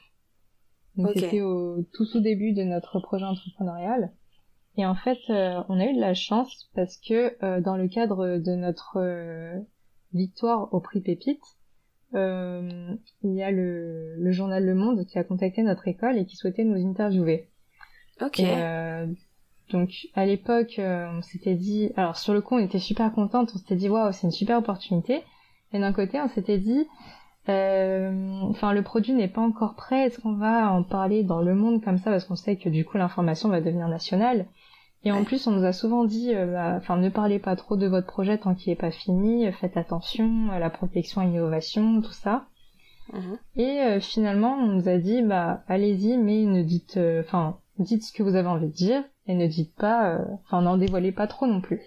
Donc 0.95 1.09
c'était 1.15 1.41
au 1.41 1.83
tout 1.93 2.05
sous 2.05 2.19
début 2.19 2.53
de 2.53 2.63
notre 2.63 2.99
projet 2.99 3.25
entrepreneurial. 3.25 4.11
Et 4.75 4.85
en 4.85 4.95
fait, 4.95 5.19
euh, 5.29 5.61
on 5.69 5.79
a 5.79 5.85
eu 5.85 5.95
de 5.95 5.99
la 5.99 6.13
chance 6.13 6.69
parce 6.75 6.97
que 6.97 7.35
euh, 7.43 7.61
dans 7.61 7.77
le 7.77 7.87
cadre 7.87 8.37
de 8.37 8.55
notre 8.55 8.99
victoire 10.13 10.73
au 10.73 10.79
prix 10.79 11.01
Pépite, 11.01 11.43
il 12.13 12.99
y 13.23 13.41
a 13.41 13.49
le, 13.49 14.15
le, 14.17 14.31
journal 14.31 14.63
Le 14.63 14.75
Monde 14.75 15.05
qui 15.05 15.17
a 15.17 15.23
contacté 15.23 15.63
notre 15.63 15.87
école 15.87 16.17
et 16.17 16.25
qui 16.25 16.35
souhaitait 16.35 16.63
nous 16.63 16.87
interviewer. 16.87 17.49
Ok. 18.21 18.39
Donc 19.71 19.89
à 20.13 20.25
l'époque, 20.25 20.77
euh, 20.79 21.07
on 21.17 21.21
s'était 21.21 21.55
dit, 21.55 21.91
alors 21.95 22.17
sur 22.17 22.33
le 22.33 22.41
coup, 22.41 22.55
on 22.55 22.59
était 22.59 22.79
super 22.79 23.11
contente, 23.13 23.51
on 23.53 23.57
s'était 23.57 23.75
dit 23.75 23.89
waouh, 23.89 24.11
c'est 24.11 24.27
une 24.27 24.31
super 24.31 24.59
opportunité. 24.59 25.23
Et 25.73 25.79
d'un 25.79 25.93
côté, 25.93 26.21
on 26.21 26.27
s'était 26.27 26.57
dit, 26.57 26.87
euh, 27.49 28.39
enfin 28.49 28.73
le 28.73 28.83
produit 28.83 29.13
n'est 29.13 29.27
pas 29.27 29.41
encore 29.41 29.75
prêt, 29.75 30.05
est-ce 30.05 30.19
qu'on 30.19 30.35
va 30.35 30.71
en 30.71 30.83
parler 30.83 31.23
dans 31.23 31.41
le 31.41 31.55
monde 31.55 31.83
comme 31.83 31.97
ça 31.97 32.11
parce 32.11 32.25
qu'on 32.25 32.35
sait 32.35 32.55
que 32.55 32.69
du 32.69 32.85
coup 32.85 32.97
l'information 32.97 33.49
va 33.49 33.61
devenir 33.61 33.87
nationale? 33.87 34.45
Et 35.05 35.11
en 35.11 35.25
plus, 35.25 35.47
on 35.47 35.51
nous 35.51 35.65
a 35.65 35.73
souvent 35.73 36.05
dit, 36.05 36.33
euh, 36.33 36.53
bah, 36.53 36.75
enfin 36.77 36.95
ne 36.95 37.09
parlez 37.09 37.37
pas 37.37 37.57
trop 37.57 37.75
de 37.75 37.87
votre 37.87 38.07
projet 38.07 38.37
tant 38.37 38.55
qu'il 38.55 38.71
n'est 38.71 38.77
pas 38.77 38.91
fini, 38.91 39.51
faites 39.51 39.75
attention 39.75 40.49
à 40.51 40.59
la 40.59 40.69
protection 40.69 41.21
et 41.21 41.25
l'innovation, 41.25 42.01
tout 42.01 42.13
ça. 42.13 42.45
Mhm. 43.11 43.37
Et 43.57 43.99
finalement, 43.99 44.53
on 44.53 44.67
nous 44.67 44.87
a 44.87 44.97
dit, 44.97 45.21
bah 45.23 45.63
allez-y, 45.67 46.17
mais 46.17 46.43
ne 46.43 46.63
dites, 46.63 46.97
enfin 47.19 47.57
dites 47.79 48.03
ce 48.03 48.13
que 48.13 48.23
vous 48.23 48.35
avez 48.35 48.47
envie 48.47 48.67
de 48.67 48.71
dire 48.71 49.03
et 49.27 49.35
ne 49.35 49.47
dites 49.47 49.75
pas, 49.75 50.09
euh, 50.09 50.25
enfin 50.43 50.61
n'en 50.61 50.77
dévoilez 50.77 51.11
pas 51.11 51.27
trop 51.27 51.47
non 51.47 51.61
plus. 51.61 51.81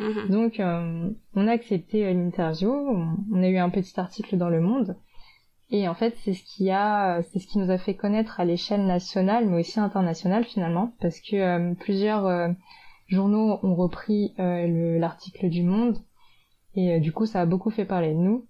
Mhm. 0.00 0.28
Donc 0.30 0.60
euh, 0.60 1.10
on 1.34 1.46
a 1.46 1.52
accepté 1.52 2.06
euh, 2.06 2.14
l'interview, 2.14 2.70
on 2.70 3.42
a 3.42 3.48
eu 3.48 3.58
un 3.58 3.68
petit 3.68 4.00
article 4.00 4.38
dans 4.38 4.48
Le 4.48 4.60
Monde 4.60 4.96
et 5.70 5.88
en 5.88 5.94
fait 5.94 6.16
c'est 6.24 6.32
ce 6.32 6.42
qui 6.42 6.70
a, 6.70 7.22
c'est 7.22 7.38
ce 7.38 7.46
qui 7.46 7.58
nous 7.58 7.70
a 7.70 7.76
fait 7.76 7.94
connaître 7.94 8.40
à 8.40 8.46
l'échelle 8.46 8.86
nationale 8.86 9.46
mais 9.46 9.60
aussi 9.60 9.78
internationale 9.78 10.44
finalement 10.44 10.94
parce 11.00 11.20
que 11.20 11.74
plusieurs 11.74 12.54
journaux 13.08 13.60
ont 13.62 13.74
repris 13.74 14.34
l'article 14.38 15.48
du 15.48 15.62
Monde 15.62 15.98
et 16.74 16.98
du 16.98 17.12
coup 17.12 17.26
ça 17.26 17.42
a 17.42 17.46
beaucoup 17.46 17.70
fait 17.70 17.84
parler 17.84 18.14
de 18.14 18.18
nous. 18.18 18.46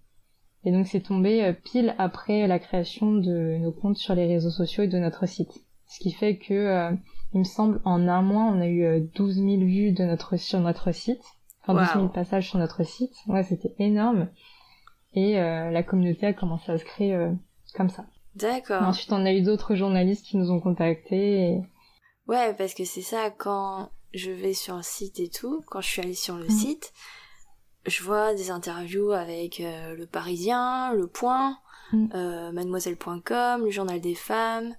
Et 0.65 0.73
donc 0.73 0.87
c'est 0.87 1.01
tombé 1.01 1.53
pile 1.65 1.95
après 1.99 2.47
la 2.47 2.59
création 2.59 3.13
de 3.13 3.59
nos 3.59 3.73
comptes 3.73 3.99
sur 3.99 4.15
les 4.15 4.27
réseaux 4.27 4.51
sociaux 4.51 4.85
et 4.85 4.89
de 4.89 4.99
notre 4.99 5.27
site. 5.27 5.65
Ce 5.89 5.99
qui 5.99 6.13
fait 6.13 6.39
que 6.39 6.97
il 7.33 7.39
me 7.39 7.45
semble, 7.45 7.81
en 7.85 8.09
un 8.09 8.23
mois, 8.23 8.45
on 8.45 8.61
a 8.61 8.67
eu 8.67 9.09
12 9.15 9.39
euh, 9.39 9.43
000 9.43 9.57
vues 9.65 9.93
de 9.93 10.05
notre, 10.05 10.37
sur 10.37 10.61
notre 10.61 10.93
site. 10.93 11.23
Enfin, 11.63 11.75
12 11.75 11.93
000 11.95 12.09
passages 12.09 12.49
sur 12.49 12.59
notre 12.59 12.85
site. 12.85 13.15
Ouais, 13.27 13.43
c'était 13.43 13.75
énorme. 13.79 14.29
Et 15.15 15.39
euh, 15.39 15.71
la 15.71 15.83
communauté 15.83 16.27
a 16.27 16.33
commencé 16.33 16.71
à 16.71 16.79
se 16.79 16.85
créer 16.85 17.15
euh, 17.15 17.33
comme 17.75 17.91
ça. 17.91 18.05
D'accord. 18.35 18.83
Ensuite, 18.83 19.13
on 19.13 19.25
a 19.27 19.33
eu 19.33 19.43
d'autres 19.43 19.75
journalistes 19.75 20.25
qui 20.25 20.37
nous 20.37 20.51
ont 20.51 20.61
contactés. 20.61 21.61
Ouais, 22.29 22.55
parce 22.55 22.75
que 22.75 22.85
c'est 22.85 23.03
ça, 23.03 23.31
quand 23.31 23.91
je 24.15 24.31
vais 24.31 24.55
sur 24.55 24.75
un 24.75 24.83
site 24.83 25.21
et 25.21 25.29
tout, 25.29 25.63
quand 25.67 25.81
je 25.81 25.89
suis 25.89 26.03
allée 26.03 26.15
sur 26.15 26.37
le 26.37 26.45
mhm. 26.45 26.51
site, 26.51 26.93
je 27.87 28.03
vois 28.03 28.35
des 28.35 28.51
interviews 28.51 29.11
avec 29.13 29.59
Le 29.59 30.05
Parisien, 30.05 30.95
Le 30.95 31.07
Point, 31.09 31.59
mhm. 31.93 32.53
Mademoiselle.com, 32.53 33.65
le 33.65 33.71
Journal 33.71 34.01
des 34.01 34.15
Femmes, 34.15 34.75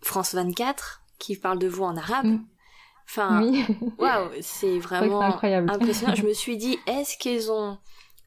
France 0.00 0.34
24, 0.34 1.02
qui 1.18 1.36
parle 1.36 1.58
de 1.58 1.68
vous 1.68 1.84
en 1.84 1.96
arabe. 1.96 2.26
Mm. 2.26 2.44
Enfin, 3.08 3.50
waouh, 3.98 4.30
c'est 4.42 4.78
vraiment 4.78 5.22
impressionnant. 5.22 6.14
Je 6.14 6.22
me 6.26 6.34
suis 6.34 6.58
dit, 6.58 6.78
est-ce 6.86 7.16
qu'ils 7.16 7.50
ont 7.50 7.78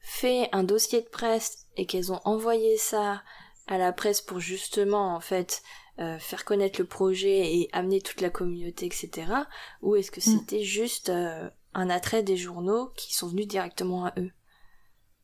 fait 0.02 0.50
un 0.52 0.64
dossier 0.64 1.02
de 1.02 1.08
presse 1.08 1.68
et 1.78 1.86
qu'ils 1.86 2.12
ont 2.12 2.20
envoyé 2.26 2.78
ça 2.78 3.22
à 3.68 3.78
la 3.78 3.94
presse 3.94 4.22
pour 4.22 4.40
justement, 4.40 5.16
en 5.16 5.20
fait, 5.20 5.62
euh, 6.00 6.18
faire 6.18 6.46
connaître 6.46 6.82
le 6.82 6.88
projet 6.88 7.56
et 7.56 7.70
amener 7.74 8.02
toute 8.02 8.22
la 8.22 8.32
communauté, 8.32 8.88
etc. 8.88 9.32
Ou 9.84 9.96
est-ce 9.96 10.10
que 10.10 10.20
mm. 10.20 10.24
c'était 10.40 10.64
juste 10.64 11.10
euh, 11.10 11.48
un 11.76 11.90
attrait 11.90 12.24
des 12.24 12.38
journaux 12.38 12.92
qui 12.98 13.14
sont 13.14 13.28
venus 13.28 13.48
directement 13.48 14.06
à 14.06 14.14
eux? 14.18 14.32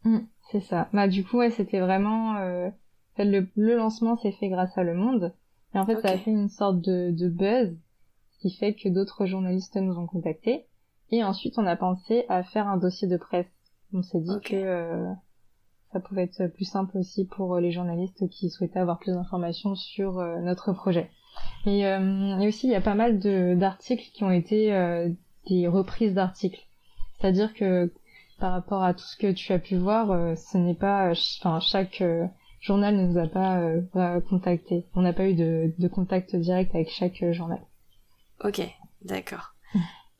Mm, 0.03 0.19
C'est 0.51 0.61
ça. 0.61 0.87
Bah 0.93 1.07
du 1.07 1.25
coup, 1.25 1.37
ouais, 1.37 1.51
c'était 1.51 1.79
vraiment... 1.79 2.37
Euh... 2.37 2.69
Le, 3.17 3.47
le 3.55 3.75
lancement 3.75 4.15
s'est 4.17 4.33
fait 4.33 4.49
grâce 4.49 4.77
à 4.77 4.83
Le 4.83 4.93
Monde. 4.93 5.33
Et 5.73 5.79
en 5.79 5.85
fait, 5.87 5.99
ça 6.01 6.09
a 6.09 6.17
fait 6.19 6.29
une 6.29 6.49
sorte 6.49 6.79
de, 6.81 7.09
de 7.11 7.27
buzz, 7.27 7.75
qui 8.47 8.55
fait 8.55 8.73
que 8.73 8.89
d'autres 8.89 9.25
journalistes 9.25 9.75
nous 9.75 9.97
ont 9.97 10.07
contactés. 10.07 10.65
Et 11.11 11.23
ensuite, 11.23 11.57
on 11.57 11.65
a 11.65 11.75
pensé 11.75 12.25
à 12.29 12.43
faire 12.43 12.67
un 12.67 12.77
dossier 12.77 13.07
de 13.07 13.17
presse. 13.17 13.47
On 13.93 14.01
s'est 14.01 14.19
dit 14.19 14.39
que 14.43 14.55
euh, 14.55 15.13
ça 15.91 15.99
pouvait 15.99 16.23
être 16.23 16.47
plus 16.47 16.65
simple 16.65 16.97
aussi 16.97 17.25
pour 17.25 17.55
euh, 17.55 17.61
les 17.61 17.71
journalistes 17.71 18.27
qui 18.29 18.49
souhaitaient 18.49 18.79
avoir 18.79 18.99
plus 18.99 19.13
d'informations 19.13 19.75
sur 19.75 20.19
euh, 20.19 20.39
notre 20.39 20.73
projet. 20.73 21.09
Et, 21.65 21.81
et, 21.81 22.47
aussi, 22.47 22.67
il 22.67 22.71
y 22.71 22.75
a 22.75 22.81
pas 22.81 22.95
mal 22.95 23.19
d'articles 23.19 24.09
qui 24.11 24.23
ont 24.23 24.31
été 24.31 24.71
des 25.47 25.67
reprises 25.67 26.15
d'articles. 26.15 26.65
C'est-à-dire 27.19 27.53
que 27.53 27.93
par 28.39 28.53
rapport 28.53 28.81
à 28.81 28.95
tout 28.95 29.03
ce 29.03 29.15
que 29.17 29.31
tu 29.31 29.53
as 29.53 29.59
pu 29.59 29.75
voir, 29.75 30.35
ce 30.35 30.57
n'est 30.57 30.73
pas, 30.73 31.11
enfin, 31.11 31.59
chaque 31.59 32.01
journal 32.59 32.95
ne 32.95 33.05
nous 33.05 33.19
a 33.19 33.27
pas 33.27 33.59
euh, 33.59 34.19
contacté. 34.21 34.85
On 34.95 35.01
n'a 35.01 35.13
pas 35.13 35.29
eu 35.29 35.35
de, 35.35 35.73
de, 35.77 35.87
contact 35.87 36.35
direct 36.35 36.73
avec 36.73 36.89
chaque 36.89 37.23
journal. 37.31 37.59
Ok, 38.43 38.61
d'accord. 39.01 39.53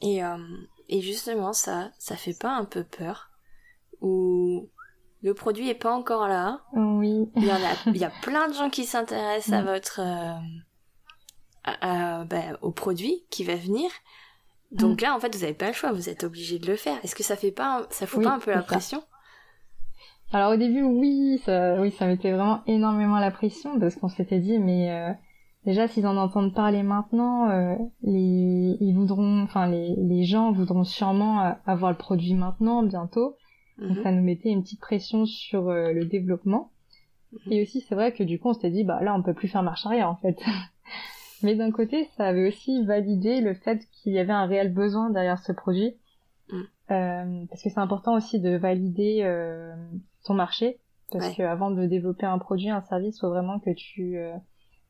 et, 0.02 0.24
euh, 0.24 0.38
et 0.90 1.02
justement, 1.02 1.54
ça, 1.54 1.92
ça 1.98 2.16
fait 2.16 2.38
pas 2.38 2.52
un 2.56 2.66
peu 2.66 2.84
peur? 2.84 3.30
Ou 4.02 4.70
le 5.22 5.34
produit 5.34 5.70
est 5.70 5.76
pas 5.76 5.94
encore 5.94 6.28
là? 6.28 6.62
Oui. 6.74 7.30
Il 7.36 7.46
y, 7.46 7.52
a, 7.52 7.58
il 7.88 7.98
y 7.98 8.06
a 8.06 8.12
plein 8.22 8.48
de 8.48 8.54
gens 8.54 8.70
qui 8.70 8.86
s'intéressent 8.86 9.54
à 9.54 9.64
votre... 9.64 10.00
à, 11.64 12.24
ben, 12.26 12.58
au 12.62 12.72
produit 12.72 13.26
qui 13.30 13.44
va 13.44 13.56
venir. 13.56 13.90
Donc 14.72 15.02
mm. 15.02 15.04
là, 15.04 15.16
en 15.16 15.20
fait, 15.20 15.36
vous 15.36 15.42
n'avez 15.42 15.54
pas 15.54 15.68
le 15.68 15.74
choix, 15.74 15.92
vous 15.92 16.10
êtes 16.10 16.24
obligé 16.24 16.60
de 16.60 16.68
le 16.68 16.76
faire. 16.76 16.98
Est-ce 17.04 17.16
que 17.16 17.24
ça 17.24 17.36
fait 17.36 17.52
pas, 17.52 17.86
ça 17.90 18.08
fout 18.08 18.24
pas 18.24 18.32
un 18.32 18.40
peu 18.40 18.52
la 18.52 18.62
pression? 18.62 19.04
Alors 20.32 20.54
au 20.54 20.58
début, 20.58 20.82
oui, 20.82 21.42
ça, 21.46 21.76
oui, 21.76 21.92
ça 21.92 22.06
mettait 22.06 22.32
vraiment 22.32 22.62
énormément 22.68 23.18
la 23.20 23.32
pression 23.32 23.80
parce 23.80 23.96
qu'on 23.96 24.10
s'était 24.10 24.40
dit, 24.40 24.60
mais 24.60 24.92
euh, 24.92 25.14
déjà 25.68 25.88
s'ils 25.88 26.08
en 26.08 26.18
entendent 26.18 26.56
parler 26.56 26.82
maintenant, 26.82 27.50
euh, 27.52 27.76
les, 28.02 28.78
ils 28.80 28.94
voudront, 28.94 29.44
enfin 29.44 29.70
les, 29.70 29.96
les 29.96 30.24
gens 30.24 30.52
voudront 30.52 30.84
sûrement 30.84 31.44
euh, 31.44 31.52
avoir 31.68 31.92
le 31.92 31.98
produit 31.98 32.34
maintenant, 32.34 32.82
bientôt. 32.82 33.36
Donc 33.78 33.98
mhm. 33.98 34.04
ça 34.04 34.12
nous 34.12 34.24
mettait 34.24 34.50
une 34.50 34.64
petite 34.64 34.82
pression 34.82 35.28
sur 35.28 35.72
le 35.72 36.04
développement. 36.06 36.72
Mhm. 37.32 37.54
Et 37.54 37.62
aussi, 37.62 37.82
c'est 37.82 37.94
vrai 37.94 38.12
que 38.12 38.24
du 38.24 38.40
coup, 38.40 38.50
on 38.50 38.54
s'était 38.54 38.72
dit, 38.72 38.84
bah 38.84 39.00
là, 39.04 39.14
on 39.14 39.22
peut 39.22 39.36
plus 39.36 39.48
faire 39.48 39.62
marche 39.62 39.86
arrière 39.86 40.10
en 40.10 40.16
fait. 40.16 40.42
mais 41.44 41.54
d'un 41.54 41.72
côté, 41.72 42.06
ça 42.18 42.26
avait 42.26 42.48
aussi 42.48 42.84
validé 42.84 43.42
le 43.42 43.54
fait 43.54 43.86
qu'il 43.92 44.14
y 44.14 44.20
avait 44.20 44.34
un 44.34 44.48
réel 44.48 44.74
besoin 44.74 45.12
derrière 45.12 45.38
ce 45.38 45.52
produit. 45.52 45.94
Mm. 46.50 46.62
Euh, 46.90 47.46
parce 47.50 47.62
que 47.62 47.70
c'est 47.70 47.80
important 47.80 48.16
aussi 48.16 48.40
de 48.40 48.56
valider 48.56 49.20
euh, 49.24 49.76
ton 50.24 50.34
marché 50.34 50.80
parce 51.12 51.36
que 51.36 51.42
avant 51.42 51.72
de 51.72 51.86
développer 51.86 52.26
un 52.26 52.38
produit, 52.38 52.70
un 52.70 52.82
service, 52.82 53.20
faut 53.20 53.30
vraiment 53.30 53.60
que 53.60 53.70
tu 53.72 54.18
euh, 54.18 54.34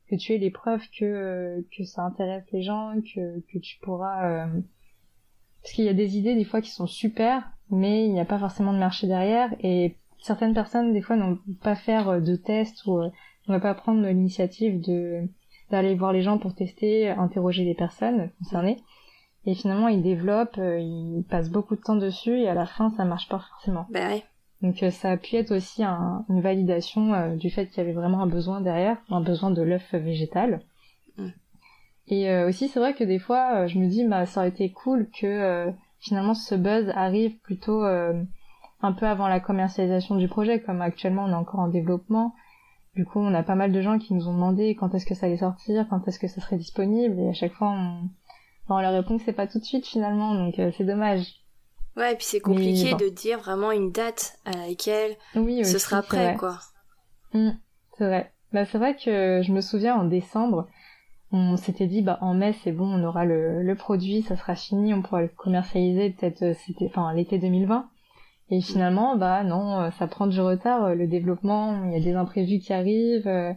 que 0.10 0.16
tu 0.16 0.34
aies 0.34 0.38
les 0.38 0.52
preuves 0.52 0.88
que 0.98 1.66
que 1.76 1.84
ça 1.84 2.04
intéresse 2.04 2.46
les 2.52 2.62
gens, 2.62 2.94
que 3.02 3.40
que 3.52 3.60
tu 3.60 3.78
pourras 3.82 4.30
euh, 4.30 4.62
parce 5.62 5.74
qu'il 5.74 5.86
y 5.86 5.90
a 5.90 5.94
des 5.94 6.18
idées 6.18 6.36
des 6.36 6.46
fois 6.46 6.62
qui 6.62 6.70
sont 6.70 6.88
super, 6.88 7.50
mais 7.70 8.06
il 8.06 8.14
n'y 8.14 8.20
a 8.20 8.26
pas 8.26 8.40
forcément 8.40 8.74
de 8.74 8.80
marché 8.80 9.08
derrière 9.08 9.54
et 9.62 9.96
certaines 10.20 10.54
personnes 10.54 10.94
des 10.94 11.02
fois 11.02 11.16
n'ont 11.16 11.40
pas 11.62 11.76
faire 11.76 12.22
de 12.22 12.36
tests 12.36 12.86
ou 12.86 13.00
ne 13.02 13.12
va 13.48 13.60
pas 13.60 13.74
prendre 13.74 14.06
l'initiative 14.06 14.82
de 14.82 15.28
d'aller 15.70 15.96
voir 15.96 16.14
les 16.14 16.22
gens 16.22 16.38
pour 16.38 16.56
tester, 16.56 17.10
interroger 17.10 17.66
les 17.66 17.76
personnes 17.76 18.32
concernées. 18.40 18.78
Et 19.46 19.54
finalement, 19.54 19.90
ils 19.90 20.02
développent, 20.02 20.60
ils 20.60 21.26
passent 21.30 21.50
beaucoup 21.50 21.76
de 21.76 21.82
temps 21.82 21.98
dessus 21.98 22.40
et 22.40 22.48
à 22.48 22.54
la 22.54 22.66
fin, 22.66 22.90
ça 22.92 23.04
marche 23.04 23.28
pas 23.28 23.40
forcément. 23.40 23.86
Ben 23.90 24.14
oui. 24.14 24.24
Donc 24.62 24.84
ça 24.92 25.12
a 25.12 25.18
pu 25.18 25.36
être 25.36 25.52
aussi 25.52 25.84
une 25.84 26.42
validation 26.42 27.36
du 27.36 27.50
fait 27.50 27.68
qu'il 27.68 27.78
y 27.78 27.82
avait 27.82 27.94
vraiment 27.94 28.22
un 28.22 28.28
besoin 28.28 28.60
derrière, 28.62 28.98
un 29.10 29.22
besoin 29.22 29.52
de 29.52 29.62
l'œuf 29.62 29.94
végétal. 29.94 30.62
Et 32.08 32.34
aussi 32.44 32.68
c'est 32.68 32.80
vrai 32.80 32.96
que 32.96 33.04
des 33.04 33.20
fois 33.20 33.68
je 33.68 33.78
me 33.78 33.88
dis 33.88 34.04
bah 34.06 34.26
ça 34.26 34.40
aurait 34.40 34.50
été 34.50 34.72
cool 34.72 35.10
que 35.12 35.72
finalement 36.00 36.34
ce 36.34 36.56
buzz 36.56 36.90
arrive 36.96 37.38
plutôt 37.42 37.84
un 38.82 38.92
peu 38.94 39.06
avant 39.06 39.28
la 39.28 39.40
commercialisation 39.40 40.16
du 40.16 40.28
projet, 40.28 40.62
comme 40.62 40.82
actuellement 40.82 41.26
on 41.26 41.32
est 41.32 41.36
encore 41.36 41.60
en 41.60 41.68
développement. 41.68 42.34
Du 42.96 43.06
coup, 43.06 43.20
on 43.20 43.34
a 43.34 43.44
pas 43.44 43.56
mal 43.56 43.72
de 43.72 43.82
gens 43.82 44.00
qui 44.00 44.14
nous 44.14 44.28
ont 44.28 44.34
demandé 44.34 44.76
quand 44.76 44.94
est-ce 44.96 45.06
que 45.06 45.14
ça 45.14 45.28
allait 45.28 45.38
sortir, 45.38 45.88
quand 45.90 46.08
est-ce 46.08 46.18
que 46.18 46.28
ça 46.28 46.42
serait 46.42 46.58
disponible, 46.58 47.20
et 47.20 47.30
à 47.30 47.34
chaque 47.34 47.54
fois, 47.54 47.76
on, 48.70 48.80
leur 48.80 48.92
répond 48.92 49.18
que 49.18 49.24
c'est 49.24 49.34
pas 49.34 49.46
tout 49.46 49.60
de 49.60 49.64
suite 49.64 49.86
finalement, 49.86 50.34
donc 50.34 50.58
euh, 50.58 50.72
c'est 50.76 50.84
dommage. 50.84 51.28
Ouais, 51.98 52.14
et 52.14 52.16
puis 52.16 52.26
c'est 52.26 52.40
compliqué 52.40 52.94
de 52.94 53.10
dire 53.10 53.40
vraiment 53.40 53.72
une 53.72 53.92
date 53.92 54.38
à 54.46 54.52
laquelle 54.52 55.16
oui, 55.36 55.66
ce 55.66 55.80
sera 55.80 56.02
prêt, 56.02 56.36
quoi. 56.38 56.60
Mmh, 57.34 57.50
c'est 57.98 58.06
vrai. 58.06 58.32
Bah, 58.54 58.66
c'est 58.66 58.78
vrai 58.78 58.96
que 58.96 59.42
je 59.44 59.52
me 59.52 59.62
souviens 59.62 59.96
en 59.96 60.06
décembre, 60.06 60.68
on 61.32 61.58
s'était 61.58 61.88
dit 61.88 62.02
bah 62.02 62.18
en 62.22 62.34
mai 62.34 62.54
c'est 62.64 62.72
bon, 62.72 62.86
on 62.86 63.04
aura 63.04 63.26
le, 63.26 63.62
le 63.62 63.76
produit, 63.76 64.22
ça 64.22 64.38
sera 64.38 64.56
fini, 64.56 64.94
on 64.94 65.02
pourra 65.02 65.22
le 65.24 65.28
commercialiser 65.28 66.12
peut-être 66.12 66.42
euh, 66.44 66.54
c'était 66.66 66.86
enfin 66.86 67.14
l'été 67.14 67.38
2020. 67.40 67.90
Et 68.50 68.62
finalement, 68.62 69.18
bah 69.18 69.44
non, 69.44 69.82
euh, 69.82 69.92
ça 69.92 70.08
prend 70.08 70.28
du 70.28 70.40
retard, 70.40 70.86
euh, 70.86 70.96
le 70.96 71.08
développement, 71.08 71.84
il 71.86 71.92
y 71.92 71.96
a 71.98 72.00
des 72.00 72.14
imprévus 72.14 72.60
qui 72.60 72.72
arrivent. 72.72 73.28
Euh, 73.28 73.52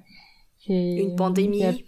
Une 0.68 1.14
pandémie. 1.14 1.84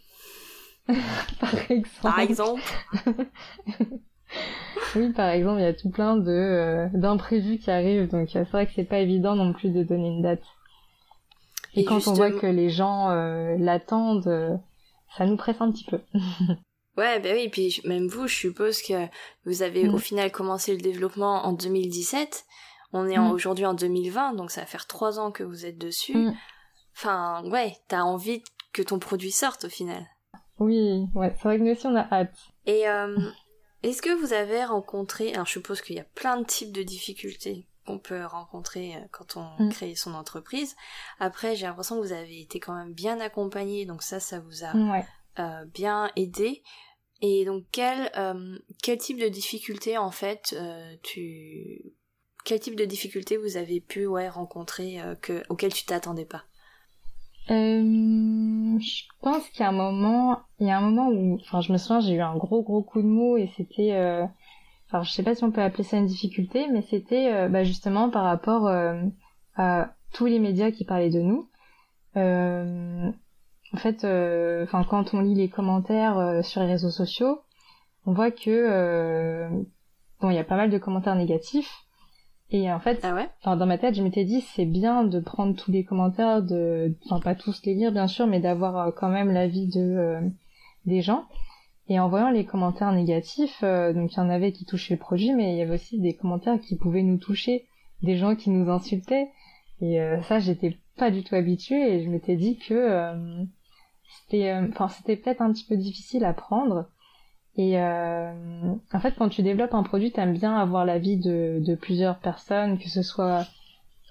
par 1.41 1.71
exemple. 1.71 2.03
Par 2.03 2.19
exemple. 2.21 2.63
oui, 4.97 5.13
par 5.13 5.29
exemple, 5.29 5.61
il 5.61 5.65
y 5.65 5.67
a 5.67 5.75
tout 5.75 5.91
plein 5.91 6.17
de 6.17 6.89
d'imprévus 6.95 7.59
qui 7.59 7.71
arrivent, 7.71 8.09
donc 8.09 8.29
c'est 8.33 8.45
vrai 8.45 8.67
que 8.67 8.73
c'est 8.75 8.85
pas 8.85 8.99
évident 8.99 9.35
non 9.35 9.53
plus 9.53 9.71
de 9.71 9.83
donner 9.83 10.09
une 10.09 10.23
date. 10.23 10.43
Et, 11.75 11.85
quand 11.85 12.07
on 12.07 12.13
voit 12.13 12.31
que 12.31 12.47
les 12.47 12.69
gens 12.69 13.09
l'attendent, 13.59 14.61
ça 15.17 15.25
nous 15.25 15.37
presse 15.37 15.61
un 15.61 15.71
petit 15.71 15.85
peu. 15.85 16.01
Ouais, 16.99 17.21
ben 17.21 17.35
oui, 17.35 17.49
puis 17.49 17.81
même 17.87 18.07
vous, 18.07 18.29
je 18.29 18.37
suppose 18.37 18.83
que 18.83 19.07
vous 19.47 19.63
avez 19.63 19.89
au 19.89 19.95
mm. 19.95 19.99
final 19.99 20.31
commencé 20.31 20.77
le 20.77 20.83
développement 20.83 21.47
en 21.47 21.55
2017 21.55 22.45
on 22.93 23.09
est 23.09 23.19
mm. 23.19 23.31
aujourd'hui 23.31 23.67
en 23.67 23.75
2020, 23.75 24.35
donc 24.35 24.51
ça 24.51 24.61
va 24.61 24.67
faire 24.67 24.87
trois 24.87 25.19
ans 25.19 25.31
que 25.31 25.43
vous 25.43 25.67
êtes 25.67 25.79
dessus. 25.79 26.17
Mm. 26.17 26.35
Enfin, 26.97 27.43
ouais, 27.51 27.77
t'as 27.89 28.03
envie 28.03 28.43
que 28.73 28.83
ton 28.83 28.99
produit 28.99 29.33
sorte 29.33 29.65
au 29.65 29.69
final. 29.69 30.07
Oui, 30.59 31.07
ouais, 31.15 31.35
c'est 31.37 31.45
vrai 31.45 31.59
que 31.59 31.63
nous 31.63 31.73
aussi 31.73 31.87
on 31.87 31.97
a 31.97 32.07
hâte. 32.13 32.37
Et 32.67 32.89
euh, 32.89 33.17
est-ce 33.83 34.03
que 34.03 34.15
vous 34.15 34.33
avez 34.33 34.65
rencontré, 34.65 35.33
alors 35.35 35.47
je 35.47 35.53
suppose 35.53 35.81
qu'il 35.83 35.97
y 35.97 36.01
a 36.01 36.05
plein 36.05 36.39
de 36.39 36.45
types 36.45 36.73
de 36.73 36.83
difficultés 36.83 37.67
qu'on 37.87 37.99
peut 37.99 38.25
rencontrer 38.25 38.95
euh, 38.95 39.01
quand 39.11 39.37
on 39.37 39.65
mm. 39.65 39.71
crée 39.71 39.95
son 39.95 40.15
entreprise. 40.15 40.77
Après, 41.19 41.57
j'ai 41.57 41.67
l'impression 41.67 41.97
que 42.01 42.07
vous 42.07 42.13
avez 42.13 42.41
été 42.41 42.61
quand 42.61 42.75
même 42.75 42.93
bien 42.93 43.19
accompagné, 43.21 43.87
donc 43.87 44.03
ça, 44.03 44.21
ça 44.21 44.39
vous 44.41 44.65
a 44.65 44.73
euh, 45.39 45.65
bien 45.67 46.11
aidé. 46.17 46.63
Et 47.21 47.45
donc, 47.45 47.65
quel, 47.71 48.11
quel 48.83 48.99
type 48.99 49.21
de 49.21 49.29
difficultés, 49.29 49.97
en 49.97 50.11
fait, 50.11 50.57
tu 51.05 51.95
quel 52.45 52.61
type 52.61 52.77
de 52.77 52.85
difficultés 52.85 53.37
vous 53.37 53.57
avez 53.57 53.81
pu 53.81 54.07
ouais, 54.07 54.29
rencontrer 54.29 55.01
euh, 55.01 55.15
que, 55.15 55.43
auxquelles 55.49 55.73
tu 55.73 55.85
t'attendais 55.85 56.25
pas? 56.25 56.45
Euh, 57.51 58.79
Je 58.79 59.03
pense 59.21 59.49
qu'il 59.49 59.61
y 59.61 59.65
a 59.65 59.69
un 59.69 59.73
moment, 59.73 60.41
il 60.61 60.67
y 60.67 60.71
a 60.71 60.79
un 60.79 60.81
moment 60.81 61.09
où, 61.09 61.39
enfin, 61.41 61.61
je 61.61 61.73
me 61.73 61.79
souviens, 61.79 62.01
j'ai 62.01 62.15
eu 62.15 62.21
un 62.21 62.37
gros 62.37 62.63
gros 62.63 62.83
coup 62.83 63.03
de 63.03 63.07
mou 63.07 63.37
et 63.37 63.51
c'était, 63.57 63.95
euh, 63.95 64.25
enfin, 64.87 65.03
je 65.03 65.11
sais 65.11 65.23
pas 65.23 65.35
si 65.35 65.45
on 65.45 65.51
peut 65.51 65.63
appeler 65.63 65.85
ça 65.85 65.97
une 65.97 66.07
difficulté, 66.07 66.69
mais 66.69 66.83
c'était 66.83 67.33
euh, 67.33 67.49
bah, 67.49 67.65
justement 67.65 68.11
par 68.11 68.25
rapport 68.25 68.69
euh, 68.69 69.03
à 69.57 69.95
tous 70.13 70.27
les 70.27 70.39
médias 70.39 70.71
qui 70.71 70.85
parlaient 70.85 71.11
de 71.11 71.21
nous. 71.21 71.49
en 72.15 73.77
fait, 73.79 74.05
enfin, 74.65 74.85
quand 74.85 75.15
on 75.15 75.21
lit 75.21 75.35
les 75.35 75.49
commentaires 75.49 76.45
sur 76.45 76.61
les 76.61 76.69
réseaux 76.69 76.91
sociaux, 76.91 77.41
on 78.07 78.13
voit 78.13 78.31
que 78.31 79.49
bon, 80.21 80.31
il 80.31 80.37
y 80.37 80.39
a 80.39 80.45
pas 80.45 80.57
mal 80.57 80.71
de 80.71 80.79
commentaires 80.79 81.17
négatifs 81.17 81.87
et 82.55 82.71
en 82.71 82.81
fait, 82.81 83.03
ah 83.45 83.57
dans 83.57 83.65
ma 83.65 83.79
tête, 83.79 83.95
je 83.95 84.03
m'étais 84.03 84.25
dit 84.25 84.43
c'est 84.43 84.67
bien 84.67 85.05
de 85.05 85.21
prendre 85.21 85.57
tous 85.57 85.73
les 85.73 85.85
commentaires, 85.85 86.43
de, 86.43 86.95
enfin 87.07 87.19
pas 87.19 87.35
tous 87.35 87.63
les 87.65 87.75
lire 87.75 87.93
bien 87.93 88.07
sûr, 88.07 88.27
mais 88.27 88.41
d'avoir 88.41 88.77
euh, 88.77 88.91
quand 88.95 89.09
même 89.09 89.31
l'avis 89.31 89.69
de 89.69 89.81
euh, 89.81 90.21
des 90.85 91.01
gens. 91.01 91.25
Et 91.89 91.99
en 91.99 92.11
voyant 92.11 92.31
les 92.31 92.45
commentaires 92.45 92.93
négatifs, 92.93 93.61
euh, 93.63 93.95
donc 93.95 94.13
il 94.13 94.17
y 94.19 94.21
en 94.21 94.29
avait 94.29 94.53
qui 94.53 94.67
touchaient 94.67 94.95
le 94.95 95.01
produit, 95.01 95.33
mais 95.33 95.55
il 95.55 95.59
y 95.59 95.63
avait 95.63 95.77
aussi 95.77 95.99
des 95.99 96.13
commentaires 96.13 96.61
qui 96.61 96.77
pouvaient 96.77 97.03
nous 97.03 97.17
toucher, 97.17 97.65
des 98.03 98.19
gens 98.19 98.37
qui 98.37 98.51
nous 98.51 98.71
insultaient. 98.71 99.31
Et 99.81 99.99
ça, 100.29 100.39
j'étais 100.39 100.79
pas 100.97 101.11
du 101.11 101.25
tout 101.25 101.35
habituée 101.35 101.95
et 101.95 102.05
je 102.05 102.09
m'étais 102.09 102.37
dit 102.37 102.57
que 102.57 103.03
c'était, 104.07 104.55
enfin 104.55 104.87
c'était 104.87 105.17
peut-être 105.17 105.43
un 105.43 105.53
petit 105.53 105.65
peu 105.65 105.77
difficile 105.77 106.25
à 106.25 106.33
prendre. 106.33 106.87
Et 107.57 107.79
euh, 107.79 108.33
en 108.93 109.01
fait, 109.01 109.15
quand 109.17 109.29
tu 109.29 109.43
développes 109.43 109.75
un 109.75 109.83
produit, 109.83 110.11
t'aimes 110.11 110.33
bien 110.33 110.57
avoir 110.57 110.87
l'avis 110.87 111.19
de, 111.19 111.61
de 111.61 111.75
plusieurs 111.75 112.19
personnes, 112.19 112.79
que 112.79 112.89
ce 112.89 113.03
soit 113.03 113.47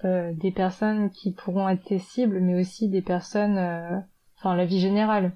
euh, 0.04 0.32
des 0.34 0.52
personnes 0.52 1.10
qui 1.10 1.32
pourront 1.32 1.68
être 1.68 1.84
tes 1.84 1.98
cibles, 1.98 2.40
mais 2.40 2.60
aussi 2.60 2.88
des 2.88 3.02
personnes, 3.02 3.58
euh, 3.58 3.98
enfin 4.38 4.54
la 4.54 4.64
vie 4.64 4.78
générale. 4.78 5.32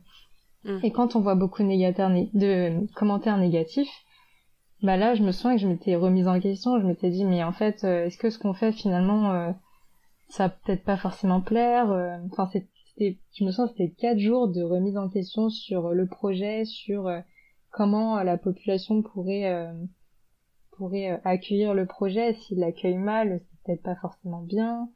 Mm. 0.65 0.79
Et 0.85 0.93
quand 0.93 1.17
on 1.17 1.21
voit 1.21 1.35
beaucoup 1.35 1.63
de, 1.63 2.39
de 2.39 2.87
commentaires 2.95 3.39
négatifs, 3.39 3.93
bah 4.83 4.97
là, 4.97 5.15
je 5.15 5.25
me 5.25 5.33
souviens 5.33 5.57
que 5.57 5.63
je 5.63 5.67
m'étais 5.67 5.97
remise 5.97 6.29
en 6.29 6.39
question. 6.39 6.79
Je 6.81 6.87
m'étais 6.87 7.11
dit, 7.11 7.25
mais 7.25 7.43
en 7.43 7.53
fait, 7.53 7.83
euh, 7.83 8.07
est-ce 8.07 8.19
que 8.19 8.31
ce 8.31 8.39
qu'on 8.39 8.55
fait 8.55 8.71
finalement, 8.71 9.33
euh, 9.33 9.51
ça 10.29 10.47
va 10.47 10.51
peut-être 10.51 10.85
pas 10.85 10.97
forcément 10.97 11.41
plaire. 11.41 12.21
Enfin, 12.31 12.49
c'était, 12.53 13.19
je 13.33 13.45
me 13.45 13.51
sens, 13.51 13.71
c'était 13.71 13.91
quatre 13.91 14.19
jours 14.19 14.47
de 14.49 14.63
remise 14.63 14.97
en 14.97 15.09
question 15.09 15.49
sur 15.51 15.91
le 15.91 16.07
projet, 16.07 16.65
sur 16.65 17.09
comment 17.77 18.17
euh, 18.17 18.25
la 18.25 18.39
population 18.39 19.03
pourrait 19.03 19.53
euh, 19.53 19.73
pourrait 20.73 21.13
euh, 21.13 21.19
accueillir 21.25 21.75
le 21.75 21.87
projet. 21.87 22.35
S'il 22.35 22.59
l'accueille 22.59 22.97
mal 22.97 23.41
c'est 23.41 23.63
peut-être 23.65 23.83
pas 23.83 23.97
forcément 23.97 24.41
bien. 24.41 24.89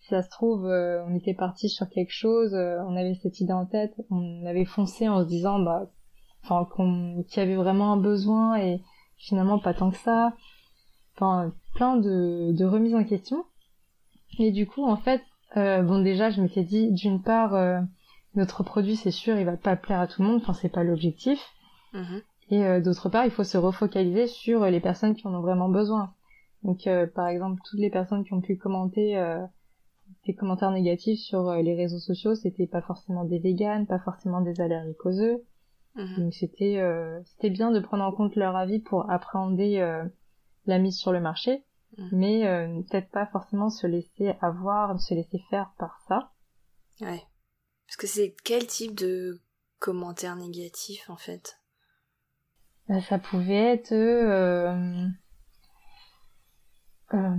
Si 0.00 0.08
ça 0.10 0.22
se 0.22 0.28
trouve 0.28 0.66
on 0.66 1.14
était 1.16 1.34
parti 1.34 1.68
sur 1.68 1.88
quelque 1.88 2.12
chose 2.12 2.54
on 2.54 2.96
avait 2.96 3.14
cette 3.14 3.40
idée 3.40 3.54
en 3.54 3.66
tête 3.66 3.94
on 4.10 4.44
avait 4.44 4.66
foncé 4.66 5.08
en 5.08 5.22
se 5.24 5.28
disant 5.28 5.58
bah 5.58 5.90
enfin 6.44 6.68
qu'il 7.28 7.38
y 7.38 7.40
avait 7.40 7.56
vraiment 7.56 7.92
un 7.92 7.96
besoin 7.96 8.56
et 8.56 8.82
finalement 9.16 9.58
pas 9.58 9.74
tant 9.74 9.90
que 9.90 9.96
ça. 9.96 10.34
Enfin 11.16 11.52
plein 11.74 11.96
de, 11.96 12.52
de 12.52 12.64
remises 12.64 12.94
en 12.94 13.04
question. 13.04 13.44
Et 14.38 14.52
du 14.52 14.66
coup 14.66 14.84
en 14.84 14.96
fait 14.96 15.22
bon 15.54 16.02
déjà 16.02 16.30
je 16.30 16.42
m'étais 16.42 16.62
dit 16.62 16.92
d'une 16.92 17.22
part 17.22 17.82
notre 18.34 18.62
produit 18.62 18.96
c'est 18.96 19.10
sûr 19.10 19.36
il 19.38 19.46
va 19.46 19.56
pas 19.56 19.76
plaire 19.76 20.00
à 20.00 20.06
tout 20.06 20.22
le 20.22 20.28
monde. 20.28 20.40
Enfin 20.42 20.52
c'est 20.52 20.68
pas 20.68 20.84
l'objectif 20.84 21.40
Mhm. 21.96 22.22
Et 22.50 22.64
euh, 22.64 22.80
d'autre 22.80 23.08
part, 23.08 23.24
il 23.24 23.30
faut 23.30 23.44
se 23.44 23.58
refocaliser 23.58 24.26
sur 24.26 24.64
les 24.66 24.80
personnes 24.80 25.14
qui 25.14 25.26
en 25.26 25.34
ont 25.34 25.40
vraiment 25.40 25.68
besoin. 25.68 26.14
Donc, 26.62 26.86
euh, 26.86 27.06
par 27.06 27.28
exemple, 27.28 27.60
toutes 27.64 27.80
les 27.80 27.90
personnes 27.90 28.24
qui 28.24 28.32
ont 28.32 28.40
pu 28.40 28.56
commenter 28.56 29.18
euh, 29.18 29.44
des 30.26 30.34
commentaires 30.34 30.70
négatifs 30.70 31.20
sur 31.20 31.52
les 31.54 31.74
réseaux 31.74 31.98
sociaux, 31.98 32.34
c'était 32.34 32.66
pas 32.66 32.82
forcément 32.82 33.24
des 33.24 33.38
véganes, 33.38 33.86
pas 33.86 33.98
forcément 33.98 34.40
des 34.40 34.60
allergiques 34.60 35.04
aux 35.04 35.18
œufs. 35.18 35.40
Mhm. 35.96 36.16
Donc, 36.18 36.34
c'était 36.34 36.82
c'était 37.24 37.50
bien 37.50 37.70
de 37.70 37.80
prendre 37.80 38.04
en 38.04 38.12
compte 38.12 38.36
leur 38.36 38.54
avis 38.54 38.80
pour 38.80 39.10
appréhender 39.10 39.80
la 40.66 40.78
mise 40.78 40.98
sur 40.98 41.12
le 41.12 41.20
marché, 41.20 41.64
mhm. 41.96 42.08
mais 42.12 42.68
peut-être 42.88 43.10
pas 43.10 43.26
forcément 43.26 43.70
se 43.70 43.86
laisser 43.86 44.34
avoir, 44.40 45.00
se 45.00 45.14
laisser 45.14 45.40
faire 45.50 45.72
par 45.78 45.98
ça. 46.06 46.32
Ouais. 47.00 47.22
Parce 47.86 47.96
que 47.96 48.06
c'est 48.06 48.34
quel 48.44 48.66
type 48.66 48.94
de 48.94 49.40
commentaires 49.78 50.36
négatifs 50.36 51.08
en 51.08 51.16
fait? 51.16 51.58
Bah, 52.88 53.00
ça 53.00 53.18
pouvait 53.18 53.72
être 53.74 53.92
euh, 53.92 55.06
euh, 57.14 57.36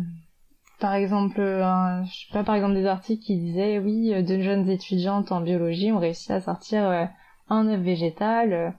par 0.80 0.94
exemple 0.94 1.40
je 1.40 2.12
sais 2.12 2.34
pas 2.34 2.44
par 2.44 2.56
exemple 2.56 2.74
des 2.74 2.86
articles 2.86 3.24
qui 3.24 3.38
disaient 3.38 3.80
oui 3.80 4.24
deux 4.24 4.42
jeunes 4.42 4.70
étudiantes 4.70 5.32
en 5.32 5.42
biologie 5.42 5.92
ont 5.92 6.00
réussi 6.00 6.32
à 6.34 6.42
sortir 6.42 6.84
euh, 6.84 7.06
un 7.50 7.68
œuf 7.68 7.80
végétal 7.80 8.78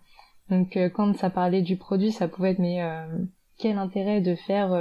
donc 0.51 0.77
euh, 0.77 0.91
quand 0.91 1.17
ça 1.17 1.31
parlait 1.31 1.63
du 1.63 1.77
produit 1.77 2.13
ça 2.13 2.29
pouvait 2.29 2.53
être 2.53 2.59
mais 2.59 2.83
quel 3.57 3.79
intérêt 3.79 4.21
de 4.21 4.35
faire 4.35 4.73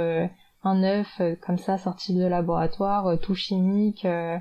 un 0.64 0.82
œuf 0.82 1.20
comme 1.40 1.58
ça 1.58 1.78
sorti 1.78 2.14
de 2.14 2.26
laboratoire 2.26 3.18
tout 3.18 3.34
chimique 3.34 4.04
ah, 4.04 4.40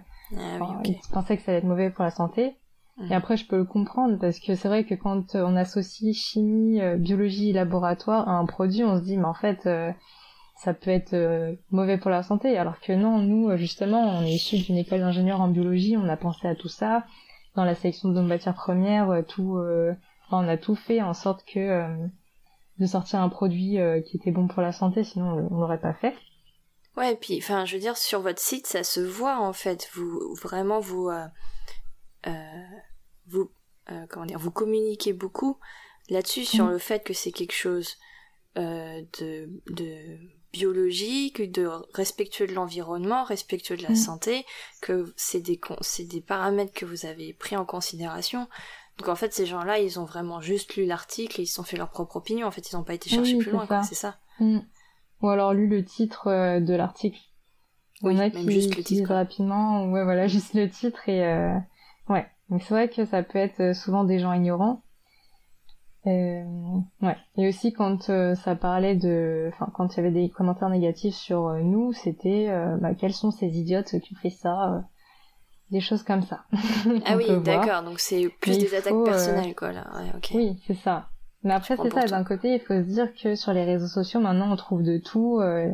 oui, 0.59 0.67
ils 0.83 1.11
pensaient 1.13 1.37
que 1.37 1.43
ça 1.43 1.51
allait 1.51 1.59
être 1.59 1.63
mauvais 1.63 1.89
pour 1.89 2.03
la 2.03 2.11
santé 2.11 2.57
et 2.99 3.13
après, 3.13 3.37
je 3.37 3.45
peux 3.45 3.57
le 3.57 3.65
comprendre 3.65 4.17
parce 4.19 4.39
que 4.39 4.55
c'est 4.55 4.67
vrai 4.67 4.83
que 4.83 4.95
quand 4.95 5.35
on 5.35 5.55
associe 5.55 6.15
chimie, 6.15 6.81
euh, 6.81 6.97
biologie, 6.97 7.53
laboratoire 7.53 8.27
à 8.27 8.33
un 8.33 8.45
produit, 8.45 8.83
on 8.83 8.97
se 8.97 9.03
dit, 9.03 9.17
mais 9.17 9.25
en 9.25 9.35
fait, 9.35 9.67
euh, 9.67 9.91
ça 10.55 10.73
peut 10.73 10.89
être 10.89 11.13
euh, 11.13 11.53
mauvais 11.69 11.99
pour 11.99 12.09
la 12.09 12.23
santé. 12.23 12.57
Alors 12.57 12.79
que 12.79 12.93
non, 12.93 13.19
nous, 13.19 13.55
justement, 13.55 14.01
on 14.01 14.23
est 14.23 14.31
issus 14.31 14.57
d'une 14.57 14.77
école 14.77 15.01
d'ingénieur 15.01 15.41
en 15.41 15.47
biologie, 15.47 15.95
on 15.95 16.09
a 16.09 16.17
pensé 16.17 16.47
à 16.47 16.55
tout 16.55 16.69
ça. 16.69 17.05
Dans 17.55 17.65
la 17.65 17.75
sélection 17.75 18.09
de 18.09 18.15
nos 18.15 18.23
matières 18.23 18.55
premières, 18.55 19.23
tout, 19.27 19.59
on 20.31 20.47
a 20.47 20.57
tout 20.57 20.75
fait 20.75 21.01
en 21.01 21.15
sorte 21.15 21.43
que 21.43 21.87
de 22.77 22.85
sortir 22.85 23.19
un 23.19 23.29
produit 23.29 23.79
qui 24.05 24.17
était 24.17 24.29
bon 24.29 24.47
pour 24.47 24.61
la 24.61 24.71
santé, 24.71 25.03
sinon 25.03 25.47
on 25.49 25.59
l'aurait 25.59 25.79
pas 25.79 25.95
fait. 25.95 26.13
Ouais, 26.97 27.13
et 27.13 27.15
puis, 27.15 27.39
enfin, 27.39 27.65
je 27.65 27.73
veux 27.73 27.81
dire, 27.81 27.97
sur 27.97 28.21
votre 28.21 28.39
site, 28.39 28.67
ça 28.67 28.83
se 28.83 28.99
voit 28.99 29.39
en 29.39 29.53
fait. 29.53 29.89
Vous 29.95 30.35
vraiment 30.35 30.79
vous 30.79 31.09
euh, 33.27 33.33
vous 33.33 33.51
comment 34.09 34.25
dire, 34.25 34.39
vous 34.39 34.51
communiquez 34.51 35.13
beaucoup 35.13 35.57
là-dessus 36.09 36.45
sur 36.45 36.65
mm. 36.65 36.71
le 36.71 36.77
fait 36.77 37.03
que 37.03 37.13
c'est 37.13 37.31
quelque 37.31 37.55
chose 37.55 37.95
de 38.55 39.49
de 39.69 40.17
biologique, 40.51 41.51
de 41.51 41.69
respectueux 41.93 42.47
de 42.47 42.53
l'environnement, 42.53 43.23
respectueux 43.23 43.77
de 43.77 43.83
la 43.83 43.91
mm. 43.91 43.95
santé, 43.95 44.45
que 44.81 45.13
c'est 45.15 45.41
des 45.41 45.59
c'est 45.81 46.05
des 46.05 46.21
paramètres 46.21 46.73
que 46.73 46.85
vous 46.85 47.05
avez 47.05 47.33
pris 47.33 47.55
en 47.55 47.65
considération. 47.65 48.47
Donc 48.97 49.09
en 49.09 49.15
fait, 49.15 49.33
ces 49.33 49.45
gens-là, 49.45 49.79
ils 49.79 49.99
ont 49.99 50.05
vraiment 50.05 50.41
juste 50.41 50.75
lu 50.75 50.85
l'article 50.85 51.39
et 51.39 51.43
ils 51.43 51.47
se 51.47 51.55
sont 51.55 51.63
fait 51.63 51.77
leur 51.77 51.91
propre 51.91 52.15
opinion. 52.15 52.47
En 52.47 52.51
fait, 52.51 52.71
ils 52.71 52.75
n'ont 52.75 52.83
pas 52.83 52.95
été 52.95 53.09
chercher 53.09 53.37
plus 53.37 53.51
loin, 53.51 53.67
c'est 53.83 53.95
ça. 53.95 54.17
Mm. 54.39 54.59
Ou 55.21 55.29
alors 55.29 55.53
lu 55.53 55.67
le 55.67 55.83
titre 55.83 56.27
euh, 56.27 56.59
de 56.59 56.73
l'article. 56.73 57.19
Oui, 58.03 58.15
même 58.15 58.31
qui, 58.31 58.51
juste 58.51 58.75
le 58.75 58.83
titre. 58.83 59.13
rapidement, 59.13 59.85
ouais, 59.91 60.03
voilà, 60.03 60.27
juste 60.27 60.53
le 60.53 60.69
titre 60.69 61.07
et 61.09 61.25
euh... 61.25 61.57
Donc 62.49 62.61
c'est 62.61 62.73
vrai 62.73 62.89
que 62.89 63.05
ça 63.05 63.23
peut 63.23 63.39
être 63.39 63.59
euh, 63.59 63.73
souvent 63.73 64.03
des 64.03 64.19
gens 64.19 64.33
ignorants. 64.33 64.83
Euh, 66.05 66.43
ouais. 67.01 67.17
Et 67.35 67.47
aussi 67.49 67.73
quand 67.73 68.09
euh, 68.09 68.33
ça 68.35 68.55
parlait 68.55 68.95
de, 68.95 69.49
enfin 69.53 69.69
quand 69.73 69.93
il 69.93 69.97
y 69.97 69.99
avait 69.99 70.11
des 70.11 70.29
commentaires 70.29 70.69
négatifs 70.69 71.15
sur 71.15 71.53
nous, 71.55 71.91
c'était 71.91 72.47
bah, 72.79 72.93
quels 72.95 73.13
sont 73.13 73.31
ces 73.31 73.57
idiotes 73.59 73.99
qui 73.99 74.15
fait 74.15 74.29
ça, 74.29 74.85
des 75.69 75.81
choses 75.81 76.03
comme 76.03 76.21
ça. 76.21 76.45
ah 77.05 77.17
oui, 77.17 77.25
d'accord. 77.43 77.83
Donc 77.83 77.99
c'est 77.99 78.29
plus 78.39 78.57
des 78.57 78.73
attaques 78.73 79.03
personnelles 79.03 79.55
quoi 79.55 79.73
là. 79.73 79.85
Ouais. 79.95 80.11
Oui, 80.33 80.63
c'est 80.65 80.75
ça. 80.75 81.09
Mais 81.43 81.53
après, 81.53 81.77
c'est 81.77 81.89
ça, 81.89 82.05
d'un 82.05 82.23
côté, 82.23 82.55
il 82.55 82.59
faut 82.59 82.73
se 82.73 82.87
dire 82.87 83.13
que 83.15 83.35
sur 83.35 83.53
les 83.53 83.63
réseaux 83.63 83.87
sociaux, 83.87 84.19
maintenant, 84.19 84.51
on 84.51 84.55
trouve 84.55 84.83
de 84.83 84.97
tout. 84.97 85.39
Euh, 85.39 85.73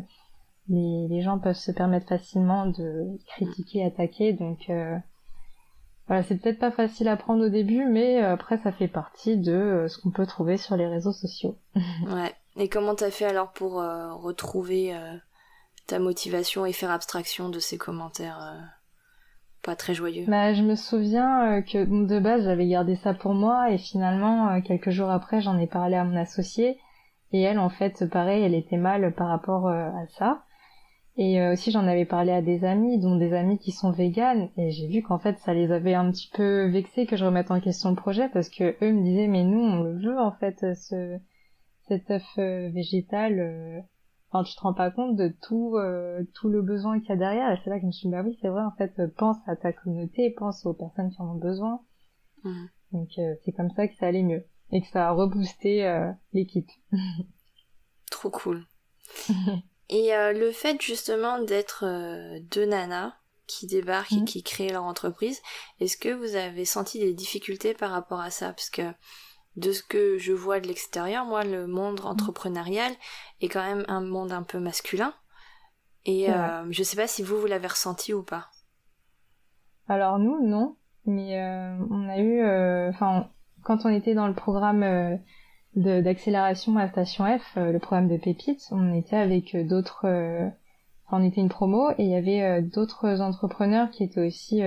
les, 0.69 1.07
les, 1.09 1.21
gens 1.21 1.39
peuvent 1.39 1.55
se 1.55 1.71
permettre 1.71 2.07
facilement 2.07 2.67
de 2.67 3.17
critiquer, 3.27 3.83
attaquer. 3.83 4.33
Donc, 4.33 4.69
euh, 4.69 4.95
voilà, 6.07 6.23
c'est 6.23 6.35
peut-être 6.37 6.59
pas 6.59 6.71
facile 6.71 7.07
à 7.07 7.15
prendre 7.15 7.45
au 7.45 7.49
début, 7.49 7.85
mais 7.85 8.21
euh, 8.21 8.33
après, 8.33 8.57
ça 8.57 8.71
fait 8.71 8.87
partie 8.87 9.37
de 9.37 9.53
euh, 9.53 9.87
ce 9.87 9.97
qu'on 9.97 10.11
peut 10.11 10.25
trouver 10.25 10.57
sur 10.57 10.75
les 10.75 10.87
réseaux 10.87 11.13
sociaux. 11.13 11.57
ouais. 11.75 12.33
Et 12.55 12.69
comment 12.69 12.95
t'as 12.95 13.11
fait 13.11 13.25
alors 13.25 13.51
pour 13.51 13.73
retrouver 13.73 14.95
ta 15.87 15.97
motivation 15.97 16.67
et 16.67 16.71
faire 16.71 16.91
abstraction 16.91 17.49
de 17.49 17.57
ces 17.57 17.79
commentaires 17.79 18.53
pas 19.63 19.75
très 19.75 19.93
joyeux? 19.93 20.25
Bah, 20.27 20.53
je 20.53 20.61
me 20.61 20.75
souviens 20.75 21.57
euh, 21.57 21.61
que 21.61 21.85
de 21.85 22.19
base 22.19 22.43
j'avais 22.43 22.67
gardé 22.67 22.95
ça 22.97 23.13
pour 23.13 23.33
moi 23.33 23.71
et 23.71 23.77
finalement 23.77 24.49
euh, 24.49 24.61
quelques 24.61 24.91
jours 24.91 25.09
après 25.09 25.41
j'en 25.41 25.57
ai 25.57 25.67
parlé 25.67 25.95
à 25.95 26.03
mon 26.03 26.17
associée 26.17 26.77
et 27.31 27.41
elle 27.41 27.57
en 27.57 27.69
fait 27.69 28.05
pareil 28.09 28.43
elle 28.43 28.53
était 28.53 28.77
mal 28.77 29.13
par 29.15 29.29
rapport 29.29 29.67
euh, 29.67 29.87
à 29.87 30.05
ça 30.17 30.42
et 31.15 31.45
aussi 31.47 31.71
j'en 31.71 31.85
avais 31.87 32.05
parlé 32.05 32.31
à 32.31 32.41
des 32.41 32.65
amis 32.65 32.99
dont 32.99 33.15
des 33.15 33.33
amis 33.33 33.59
qui 33.59 33.71
sont 33.71 33.91
véganes 33.91 34.49
et 34.57 34.71
j'ai 34.71 34.87
vu 34.87 35.03
qu'en 35.03 35.19
fait 35.19 35.37
ça 35.39 35.53
les 35.53 35.71
avait 35.71 35.93
un 35.93 36.09
petit 36.11 36.29
peu 36.33 36.67
vexés 36.67 37.05
que 37.05 37.15
je 37.15 37.25
remette 37.25 37.51
en 37.51 37.59
question 37.59 37.91
le 37.91 37.95
projet 37.95 38.29
parce 38.29 38.49
que 38.49 38.75
eux 38.83 38.91
me 38.91 39.03
disaient 39.03 39.27
mais 39.27 39.43
nous 39.43 39.59
on 39.59 39.83
le 39.83 39.99
veut 39.99 40.19
en 40.19 40.31
fait 40.31 40.65
ce 40.75 41.19
cet 41.87 42.09
œuf 42.09 42.25
végétal 42.37 43.85
Enfin, 44.33 44.43
tu 44.43 44.55
te 44.55 44.61
rends 44.61 44.73
pas 44.73 44.89
compte 44.89 45.15
de 45.15 45.27
tout 45.27 45.77
euh, 45.77 46.23
tout 46.33 46.49
le 46.49 46.63
besoin 46.63 46.99
qu'il 46.99 47.09
y 47.09 47.11
a 47.11 47.17
derrière. 47.17 47.51
Et 47.51 47.59
c'est 47.63 47.69
là 47.69 47.75
que 47.75 47.83
je 47.83 47.87
me 47.87 47.91
suis 47.91 48.07
dit 48.07 48.11
bah 48.11 48.23
oui 48.25 48.35
c'est 48.41 48.47
vrai 48.47 48.63
en 48.63 48.71
fait 48.71 48.91
euh, 48.97 49.07
pense 49.15 49.37
à 49.45 49.55
ta 49.55 49.71
communauté 49.71 50.31
pense 50.31 50.65
aux 50.65 50.73
personnes 50.73 51.11
qui 51.11 51.21
en 51.21 51.33
ont 51.33 51.37
besoin. 51.37 51.81
Mmh. 52.43 52.65
donc 52.91 53.09
euh, 53.19 53.35
c'est 53.45 53.53
comme 53.53 53.69
ça 53.69 53.87
que 53.87 53.95
ça 53.95 54.07
allait 54.07 54.23
mieux. 54.23 54.43
Et 54.71 54.81
que 54.81 54.87
ça 54.87 55.07
a 55.07 55.11
reboosté 55.11 55.85
l'équipe. 56.33 56.71
Trop 58.09 58.31
cool 58.31 58.65
et 59.95 60.11
le 60.33 60.51
fait 60.51 60.81
justement 60.81 61.39
d'être 61.39 61.85
deux 62.49 62.65
nanas 62.65 63.13
qui 63.47 63.67
débarquent 63.67 64.13
et 64.13 64.21
mmh. 64.21 64.25
qui 64.25 64.43
créent 64.43 64.71
leur 64.71 64.83
entreprise 64.83 65.41
est-ce 65.79 65.97
que 65.97 66.09
vous 66.09 66.35
avez 66.35 66.65
senti 66.65 66.99
des 66.99 67.13
difficultés 67.13 67.73
par 67.73 67.91
rapport 67.91 68.19
à 68.19 68.29
ça? 68.29 68.47
Parce 68.53 68.69
que 68.69 68.81
de 69.55 69.71
ce 69.71 69.83
que 69.83 70.17
je 70.17 70.33
vois 70.33 70.59
de 70.59 70.67
l'extérieur, 70.67 71.25
moi, 71.25 71.43
le 71.43 71.67
monde 71.67 72.01
mm. 72.01 72.07
entrepreneurial 72.07 72.91
est 73.41 73.49
quand 73.49 73.63
même 73.63 73.85
un 73.87 74.01
monde 74.01 74.31
un 74.31 74.43
peu 74.43 74.59
masculin. 74.59 75.13
Et 76.05 76.29
euh, 76.29 76.65
je 76.69 76.83
sais 76.83 76.97
pas 76.97 77.07
si 77.07 77.23
vous, 77.23 77.39
vous 77.39 77.45
l'avez 77.45 77.67
ressenti 77.67 78.13
ou 78.13 78.23
pas. 78.23 78.49
Alors 79.87 80.19
nous, 80.19 80.45
non. 80.45 80.75
Mais 81.05 81.39
euh, 81.39 81.77
on 81.89 82.09
a 82.09 82.17
eu... 82.17 82.41
Euh, 82.41 82.89
enfin, 82.89 83.29
quand 83.63 83.85
on 83.85 83.89
était 83.89 84.13
dans 84.13 84.27
le 84.27 84.33
programme 84.33 84.83
euh, 84.83 85.15
d'accélération 85.75 86.77
à 86.77 86.87
Station 86.87 87.25
F, 87.25 87.55
le 87.55 87.77
programme 87.79 88.07
de 88.07 88.17
Pépites, 88.17 88.67
on 88.71 88.93
était 88.93 89.15
avec 89.15 89.55
d'autres... 89.67 90.05
Enfin, 91.05 91.21
on 91.21 91.23
était 91.23 91.41
une 91.41 91.49
promo 91.49 91.91
et 91.91 92.03
il 92.03 92.09
y 92.09 92.15
avait 92.15 92.61
d'autres 92.61 93.21
entrepreneurs 93.21 93.89
qui 93.89 94.03
étaient 94.03 94.25
aussi, 94.25 94.61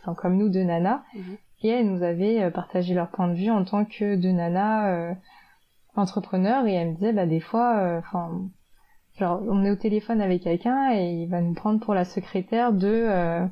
enfin, 0.00 0.14
comme 0.14 0.36
nous, 0.36 0.48
de 0.48 0.60
Nana, 0.60 1.02
mm-hmm 1.14 1.36
et 1.62 1.68
elles 1.68 1.86
nous 1.86 2.02
avaient 2.02 2.42
euh, 2.42 2.50
partagé 2.50 2.94
leur 2.94 3.08
point 3.08 3.28
de 3.28 3.34
vue 3.34 3.50
en 3.50 3.64
tant 3.64 3.84
que 3.84 4.16
deux 4.16 4.32
nanas 4.32 4.88
euh, 4.88 5.14
entrepreneurs. 5.94 6.66
Et 6.66 6.72
elles 6.72 6.90
me 6.90 6.94
disaient 6.94 7.12
bah 7.12 7.26
des 7.26 7.40
fois 7.40 7.78
euh, 7.78 7.98
enfin 7.98 8.30
genre 9.18 9.42
on 9.46 9.64
est 9.64 9.70
au 9.70 9.76
téléphone 9.76 10.20
avec 10.20 10.42
quelqu'un 10.42 10.92
et 10.92 11.22
il 11.22 11.28
va 11.28 11.40
nous 11.40 11.54
prendre 11.54 11.80
pour 11.80 11.94
la 11.94 12.04
secrétaire 12.04 12.72
de 12.72 13.46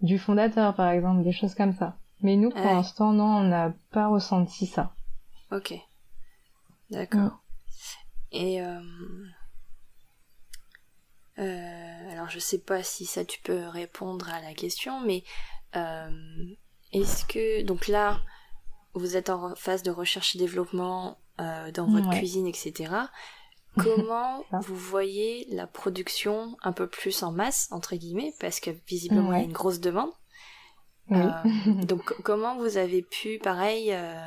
du 0.00 0.18
fondateur 0.18 0.74
par 0.74 0.88
exemple 0.90 1.22
des 1.22 1.32
choses 1.32 1.54
comme 1.54 1.74
ça. 1.74 1.96
Mais 2.22 2.36
nous 2.36 2.50
pour 2.50 2.64
l'instant 2.64 3.12
non 3.12 3.24
on 3.24 3.44
n'a 3.44 3.72
pas 3.92 4.08
ressenti 4.08 4.66
ça. 4.66 4.92
Ok 5.52 5.74
d'accord 6.90 7.20
mm. 7.20 7.38
et 8.32 8.62
euh... 8.62 8.80
alors 12.10 12.28
je 12.28 12.38
sais 12.38 12.58
pas 12.58 12.82
si 12.82 13.06
ça 13.06 13.24
tu 13.24 13.40
peux 13.40 13.66
répondre 13.66 14.28
à 14.30 14.40
la 14.40 14.54
question 14.54 15.00
mais 15.00 15.24
est-ce 16.92 17.24
que 17.24 17.62
donc 17.62 17.86
là 17.88 18.20
vous 18.94 19.16
êtes 19.16 19.30
en 19.30 19.54
phase 19.54 19.82
de 19.82 19.90
recherche 19.90 20.34
et 20.34 20.38
développement 20.38 21.18
euh, 21.40 21.70
dans 21.70 21.86
votre 21.86 22.10
cuisine, 22.10 22.46
etc. 22.46 22.92
Comment 23.76 24.44
vous 24.50 24.76
voyez 24.76 25.46
la 25.50 25.66
production 25.66 26.56
un 26.62 26.72
peu 26.72 26.88
plus 26.88 27.22
en 27.22 27.30
masse 27.30 27.68
entre 27.70 27.94
guillemets 27.94 28.34
parce 28.40 28.58
que 28.58 28.70
visiblement 28.88 29.32
il 29.32 29.38
y 29.38 29.42
a 29.42 29.44
une 29.44 29.52
grosse 29.52 29.80
demande. 29.80 30.10
Euh, 31.12 31.30
donc 31.84 32.12
comment 32.22 32.56
vous 32.56 32.76
avez 32.76 33.02
pu 33.02 33.38
pareil 33.38 33.92
euh, 33.92 34.26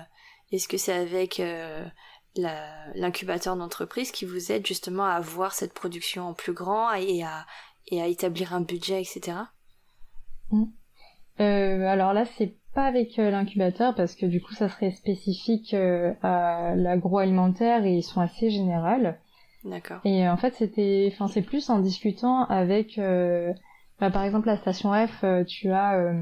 Est-ce 0.51 0.69
que 0.69 0.77
c'est 0.77 0.93
avec 0.93 1.41
euh, 1.41 1.85
l'incubateur 2.35 3.55
d'entreprise 3.55 4.11
qui 4.11 4.25
vous 4.25 4.51
aide 4.51 4.65
justement 4.65 5.05
à 5.05 5.13
avoir 5.13 5.53
cette 5.53 5.73
production 5.73 6.29
en 6.29 6.33
plus 6.33 6.53
grand 6.53 6.91
et 6.93 7.23
à, 7.23 7.45
et 7.87 8.01
à 8.01 8.07
établir 8.07 8.53
un 8.53 8.61
budget, 8.61 9.01
etc. 9.01 9.37
Euh, 11.39 11.87
alors 11.87 12.13
là, 12.13 12.25
c'est 12.37 12.55
pas 12.73 12.85
avec 12.85 13.17
euh, 13.19 13.29
l'incubateur 13.31 13.95
parce 13.95 14.15
que 14.15 14.25
du 14.25 14.41
coup, 14.41 14.53
ça 14.53 14.69
serait 14.69 14.91
spécifique 14.91 15.73
euh, 15.73 16.13
à 16.21 16.75
l'agroalimentaire 16.75 17.85
et 17.85 17.93
ils 17.93 18.03
sont 18.03 18.21
assez 18.21 18.49
générales. 18.49 19.19
D'accord. 19.63 19.99
Et 20.03 20.27
en 20.27 20.37
fait, 20.37 20.53
c'était, 20.55 21.09
enfin, 21.11 21.27
c'est 21.27 21.41
plus 21.41 21.69
en 21.69 21.79
discutant 21.79 22.45
avec, 22.47 22.99
bah, 23.99 24.11
par 24.11 24.23
exemple, 24.23 24.47
la 24.47 24.57
station 24.57 24.91
F, 25.07 25.23
tu 25.47 25.71
as 25.71 26.13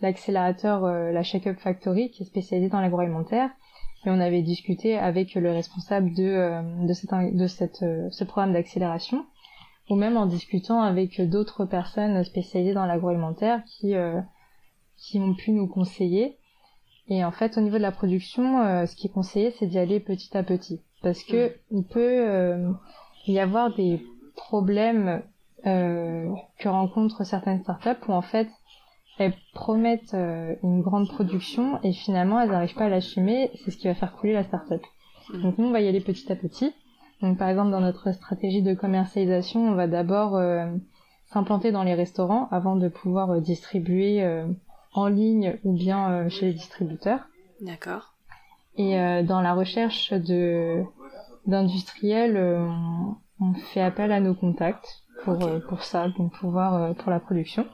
l'accélérateur, 0.00 0.86
la 0.86 1.22
Shake 1.22 1.48
Up 1.48 1.58
Factory, 1.58 2.10
qui 2.10 2.22
est 2.22 2.26
spécialisé 2.26 2.70
dans 2.70 2.80
l'agroalimentaire. 2.80 3.50
Et 4.06 4.10
on 4.10 4.20
avait 4.20 4.42
discuté 4.42 4.96
avec 4.96 5.34
le 5.34 5.50
responsable 5.50 6.14
de 6.14 6.86
de 6.86 6.92
cette 6.92 7.36
de 7.36 7.46
cette 7.46 7.84
ce 8.10 8.24
programme 8.24 8.52
d'accélération 8.52 9.26
ou 9.90 9.96
même 9.96 10.16
en 10.16 10.26
discutant 10.26 10.82
avec 10.82 11.20
d'autres 11.20 11.64
personnes 11.64 12.22
spécialisées 12.22 12.74
dans 12.74 12.86
l'agroalimentaire 12.86 13.62
qui 13.64 13.94
qui 14.98 15.18
ont 15.18 15.34
pu 15.34 15.52
nous 15.52 15.66
conseiller. 15.66 16.38
Et 17.08 17.24
en 17.24 17.30
fait, 17.30 17.56
au 17.56 17.60
niveau 17.60 17.76
de 17.76 17.82
la 17.82 17.92
production, 17.92 18.60
euh, 18.60 18.86
ce 18.86 18.94
qui 18.94 19.06
est 19.06 19.10
conseillé, 19.10 19.50
c'est 19.52 19.66
d'y 19.66 19.78
aller 19.78 20.00
petit 20.00 20.36
à 20.36 20.42
petit, 20.42 20.82
parce 21.02 21.22
que 21.22 21.54
il 21.70 21.84
peut 21.84 22.28
euh, 22.28 22.70
y 23.26 23.38
avoir 23.38 23.74
des 23.74 24.04
problèmes 24.36 25.22
euh, 25.66 26.30
que 26.58 26.68
rencontrent 26.68 27.24
certaines 27.24 27.62
startups 27.62 28.06
où 28.08 28.12
en 28.12 28.22
fait 28.22 28.48
elles 29.18 29.34
promettent 29.52 30.14
une 30.14 30.80
grande 30.80 31.08
production 31.08 31.80
et 31.82 31.92
finalement 31.92 32.40
elles 32.40 32.50
n'arrivent 32.50 32.74
pas 32.74 32.86
à 32.86 32.88
l'assumer. 32.88 33.50
C'est 33.64 33.70
ce 33.70 33.76
qui 33.76 33.88
va 33.88 33.94
faire 33.94 34.12
couler 34.12 34.32
la 34.32 34.44
startup. 34.44 34.82
Mm. 35.32 35.42
Donc 35.42 35.58
nous, 35.58 35.66
on 35.66 35.72
va 35.72 35.80
y 35.80 35.88
aller 35.88 36.00
petit 36.00 36.30
à 36.30 36.36
petit. 36.36 36.72
Donc 37.20 37.38
par 37.38 37.48
exemple, 37.48 37.70
dans 37.70 37.80
notre 37.80 38.12
stratégie 38.12 38.62
de 38.62 38.74
commercialisation, 38.74 39.68
on 39.68 39.74
va 39.74 39.88
d'abord 39.88 40.40
s'implanter 41.26 41.72
dans 41.72 41.82
les 41.82 41.94
restaurants 41.94 42.48
avant 42.50 42.76
de 42.76 42.88
pouvoir 42.88 43.40
distribuer 43.40 44.24
en 44.92 45.06
ligne 45.06 45.58
ou 45.64 45.72
bien 45.72 46.10
euh, 46.10 46.28
chez 46.28 46.46
les 46.46 46.52
distributeurs. 46.52 47.20
D'accord. 47.60 48.14
Et 48.76 48.98
euh, 48.98 49.22
dans 49.22 49.40
la 49.40 49.54
recherche 49.54 50.12
de 50.12 50.82
d'industriels, 51.46 52.36
euh, 52.36 52.68
on, 53.40 53.54
fait 53.54 53.80
appel 53.80 54.12
à 54.12 54.20
nos 54.20 54.34
contacts 54.34 55.02
pour 55.24 55.38
pour 55.68 55.82
ça, 55.82 56.08
donc 56.08 56.32
pouvoir 56.32 56.94
pour 56.96 57.10
la 57.10 57.20
production. 57.20 57.66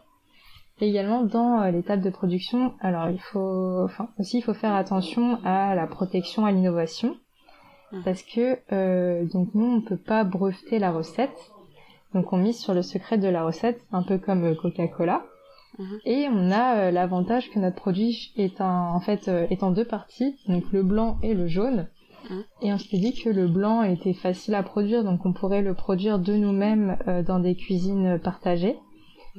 Et 0.81 0.89
également 0.89 1.23
dans 1.23 1.63
l'étape 1.71 2.01
de 2.01 2.11
production, 2.11 2.75
alors 2.81 3.09
il 3.09 3.21
faut, 3.21 3.83
enfin 3.85 4.09
aussi 4.19 4.39
il 4.39 4.43
faut 4.43 4.55
faire 4.55 4.75
attention 4.75 5.39
à 5.45 5.75
la 5.75 5.87
protection 5.87 6.45
à 6.47 6.51
l'innovation, 6.53 7.17
hum. 7.93 8.03
parce 8.05 8.23
que 8.23 8.59
donc 9.33 9.55
nous 9.55 9.67
on 9.67 9.81
peut 9.81 9.97
pas 9.97 10.25
breveter 10.25 10.81
la 10.81 10.91
recette, 10.91 11.53
Donc 12.13 12.33
on 12.33 12.39
mise 12.39 12.59
sur 12.59 12.75
le 12.75 12.83
secret 12.83 13.19
de 13.19 13.29
la 13.29 13.45
recette, 13.45 13.81
un 13.93 14.03
peu 14.03 14.19
comme 14.19 14.57
Coca-Cola. 14.57 15.25
Mhm. 15.79 15.99
Et 16.05 16.27
on 16.31 16.51
a 16.53 16.91
l'avantage 16.91 17.51
que 17.51 17.59
notre 17.59 17.77
produit 17.77 18.33
est 18.37 18.61
en, 18.61 18.95
en 18.95 19.01
fait 19.01 19.29
est 19.29 19.63
en 19.63 19.71
deux 19.71 19.85
parties, 19.85 20.37
donc 20.49 20.65
le 20.73 20.83
blanc 20.83 21.19
et 21.23 21.35
le 21.35 21.47
jaune. 21.47 21.89
Mhm. 22.31 22.45
Et 22.63 22.73
on 22.73 22.79
s'est 22.79 22.99
dit 22.99 23.15
que 23.15 23.29
le 23.29 23.47
blanc 23.47 23.83
était 23.83 24.13
facile 24.13 24.57
à 24.57 24.65
produire, 24.65 25.05
donc 25.05 25.25
on 25.25 25.33
pourrait 25.33 25.63
le 25.63 25.75
produire 25.75 26.19
de 26.19 26.35
nous-mêmes 26.35 26.97
dans 27.27 27.39
des 27.39 27.55
cuisines 27.55 28.19
partagées 28.19 28.77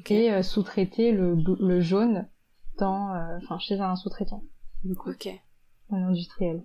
et 0.10 0.43
sous-traiter 0.43 1.12
le, 1.12 1.36
le 1.60 1.80
jaune 1.80 2.28
dans, 2.78 3.14
enfin 3.38 3.58
chez 3.60 3.80
un 3.80 3.96
sous-traitant. 3.96 4.43
Ok. 5.06 5.28
Un 5.91 6.04
industriel. 6.08 6.64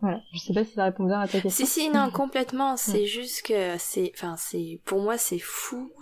Voilà. 0.00 0.20
Je 0.32 0.38
sais 0.38 0.54
pas 0.54 0.64
si 0.64 0.74
ça 0.74 0.84
répond 0.84 1.04
bien 1.04 1.20
à 1.20 1.26
ta 1.26 1.40
question. 1.40 1.66
Si, 1.66 1.70
si, 1.70 1.90
non, 1.90 2.10
complètement. 2.12 2.76
C'est 2.76 3.06
juste 3.06 3.46
que 3.46 3.76
c'est, 3.78 4.12
enfin, 4.14 4.36
c'est, 4.36 4.80
pour 4.84 5.00
moi, 5.00 5.18
c'est 5.18 5.38
fou, 5.38 5.92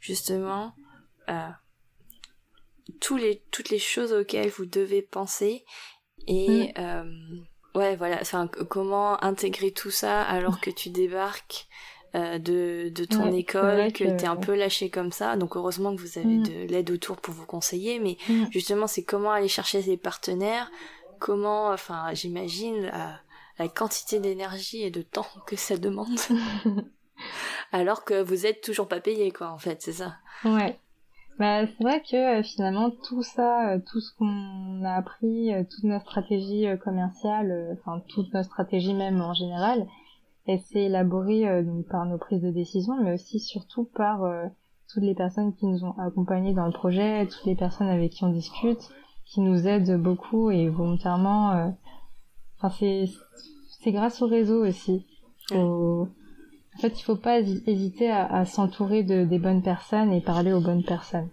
justement, 0.00 0.74
euh, 1.28 1.48
tous 3.00 3.16
les, 3.16 3.44
toutes 3.50 3.70
les 3.70 3.78
choses 3.78 4.12
auxquelles 4.12 4.50
vous 4.50 4.66
devez 4.66 5.02
penser 5.02 5.64
et, 6.26 6.72
mm. 6.76 6.80
euh, 6.80 7.78
ouais, 7.78 7.96
voilà, 7.96 8.18
enfin, 8.20 8.48
comment 8.48 9.22
intégrer 9.22 9.72
tout 9.72 9.90
ça 9.90 10.22
alors 10.22 10.60
que 10.60 10.70
tu 10.70 10.90
débarques 10.90 11.68
euh, 12.14 12.38
de, 12.38 12.90
de 12.90 13.04
ton 13.04 13.32
école, 13.32 13.92
que, 13.92 14.04
tu 14.04 14.16
t'es 14.16 14.26
un 14.26 14.36
peu 14.36 14.54
lâché 14.54 14.90
comme 14.90 15.12
ça. 15.12 15.36
Donc 15.36 15.56
heureusement 15.56 15.94
que 15.94 16.00
vous 16.00 16.18
avez 16.18 16.38
mm. 16.38 16.42
de 16.42 16.72
l'aide 16.72 16.90
autour 16.90 17.16
pour 17.16 17.34
vous 17.34 17.46
conseiller, 17.46 17.98
mais 17.98 18.16
mm. 18.28 18.46
justement 18.50 18.86
c'est 18.86 19.02
comment 19.02 19.32
aller 19.32 19.48
chercher 19.48 19.82
ses 19.82 19.96
partenaires, 19.96 20.70
comment, 21.18 21.68
enfin 21.68 22.12
j'imagine 22.12 22.90
la 23.58 23.68
quantité 23.68 24.20
d'énergie 24.20 24.82
et 24.82 24.90
de 24.90 25.02
temps 25.02 25.26
que 25.46 25.56
ça 25.56 25.76
demande. 25.76 26.18
Alors 27.72 28.04
que 28.04 28.22
vous 28.22 28.46
êtes 28.46 28.60
toujours 28.60 28.88
pas 28.88 29.00
payé, 29.00 29.30
quoi, 29.30 29.50
en 29.50 29.58
fait, 29.58 29.80
c'est 29.82 29.92
ça. 29.92 30.16
Ouais. 30.44 30.78
Bah, 31.38 31.66
c'est 31.66 31.82
vrai 31.82 32.00
que 32.00 32.38
euh, 32.38 32.42
finalement 32.44 32.90
tout 32.90 33.22
ça, 33.22 33.70
euh, 33.70 33.78
tout 33.90 34.00
ce 34.00 34.14
qu'on 34.16 34.84
a 34.84 34.94
appris, 34.94 35.52
euh, 35.52 35.64
toute 35.68 35.82
notre 35.82 36.04
stratégie 36.04 36.66
commerciale, 36.84 37.76
enfin 37.80 38.00
toute 38.08 38.32
notre 38.32 38.46
stratégie 38.46 38.94
même 38.94 39.20
en 39.20 39.34
général, 39.34 39.84
elle 40.46 40.60
s'est 40.60 40.84
élaborée 40.84 41.44
par 41.90 42.04
nos 42.06 42.18
prises 42.18 42.42
de 42.42 42.50
décision, 42.50 43.02
mais 43.02 43.14
aussi 43.14 43.40
surtout 43.40 43.84
par 43.84 44.20
toutes 44.88 45.02
les 45.02 45.14
personnes 45.14 45.54
qui 45.54 45.66
nous 45.66 45.84
ont 45.84 45.94
accompagnés 45.98 46.52
dans 46.52 46.66
le 46.66 46.72
projet, 46.72 47.26
toutes 47.26 47.46
les 47.46 47.56
personnes 47.56 47.88
avec 47.88 48.12
qui 48.12 48.24
on 48.24 48.30
discute, 48.30 48.90
qui 49.24 49.40
nous 49.40 49.66
aident 49.66 50.00
beaucoup 50.00 50.50
et 50.50 50.68
volontairement. 50.68 51.74
Enfin, 52.58 52.70
c'est 52.78 53.06
c'est 53.84 53.92
grâce 53.92 54.22
au 54.22 54.26
réseau 54.26 54.66
aussi. 54.66 55.06
En 55.52 56.80
fait, 56.80 56.98
il 56.98 57.02
faut 57.02 57.16
pas 57.16 57.38
hésiter 57.40 58.10
à, 58.10 58.44
s'entourer 58.46 59.02
de, 59.04 59.24
des 59.24 59.38
bonnes 59.38 59.62
personnes 59.62 60.12
et 60.12 60.20
parler 60.20 60.52
aux 60.52 60.60
bonnes 60.60 60.84
personnes. 60.84 61.30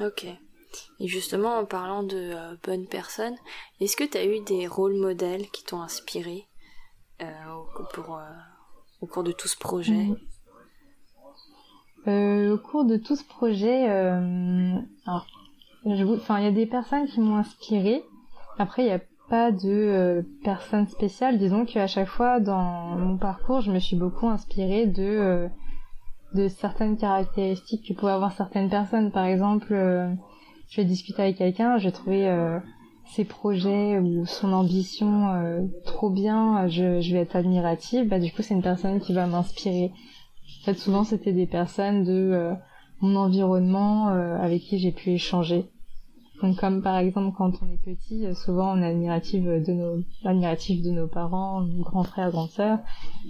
Ok. 0.00 0.26
Et 0.98 1.06
justement, 1.06 1.58
en 1.58 1.64
parlant 1.66 2.02
de 2.02 2.16
euh, 2.16 2.56
bonnes 2.64 2.86
personnes, 2.86 3.36
est-ce 3.80 3.96
que 3.96 4.02
tu 4.02 4.18
as 4.18 4.26
eu 4.26 4.40
des 4.40 4.66
rôles 4.66 4.96
modèles 4.96 5.48
qui 5.50 5.62
t'ont 5.62 5.82
inspiré? 5.82 6.32
euh, 6.32 6.53
au, 7.20 7.84
pour, 7.92 8.16
euh, 8.16 8.22
au 9.00 9.06
cours 9.06 9.22
de 9.24 9.32
tout 9.32 9.48
ce 9.48 9.56
projet 9.56 9.92
mhm. 9.92 10.16
Au 12.52 12.58
cours 12.58 12.84
de 12.84 12.98
tout 12.98 13.16
ce 13.16 13.24
projet, 13.24 13.88
enfin, 15.06 16.38
il 16.38 16.44
y 16.44 16.46
a 16.46 16.52
des 16.52 16.66
personnes 16.66 17.06
qui 17.06 17.20
m'ont 17.20 17.36
inspiré. 17.36 18.04
Après, 18.58 18.84
il 18.84 18.88
y 18.88 18.92
a 18.92 19.00
pas 19.28 19.50
de 19.50 19.70
euh, 19.70 20.22
personne 20.42 20.86
spéciale. 20.86 21.38
Disons 21.38 21.64
qu'à 21.64 21.86
chaque 21.86 22.08
fois 22.08 22.40
dans 22.40 22.96
mon 22.96 23.16
parcours, 23.16 23.60
je 23.60 23.72
me 23.72 23.78
suis 23.78 23.96
beaucoup 23.96 24.28
inspirée 24.28 24.86
de 24.86 25.02
euh, 25.02 25.48
de 26.34 26.48
certaines 26.48 26.96
caractéristiques 26.96 27.86
que 27.88 27.94
pouvaient 27.94 28.12
avoir 28.12 28.32
certaines 28.32 28.68
personnes. 28.68 29.12
Par 29.12 29.24
exemple, 29.24 29.72
euh, 29.72 30.12
je 30.68 30.80
vais 30.80 30.84
discuter 30.84 31.22
avec 31.22 31.36
quelqu'un, 31.36 31.78
je 31.78 31.84
vais 31.84 31.92
trouver 31.92 32.58
ses 33.06 33.24
projets 33.24 33.98
ou 33.98 34.26
son 34.26 34.52
ambition 34.52 35.68
trop 35.84 36.10
bien, 36.10 36.66
je, 36.68 37.00
je 37.00 37.12
vais 37.12 37.20
être 37.20 37.36
admirative. 37.36 38.08
Bah 38.08 38.18
du 38.18 38.32
coup, 38.32 38.42
c'est 38.42 38.54
une 38.54 38.62
personne 38.62 39.00
qui 39.00 39.12
va 39.12 39.26
m'inspirer. 39.26 39.92
En 40.62 40.64
fait, 40.64 40.74
souvent, 40.74 41.04
c'était 41.04 41.32
des 41.32 41.46
personnes 41.46 42.04
de 42.04 42.54
mon 43.00 43.16
environnement 43.16 44.08
avec 44.08 44.62
qui 44.62 44.78
j'ai 44.78 44.92
pu 44.92 45.10
échanger. 45.10 45.66
Donc 46.42 46.56
comme 46.56 46.82
par 46.82 46.98
exemple 46.98 47.34
quand 47.36 47.52
on 47.62 47.72
est 47.72 47.82
petit, 47.82 48.26
euh, 48.26 48.34
souvent 48.34 48.76
on 48.76 48.82
est 48.82 48.90
admiratif 48.90 49.44
de 49.44 49.72
nos 49.72 50.02
admiratif 50.24 50.82
de 50.82 50.90
nos 50.90 51.06
parents, 51.06 51.60
nos 51.60 51.82
grands 51.84 52.02
frères, 52.02 52.30
grandes 52.30 52.50
sœurs. 52.50 52.80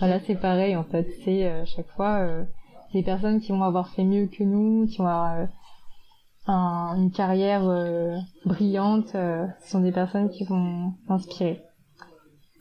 là 0.00 0.18
c'est 0.26 0.34
pareil 0.34 0.74
en 0.74 0.84
fait, 0.84 1.06
c'est 1.22 1.46
euh, 1.46 1.62
à 1.62 1.64
chaque 1.64 1.88
fois 1.90 2.18
euh, 2.20 2.44
des 2.92 3.02
personnes 3.02 3.40
qui 3.40 3.52
vont 3.52 3.62
avoir 3.62 3.88
fait 3.88 4.04
mieux 4.04 4.26
que 4.26 4.42
nous, 4.42 4.86
qui 4.86 4.98
vont 4.98 5.06
avoir 5.06 5.46
un, 6.46 6.94
une 6.96 7.10
carrière 7.10 7.62
brillante, 8.44 9.08
ce 9.12 9.48
sont 9.62 9.80
des 9.80 9.92
personnes 9.92 10.30
qui 10.30 10.44
vont 10.44 10.92
m'inspirer. 11.08 11.62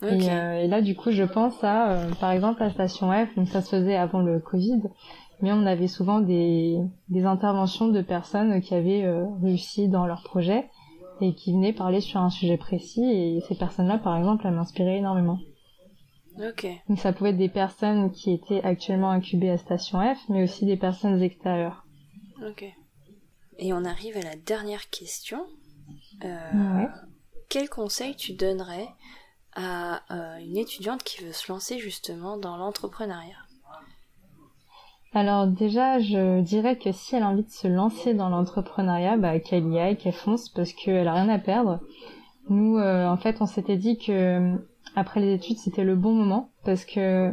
Et, 0.02 0.26
et, 0.26 0.66
là 0.66 0.82
du 0.82 0.94
coup 0.94 1.12
je 1.12 1.22
pense 1.22 1.64
à 1.64 1.96
par 2.20 2.32
exemple 2.32 2.60
la 2.60 2.70
station 2.70 3.10
F, 3.10 3.34
donc 3.36 3.48
ça 3.48 3.62
se 3.62 3.70
faisait 3.70 3.96
avant 3.96 4.20
le 4.20 4.38
Covid 4.38 4.82
mais 5.40 5.52
on 5.52 5.66
avait 5.66 5.88
souvent 5.88 6.20
des, 6.20 6.78
des 7.08 7.24
interventions 7.24 7.88
de 7.88 8.00
personnes 8.00 8.60
qui 8.60 8.74
avaient 8.74 9.04
euh, 9.04 9.26
réussi 9.42 9.88
dans 9.88 10.06
leur 10.06 10.22
projet 10.22 10.68
et 11.20 11.34
qui 11.34 11.52
venaient 11.52 11.72
parler 11.72 12.00
sur 12.00 12.20
un 12.20 12.30
sujet 12.30 12.56
précis 12.56 13.04
et 13.04 13.40
ces 13.48 13.54
personnes-là 13.54 13.98
par 13.98 14.16
exemple 14.16 14.46
elles 14.46 14.54
m'inspiraient 14.54 14.98
énormément. 14.98 15.38
Donc 16.88 16.98
ça 16.98 17.12
pouvait 17.12 17.30
être 17.30 17.36
des 17.36 17.48
personnes 17.48 18.10
qui 18.10 18.32
étaient 18.32 18.62
actuellement 18.62 19.10
incubées 19.10 19.50
à 19.50 19.58
Station 19.58 20.00
F 20.00 20.18
mais 20.28 20.42
aussi 20.42 20.66
des 20.66 20.76
personnes 20.76 21.20
extérieures. 21.22 21.84
Et 23.58 23.72
on 23.72 23.84
arrive 23.84 24.16
à 24.16 24.22
la 24.22 24.36
dernière 24.36 24.90
question. 24.90 25.46
Euh, 26.24 26.78
ouais. 26.78 26.88
Quel 27.48 27.68
conseil 27.68 28.16
tu 28.16 28.32
donnerais 28.32 28.88
à 29.54 30.02
euh, 30.10 30.38
une 30.38 30.56
étudiante 30.56 31.02
qui 31.04 31.24
veut 31.24 31.32
se 31.32 31.50
lancer 31.52 31.78
justement 31.78 32.36
dans 32.36 32.56
l'entrepreneuriat? 32.56 33.36
Alors 35.12 35.46
déjà, 35.46 36.00
je 36.00 36.40
dirais 36.40 36.76
que 36.76 36.90
si 36.90 37.14
elle 37.14 37.22
a 37.22 37.28
envie 37.28 37.44
de 37.44 37.50
se 37.50 37.68
lancer 37.68 38.14
dans 38.14 38.28
l'entrepreneuriat, 38.28 39.16
bah, 39.16 39.38
qu'elle 39.38 39.68
y 39.68 39.78
aille, 39.78 39.96
qu'elle 39.96 40.12
fonce, 40.12 40.48
parce 40.48 40.72
qu'elle 40.72 41.06
a 41.06 41.14
rien 41.14 41.28
à 41.28 41.38
perdre. 41.38 41.78
Nous, 42.48 42.78
euh, 42.78 43.06
en 43.06 43.16
fait, 43.16 43.40
on 43.40 43.46
s'était 43.46 43.76
dit 43.76 43.96
que 43.96 44.56
après 44.96 45.20
les 45.20 45.34
études, 45.34 45.58
c'était 45.58 45.84
le 45.84 45.94
bon 45.94 46.12
moment, 46.12 46.50
parce 46.64 46.84
que 46.84 47.32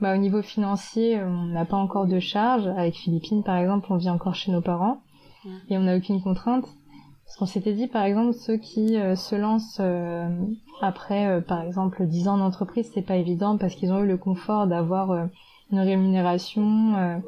bah, 0.00 0.14
au 0.14 0.18
niveau 0.18 0.42
financier, 0.42 1.18
on 1.22 1.46
n'a 1.46 1.64
pas 1.64 1.78
encore 1.78 2.06
de 2.06 2.20
charges. 2.20 2.66
Avec 2.66 2.94
Philippines, 2.96 3.42
par 3.42 3.56
exemple, 3.56 3.86
on 3.90 3.96
vit 3.96 4.10
encore 4.10 4.34
chez 4.34 4.52
nos 4.52 4.60
parents, 4.60 5.00
et 5.68 5.78
on 5.78 5.82
n'a 5.82 5.96
aucune 5.96 6.22
contrainte. 6.22 6.66
Parce 7.24 7.36
qu'on 7.38 7.46
s'était 7.46 7.74
dit, 7.74 7.88
par 7.88 8.04
exemple, 8.04 8.34
ceux 8.34 8.56
qui 8.56 8.96
euh, 8.96 9.16
se 9.16 9.34
lancent 9.34 9.80
après, 10.80 11.40
par 11.42 11.62
exemple, 11.62 12.06
10 12.06 12.28
ans 12.28 12.38
d'entreprise, 12.38 12.90
c'est 12.92 13.02
pas 13.02 13.16
évident 13.16 13.56
parce 13.56 13.74
qu'ils 13.74 13.92
ont 13.92 14.02
eu 14.02 14.06
le 14.06 14.18
confort 14.18 14.66
d'avoir 14.66 15.28
une 15.72 15.80
rémunération, 15.80 16.96
euh, 16.96 17.18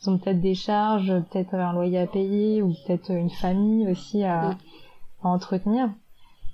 ils 0.00 0.10
ont 0.10 0.18
peut-être 0.18 0.40
des 0.40 0.54
charges, 0.54 1.12
peut-être 1.30 1.54
un 1.54 1.72
loyer 1.72 1.98
à 1.98 2.06
payer 2.06 2.62
ou 2.62 2.74
peut-être 2.86 3.10
une 3.10 3.30
famille 3.30 3.90
aussi 3.90 4.24
à, 4.24 4.56
entretenir. 5.22 5.90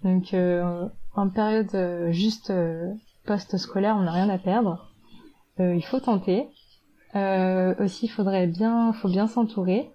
Donc 0.03 0.33
euh, 0.33 0.89
en 1.15 1.29
période 1.29 1.75
euh, 1.75 2.13
juste 2.13 2.53
post-scolaire, 3.27 3.97
on 3.97 4.03
n'a 4.03 4.13
rien 4.13 4.29
à 4.31 4.39
perdre. 4.39 4.91
il 5.59 5.85
faut 5.85 6.01
tenter. 6.01 6.49
aussi, 7.15 8.07
il 8.07 8.11
faudrait 8.11 8.47
bien, 8.47 8.93
faut 8.95 9.09
bien 9.09 9.27
s'entourer. 9.27 9.91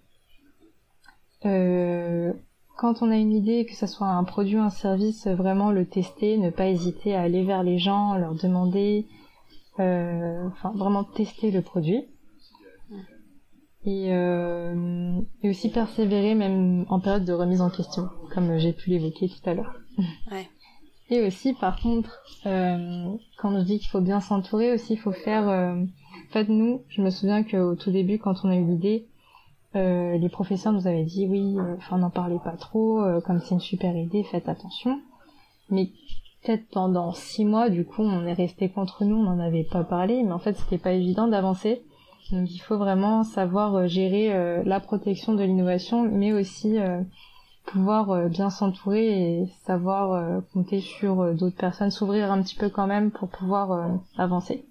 Quand 1.44 3.02
on 3.02 3.12
a 3.12 3.18
une 3.18 3.34
idée, 3.34 3.66
que 3.66 3.76
ce 3.76 3.88
soit 3.88 4.08
un 4.08 4.24
produit 4.24 4.58
ou 4.58 4.62
un 4.62 4.70
service, 4.70 5.28
vraiment 5.28 5.72
le 5.72 5.86
tester, 5.86 6.38
ne 6.38 6.50
pas 6.50 6.68
hésiter 6.68 7.16
à 7.16 7.22
aller 7.22 7.44
vers 7.44 7.64
les 7.64 7.78
gens, 7.78 8.16
leur 8.16 8.36
demander 8.36 9.06
euh, 9.80 10.48
enfin 10.48 10.74
vraiment 10.76 11.06
tester 11.06 11.52
le 11.52 11.62
produit 11.62 12.06
et, 13.86 14.08
euh, 14.14 15.22
et 15.42 15.50
aussi 15.50 15.70
persévérer 15.70 16.36
même 16.36 16.86
en 16.90 17.00
période 17.00 17.24
de 17.24 17.34
remise 17.34 17.62
en 17.62 17.70
question, 17.70 18.10
comme 18.34 18.58
j'ai 18.58 18.74
pu 18.74 18.90
l'évoquer 18.90 19.30
tout 19.30 19.50
à 19.50 19.54
l'heure. 19.54 19.76
Ouais. 20.32 20.48
Et 21.12 21.26
aussi, 21.26 21.54
par 21.54 21.82
contre, 21.82 22.22
euh, 22.46 23.16
quand 23.40 23.58
je 23.58 23.64
dis 23.64 23.80
qu'il 23.80 23.90
faut 23.90 24.00
bien 24.00 24.20
s'entourer, 24.20 24.72
aussi 24.74 24.94
il 24.94 25.00
faut 25.00 25.12
faire. 25.12 25.50
Euh, 25.50 25.74
en 25.74 26.32
fait, 26.32 26.48
nous, 26.50 26.84
je 26.88 27.02
me 27.02 27.10
souviens 27.10 27.42
qu'au 27.42 27.74
tout 27.74 27.90
début, 27.90 28.20
quand 28.20 28.36
on 28.44 28.50
a 28.50 28.56
eu 28.56 28.64
l'idée, 28.64 29.08
euh, 29.76 30.18
les 30.18 30.30
professeurs 30.30 30.74
nous 30.74 30.88
avaient 30.88 31.04
dit 31.04 31.28
oui, 31.28 31.56
euh, 31.58 31.76
enfin 31.78 32.00
n'en 32.00 32.10
parlez 32.10 32.40
pas 32.44 32.58
trop, 32.58 33.02
euh, 33.02 33.22
comme 33.22 33.40
c'est 33.40 33.54
une 33.54 33.60
super 33.60 33.96
idée, 33.96 34.24
faites 34.24 34.50
attention. 34.50 35.00
Mais 35.70 35.90
peut-être 36.42 36.68
pendant 36.72 37.14
six 37.14 37.46
mois, 37.46 37.70
du 37.70 37.86
coup, 37.86 38.02
on 38.02 38.26
est 38.26 38.34
resté 38.34 38.70
contre 38.70 39.06
nous, 39.06 39.16
on 39.16 39.24
n'en 39.24 39.40
avait 39.40 39.64
pas 39.64 39.84
parlé, 39.84 40.24
mais 40.24 40.32
en 40.32 40.40
fait, 40.40 40.54
c'était 40.54 40.80
pas 40.80 40.94
évident 40.94 41.28
d'avancer. 41.28 41.84
Donc, 42.32 42.50
il 42.52 42.60
faut 42.60 42.78
vraiment 42.78 43.24
savoir 43.24 43.88
gérer 43.88 44.64
la 44.64 44.80
protection 44.80 45.34
de 45.34 45.44
l'innovation, 45.44 46.04
mais 46.04 46.32
aussi 46.32 46.78
pouvoir 47.66 48.30
bien 48.30 48.52
s'entourer 48.52 49.42
et 49.42 49.48
savoir 49.66 50.44
compter 50.54 50.80
sur 50.80 51.34
d'autres 51.34 51.58
personnes, 51.58 51.90
s'ouvrir 51.90 52.32
un 52.32 52.44
petit 52.44 52.56
peu 52.56 52.70
quand 52.70 52.86
même 52.86 53.10
pour 53.10 53.30
pouvoir 53.30 54.00
avancer. 54.18 54.64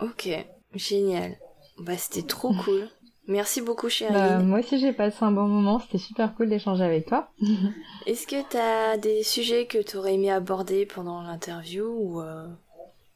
Ok, 0.00 0.28
génial. 0.74 1.36
Bah, 1.78 1.96
c'était 1.96 2.26
trop 2.26 2.52
cool. 2.64 2.88
Merci 3.28 3.60
beaucoup, 3.60 3.88
chérie. 3.88 4.12
Bah, 4.12 4.38
moi 4.38 4.60
aussi, 4.60 4.78
j'ai 4.78 4.92
passé 4.92 5.18
un 5.20 5.32
bon 5.32 5.48
moment. 5.48 5.80
C'était 5.80 5.98
super 5.98 6.34
cool 6.34 6.48
d'échanger 6.48 6.84
avec 6.84 7.06
toi. 7.06 7.30
Est-ce 8.06 8.26
que 8.26 8.48
tu 8.48 8.56
as 8.56 8.96
des 8.96 9.22
sujets 9.22 9.66
que 9.66 9.82
tu 9.82 9.96
aurais 9.96 10.14
aimé 10.14 10.30
aborder 10.30 10.86
pendant 10.86 11.22
l'interview 11.22 11.84
ou 11.86 12.22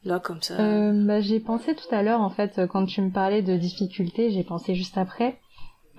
là 0.05 0.19
comme 0.19 0.43
ça? 0.43 0.57
Bah, 0.93 1.21
J'ai 1.21 1.41
pensé 1.41 1.75
tout 1.75 1.95
à 1.95 2.03
l'heure, 2.03 2.21
en 2.21 2.31
fait, 2.31 2.61
quand 2.71 2.87
tu 2.87 3.01
me 3.03 3.11
parlais 3.11 3.43
de 3.43 3.57
difficultés, 3.57 4.31
j'ai 4.31 4.43
pensé 4.45 4.75
juste 4.75 4.99
après. 4.99 5.39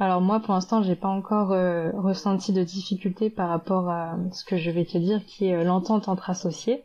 Alors 0.02 0.20
moi, 0.20 0.40
pour 0.40 0.56
l'instant, 0.56 0.82
j'ai 0.82 0.96
pas 0.96 1.10
encore 1.10 1.52
euh, 1.52 1.92
ressenti 1.92 2.54
de 2.54 2.64
difficulté 2.64 3.30
par 3.30 3.50
rapport 3.50 3.88
à 3.88 4.18
ce 4.32 4.44
que 4.44 4.58
je 4.58 4.72
vais 4.72 4.84
te 4.84 4.98
dire, 4.98 5.24
qui 5.28 5.46
est 5.46 5.54
euh, 5.54 5.64
l'entente 5.64 6.10
entre 6.10 6.32
associés, 6.32 6.84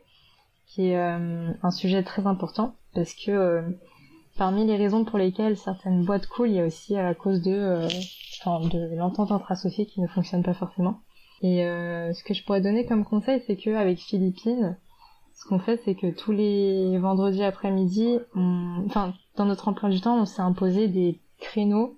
qui 0.67 0.89
est 0.89 0.99
euh, 0.99 1.49
un 1.63 1.71
sujet 1.71 2.03
très 2.03 2.27
important 2.27 2.75
parce 2.93 3.15
que 3.15 3.63
parmi 4.37 4.65
les 4.65 4.75
raisons 4.75 5.03
pour 5.03 5.17
lesquelles 5.17 5.57
certaines 5.57 6.03
boîtes 6.03 6.27
coulent, 6.27 6.49
il 6.49 6.55
y 6.55 6.59
a 6.59 6.65
aussi 6.65 6.95
à 6.95 7.13
cause 7.13 7.41
de, 7.41 7.87
de 8.45 8.95
l'entente 8.95 9.31
associés 9.49 9.85
qui 9.85 10.01
ne 10.01 10.07
fonctionne 10.07 10.43
pas 10.43 10.53
forcément. 10.53 10.99
Et 11.41 11.59
ce 11.59 12.23
que 12.23 12.33
je 12.33 12.43
pourrais 12.43 12.61
donner 12.61 12.85
comme 12.85 13.05
conseil, 13.05 13.43
c'est 13.45 13.57
que 13.57 13.69
avec 13.75 13.99
Philippines, 13.99 14.77
ce 15.35 15.45
qu'on 15.47 15.59
fait, 15.59 15.79
c'est 15.85 15.93
que 15.93 16.09
tous 16.09 16.31
les 16.31 16.97
vendredis 16.97 17.43
après-midi, 17.43 18.17
enfin 18.35 19.13
dans 19.35 19.45
notre 19.45 19.67
emploi 19.67 19.89
du 19.89 20.01
temps, 20.01 20.19
on 20.19 20.25
s'est 20.25 20.41
imposé 20.41 20.87
des 20.87 21.19
créneaux 21.39 21.95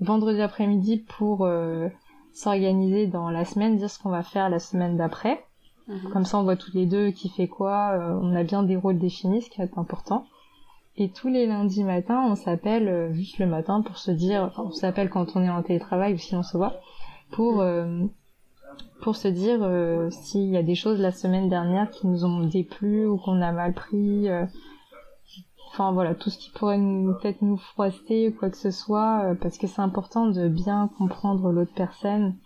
vendredi 0.00 0.40
après-midi 0.40 0.98
pour 0.98 1.44
euh, 1.44 1.88
s'organiser 2.32 3.06
dans 3.06 3.30
la 3.30 3.44
semaine, 3.44 3.76
dire 3.76 3.90
ce 3.90 3.98
qu'on 3.98 4.10
va 4.10 4.22
faire 4.22 4.48
la 4.48 4.58
semaine 4.58 4.96
d'après. 4.96 5.44
Mhm. 5.88 6.10
Comme 6.12 6.24
ça, 6.24 6.38
on 6.38 6.42
voit 6.42 6.56
tous 6.56 6.72
les 6.74 6.86
deux 6.86 7.10
qui 7.10 7.28
fait 7.28 7.48
quoi. 7.48 7.92
Euh, 7.92 8.18
on 8.20 8.34
a 8.34 8.42
bien 8.42 8.62
des 8.62 8.76
rôles 8.76 8.98
définis, 8.98 9.42
ce 9.42 9.50
qui 9.50 9.60
est 9.60 9.78
important. 9.78 10.26
Et 10.96 11.10
tous 11.10 11.28
les 11.28 11.46
lundis 11.46 11.84
matins, 11.84 12.22
on 12.28 12.34
s'appelle 12.34 12.88
euh, 12.88 13.12
juste 13.12 13.38
le 13.38 13.46
matin 13.46 13.82
pour 13.82 13.96
se 13.96 14.10
dire, 14.10 14.42
enfin, 14.42 14.64
on 14.66 14.72
s'appelle 14.72 15.08
quand 15.08 15.36
on 15.36 15.42
est 15.42 15.50
en 15.50 15.62
télétravail 15.62 16.14
ou 16.14 16.18
si 16.18 16.34
on 16.34 16.42
se 16.42 16.56
voit, 16.56 16.80
pour 17.30 17.62
mhm. 17.62 18.10
pour 19.00 19.16
se 19.16 19.28
dire 19.28 19.60
s'il 20.10 20.50
y 20.50 20.56
a 20.56 20.62
des 20.62 20.74
choses 20.74 21.00
la 21.00 21.12
semaine 21.12 21.48
dernière 21.48 21.90
qui 21.90 22.06
nous 22.06 22.24
ont 22.24 22.40
déplu 22.40 23.06
ou 23.06 23.18
qu'on 23.18 23.40
a 23.40 23.52
mal 23.52 23.72
pris 23.72 24.28
enfin 25.72 25.92
voilà, 25.92 26.14
tout 26.14 26.30
ce 26.30 26.38
qui 26.38 26.50
pourrait 26.50 26.78
nous 26.78 27.14
peut-être 27.14 27.42
nous 27.42 27.56
froisser 27.56 28.28
ou 28.28 28.38
quoi 28.38 28.50
que 28.50 28.56
ce 28.56 28.70
soit, 28.70 29.24
euh, 29.24 29.34
parce 29.34 29.56
que 29.58 29.66
c'est 29.66 29.80
important 29.80 30.26
de 30.26 30.48
bien 30.48 30.90
comprendre 30.98 31.50
l'autre 31.52 31.74
personne 31.74 32.36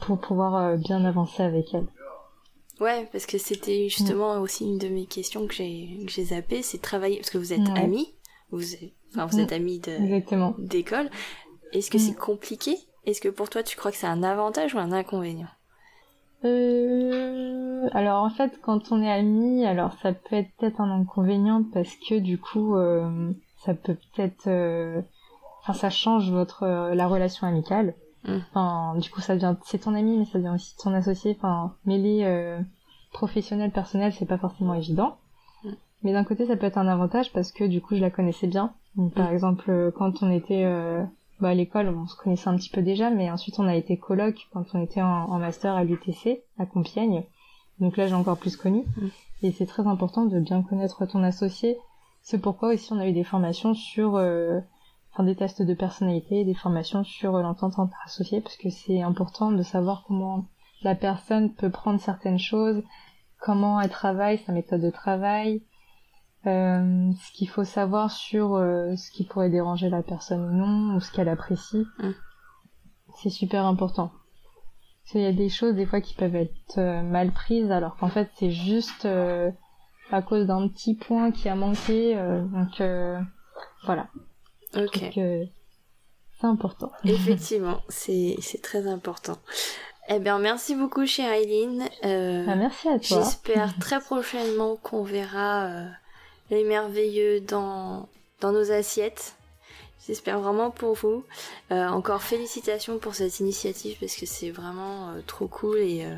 pour 0.00 0.18
pouvoir 0.18 0.56
euh, 0.56 0.76
bien 0.76 1.04
avancer 1.04 1.42
avec 1.42 1.72
elle. 1.74 1.86
Ouais, 2.80 3.08
parce 3.12 3.26
que 3.26 3.38
c'était 3.38 3.88
justement 3.88 4.40
aussi 4.40 4.64
une 4.64 4.78
de 4.78 4.88
mes 4.88 5.06
questions 5.06 5.46
que 5.46 5.54
j'ai 5.54 6.00
que 6.04 6.10
j'ai 6.10 6.24
zappé, 6.24 6.62
c'est 6.62 6.82
travailler 6.82 7.16
parce 7.18 7.30
que 7.30 7.38
vous 7.38 7.52
êtes 7.52 7.68
amis, 7.76 8.14
vous 8.50 8.74
êtes, 8.74 8.92
enfin, 9.12 9.26
vous 9.26 9.38
êtes 9.38 9.52
amis 9.52 9.78
de 9.78 9.96
d'école. 10.58 11.08
Est-ce 11.72 11.90
que 11.90 11.98
c'est 11.98 12.16
compliqué? 12.16 12.76
Est-ce 13.06 13.20
que 13.20 13.28
pour 13.28 13.48
toi 13.48 13.62
tu 13.62 13.76
crois 13.76 13.90
que 13.90 13.96
c'est 13.96 14.06
un 14.06 14.22
avantage 14.22 14.74
ou 14.74 14.78
un 14.78 14.92
inconvénient? 14.92 15.48
Euh, 16.44 17.88
alors 17.92 18.22
en 18.22 18.30
fait, 18.30 18.60
quand 18.60 18.92
on 18.92 19.02
est 19.02 19.10
amis, 19.10 19.64
alors 19.64 19.92
ça 20.02 20.12
peut 20.12 20.36
être 20.36 20.50
peut-être 20.58 20.80
un 20.80 20.90
inconvénient 20.90 21.64
parce 21.72 21.94
que 22.08 22.18
du 22.18 22.38
coup, 22.38 22.76
euh, 22.76 23.32
ça 23.64 23.74
peut 23.74 23.96
peut-être, 24.14 24.46
euh, 24.48 25.00
enfin 25.62 25.72
ça 25.74 25.90
change 25.90 26.30
votre 26.30 26.66
la 26.66 27.06
relation 27.06 27.46
amicale. 27.46 27.94
Mm. 28.24 28.36
Enfin, 28.50 28.98
du 28.98 29.10
coup, 29.10 29.20
ça 29.20 29.34
devient, 29.34 29.54
c'est 29.64 29.78
ton 29.78 29.94
ami, 29.94 30.18
mais 30.18 30.24
ça 30.24 30.38
devient 30.38 30.54
aussi 30.54 30.76
ton 30.76 30.92
associé. 30.94 31.36
Enfin, 31.38 31.74
mêler 31.84 32.58
professionnel 33.12 33.70
personnel, 33.70 34.12
c'est 34.12 34.26
pas 34.26 34.38
forcément 34.38 34.74
évident. 34.74 35.16
Mm. 35.64 35.70
Mais 36.02 36.12
d'un 36.12 36.24
côté, 36.24 36.46
ça 36.46 36.56
peut 36.56 36.66
être 36.66 36.78
un 36.78 36.88
avantage 36.88 37.32
parce 37.32 37.52
que 37.52 37.64
du 37.64 37.80
coup, 37.80 37.96
je 37.96 38.00
la 38.00 38.10
connaissais 38.10 38.46
bien. 38.46 38.72
par 39.14 39.30
mm. 39.30 39.34
exemple, 39.34 39.92
quand 39.96 40.22
on 40.22 40.30
était 40.30 40.64
bah, 41.40 41.48
à 41.48 41.54
l'école, 41.54 41.88
on 41.88 42.06
se 42.06 42.16
connaissait 42.16 42.48
un 42.48 42.56
petit 42.56 42.70
peu 42.70 42.82
déjà, 42.82 43.10
mais 43.10 43.30
ensuite 43.30 43.58
on 43.58 43.66
a 43.66 43.74
été 43.74 43.96
coloc 43.96 44.48
quand 44.52 44.64
on 44.74 44.82
était 44.82 45.02
en, 45.02 45.38
master 45.38 45.74
à 45.74 45.84
l'UTC, 45.84 46.42
à 46.58 46.66
Compiègne. 46.66 47.24
Donc 47.80 47.96
là, 47.96 48.06
j'ai 48.06 48.14
encore 48.14 48.38
plus 48.38 48.56
connu. 48.56 48.84
Et 49.42 49.52
c'est 49.52 49.66
très 49.66 49.86
important 49.86 50.24
de 50.24 50.38
bien 50.38 50.62
connaître 50.62 51.04
ton 51.06 51.22
associé. 51.22 51.76
C'est 52.22 52.38
pourquoi 52.38 52.72
aussi 52.72 52.92
on 52.92 52.98
a 52.98 53.06
eu 53.06 53.12
des 53.12 53.24
formations 53.24 53.74
sur, 53.74 54.16
euh, 54.16 54.60
enfin 55.14 55.24
des 55.24 55.36
tests 55.36 55.62
de 55.62 55.74
personnalité, 55.74 56.44
des 56.44 56.54
formations 56.54 57.04
sur 57.04 57.32
l'entente 57.38 57.78
entre 57.78 57.96
associés, 58.04 58.40
parce 58.40 58.56
que 58.56 58.68
c'est 58.68 59.00
important 59.00 59.52
de 59.52 59.62
savoir 59.62 60.04
comment 60.08 60.46
la 60.82 60.96
personne 60.96 61.54
peut 61.54 61.70
prendre 61.70 62.00
certaines 62.00 62.38
choses, 62.38 62.82
comment 63.38 63.80
elle 63.80 63.90
travaille, 63.90 64.38
sa 64.38 64.52
méthode 64.52 64.80
de 64.80 64.90
travail, 64.90 65.62
euh, 66.46 67.12
ce 67.12 67.32
qu'il 67.32 67.48
faut 67.48 67.64
savoir 67.64 68.10
sur 68.10 68.56
euh, 68.56 68.96
ce 68.96 69.10
qui 69.12 69.24
pourrait 69.24 69.50
déranger 69.50 69.88
la 69.88 70.02
personne 70.02 70.44
ou 70.44 70.52
non, 70.52 70.96
ou 70.96 71.00
ce 71.00 71.12
qu'elle 71.12 71.28
apprécie. 71.28 71.86
Mm. 72.00 72.10
C'est 73.16 73.30
super 73.30 73.64
important. 73.66 74.10
Parce 75.04 75.12
qu'il 75.12 75.20
y 75.20 75.26
a 75.26 75.32
des 75.32 75.48
choses 75.48 75.76
des 75.76 75.86
fois 75.86 76.00
qui 76.00 76.14
peuvent 76.14 76.34
être 76.34 76.78
euh, 76.78 77.02
mal 77.02 77.30
prises 77.30 77.70
alors 77.70 77.96
qu'en 77.96 78.08
fait 78.08 78.30
c'est 78.34 78.50
juste 78.50 79.06
à 80.10 80.22
cause 80.22 80.46
d'un 80.46 80.66
petit 80.68 80.94
point 80.94 81.30
qui 81.30 81.48
a 81.48 81.54
manqué. 81.54 82.14
donc 82.16 82.82
voilà. 83.84 84.08
Ok. 84.76 84.98
c'est 85.14 85.50
important. 86.42 86.92
Effectivement, 87.04 87.82
c'est 87.88 88.36
c'est 88.40 88.62
très 88.62 88.86
important. 88.86 89.38
Eh 90.08 90.18
bien, 90.18 90.38
merci 90.38 90.74
beaucoup, 90.74 91.06
chère 91.06 91.32
Eileen. 91.32 91.88
Ah, 92.02 92.56
merci 92.56 92.88
à 92.88 92.98
toi. 92.98 93.22
J'espère 93.22 93.78
très 93.80 94.00
prochainement 94.00 94.76
qu'on 94.76 95.02
verra 95.02 95.86
les 96.50 96.64
merveilleux 96.64 97.40
dans, 97.40 98.08
dans 98.40 98.52
nos 98.52 98.70
assiettes. 98.70 99.34
J'espère 100.06 100.38
vraiment 100.38 100.70
pour 100.70 100.94
vous. 100.94 101.24
Euh, 101.72 101.88
encore 101.88 102.22
félicitations 102.22 102.98
pour 102.98 103.14
cette 103.14 103.40
initiative 103.40 103.96
parce 103.98 104.16
que 104.16 104.26
c'est 104.26 104.50
vraiment 104.50 105.10
euh, 105.10 105.20
trop 105.26 105.46
cool 105.46 105.78
et 105.78 106.04
euh, 106.04 106.14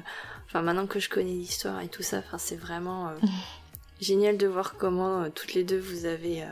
enfin 0.47 0.61
maintenant 0.63 0.89
que 0.89 0.99
je 0.99 1.09
connais 1.09 1.31
l'histoire 1.31 1.81
et 1.81 1.89
tout 1.89 2.03
ça, 2.03 2.19
enfin 2.19 2.39
c'est 2.39 2.57
vraiment 2.57 3.13
génial 4.01 4.37
de 4.37 4.49
voir 4.49 4.75
comment 4.77 5.31
toutes 5.31 5.55
les 5.55 5.63
deux 5.63 5.79
vous 5.79 6.05
avez 6.05 6.45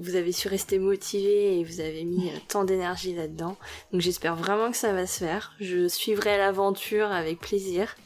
vous 0.00 0.16
avez 0.16 0.32
su 0.32 0.48
rester 0.48 0.78
motivées 0.78 1.58
et 1.58 1.64
vous 1.64 1.80
avez 1.80 2.04
mis 2.04 2.30
tant 2.48 2.64
d'énergie 2.64 3.14
là-dedans. 3.14 3.56
Donc 3.92 4.00
j'espère 4.00 4.36
vraiment 4.36 4.70
que 4.70 4.76
ça 4.76 4.92
va 4.92 5.06
se 5.06 5.24
faire. 5.24 5.54
Je 5.60 5.88
suivrai 5.88 6.38
l'aventure 6.38 7.10
avec 7.10 7.40
plaisir. 7.40 7.96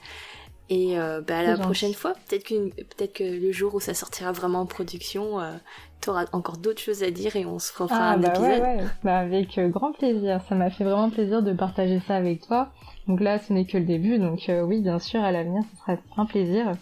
Et 0.69 0.99
euh, 0.99 1.21
bah, 1.21 1.39
à 1.39 1.43
la 1.45 1.57
prochaine 1.57 1.95
fois, 1.95 2.15
peut-être 2.29 2.43
que, 2.43 2.71
peut 2.97 3.07
que 3.07 3.23
le 3.23 3.53
jour 3.53 3.77
où 3.77 3.81
ça 3.81 3.95
sortira 3.95 4.33
vraiment 4.33 4.61
en 4.61 4.67
production, 4.67 5.41
euh, 5.41 5.53
tu 6.01 6.11
auras 6.11 6.27
encore 6.33 6.57
d'autres 6.57 6.81
choses 6.81 7.03
à 7.03 7.11
dire 7.11 7.37
et 7.37 7.47
on 7.47 7.59
se 7.59 7.73
refera 7.73 8.11
ah, 8.11 8.13
un 8.13 8.19
bah 8.19 8.29
épisode. 8.29 8.63
Ouais, 8.63 8.79
Bah, 9.05 9.19
avec 9.19 9.59
euh, 9.59 9.69
grand 9.69 9.93
plaisir. 9.93 10.41
Ça 10.49 10.55
m'a 10.55 10.71
fait 10.71 10.85
vraiment 10.85 11.11
plaisir 11.11 11.43
de 11.43 11.53
partager 11.53 12.01
ça 12.01 12.17
avec 12.17 12.47
toi. 12.47 12.71
Donc 13.07 13.21
là, 13.21 13.39
ce 13.39 13.53
n'est 13.53 13.67
que 13.67 13.79
le 13.79 13.85
début. 13.85 14.19
Donc 14.19 14.49
euh, 14.49 14.63
oui, 14.63 14.81
bien 14.81 14.99
sûr, 14.99 15.23
à 15.23 15.33
l'avenir, 15.33 15.63
ce 15.71 15.77
sera 15.79 15.99
un 16.17 16.27
plaisir. 16.27 16.73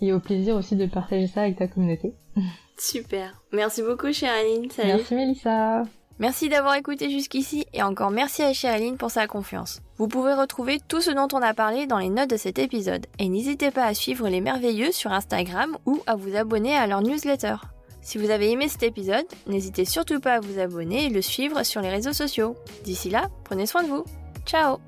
Et 0.00 0.12
au 0.12 0.20
plaisir 0.20 0.56
aussi 0.56 0.76
de 0.76 0.86
partager 0.86 1.26
ça 1.26 1.42
avec 1.42 1.56
ta 1.56 1.68
communauté. 1.68 2.14
Super. 2.78 3.40
Merci 3.52 3.82
beaucoup, 3.82 4.12
chère 4.12 4.32
Aline. 4.32 4.70
Salut. 4.70 4.94
Merci, 4.94 5.14
Mélissa. 5.14 5.82
Merci 6.20 6.48
d'avoir 6.48 6.74
écouté 6.76 7.10
jusqu'ici 7.10 7.66
et 7.72 7.82
encore 7.82 8.12
merci 8.12 8.42
à 8.42 8.52
Cheryline 8.52 8.96
pour 8.96 9.10
sa 9.10 9.26
confiance. 9.26 9.80
Vous 9.96 10.06
pouvez 10.06 10.32
retrouver 10.32 10.78
tout 10.86 11.00
ce 11.00 11.10
dont 11.10 11.26
on 11.32 11.42
a 11.42 11.54
parlé 11.54 11.86
dans 11.86 11.98
les 11.98 12.08
notes 12.08 12.30
de 12.30 12.36
cet 12.36 12.60
épisode 12.60 13.06
et 13.18 13.28
n'hésitez 13.28 13.72
pas 13.72 13.84
à 13.84 13.94
suivre 13.94 14.28
les 14.28 14.40
merveilleux 14.40 14.92
sur 14.92 15.12
Instagram 15.12 15.76
ou 15.86 16.02
à 16.06 16.14
vous 16.14 16.36
abonner 16.36 16.76
à 16.76 16.86
leur 16.86 17.02
newsletter. 17.02 17.56
Si 18.00 18.18
vous 18.18 18.30
avez 18.30 18.50
aimé 18.50 18.68
cet 18.68 18.84
épisode, 18.84 19.24
n'hésitez 19.46 19.84
surtout 19.84 20.20
pas 20.20 20.34
à 20.34 20.40
vous 20.40 20.60
abonner 20.60 21.06
et 21.06 21.10
le 21.10 21.22
suivre 21.22 21.64
sur 21.64 21.80
les 21.80 21.90
réseaux 21.90 22.12
sociaux. 22.12 22.54
D'ici 22.84 23.10
là, 23.10 23.28
prenez 23.44 23.66
soin 23.66 23.82
de 23.82 23.88
vous. 23.88 24.04
Ciao 24.46 24.78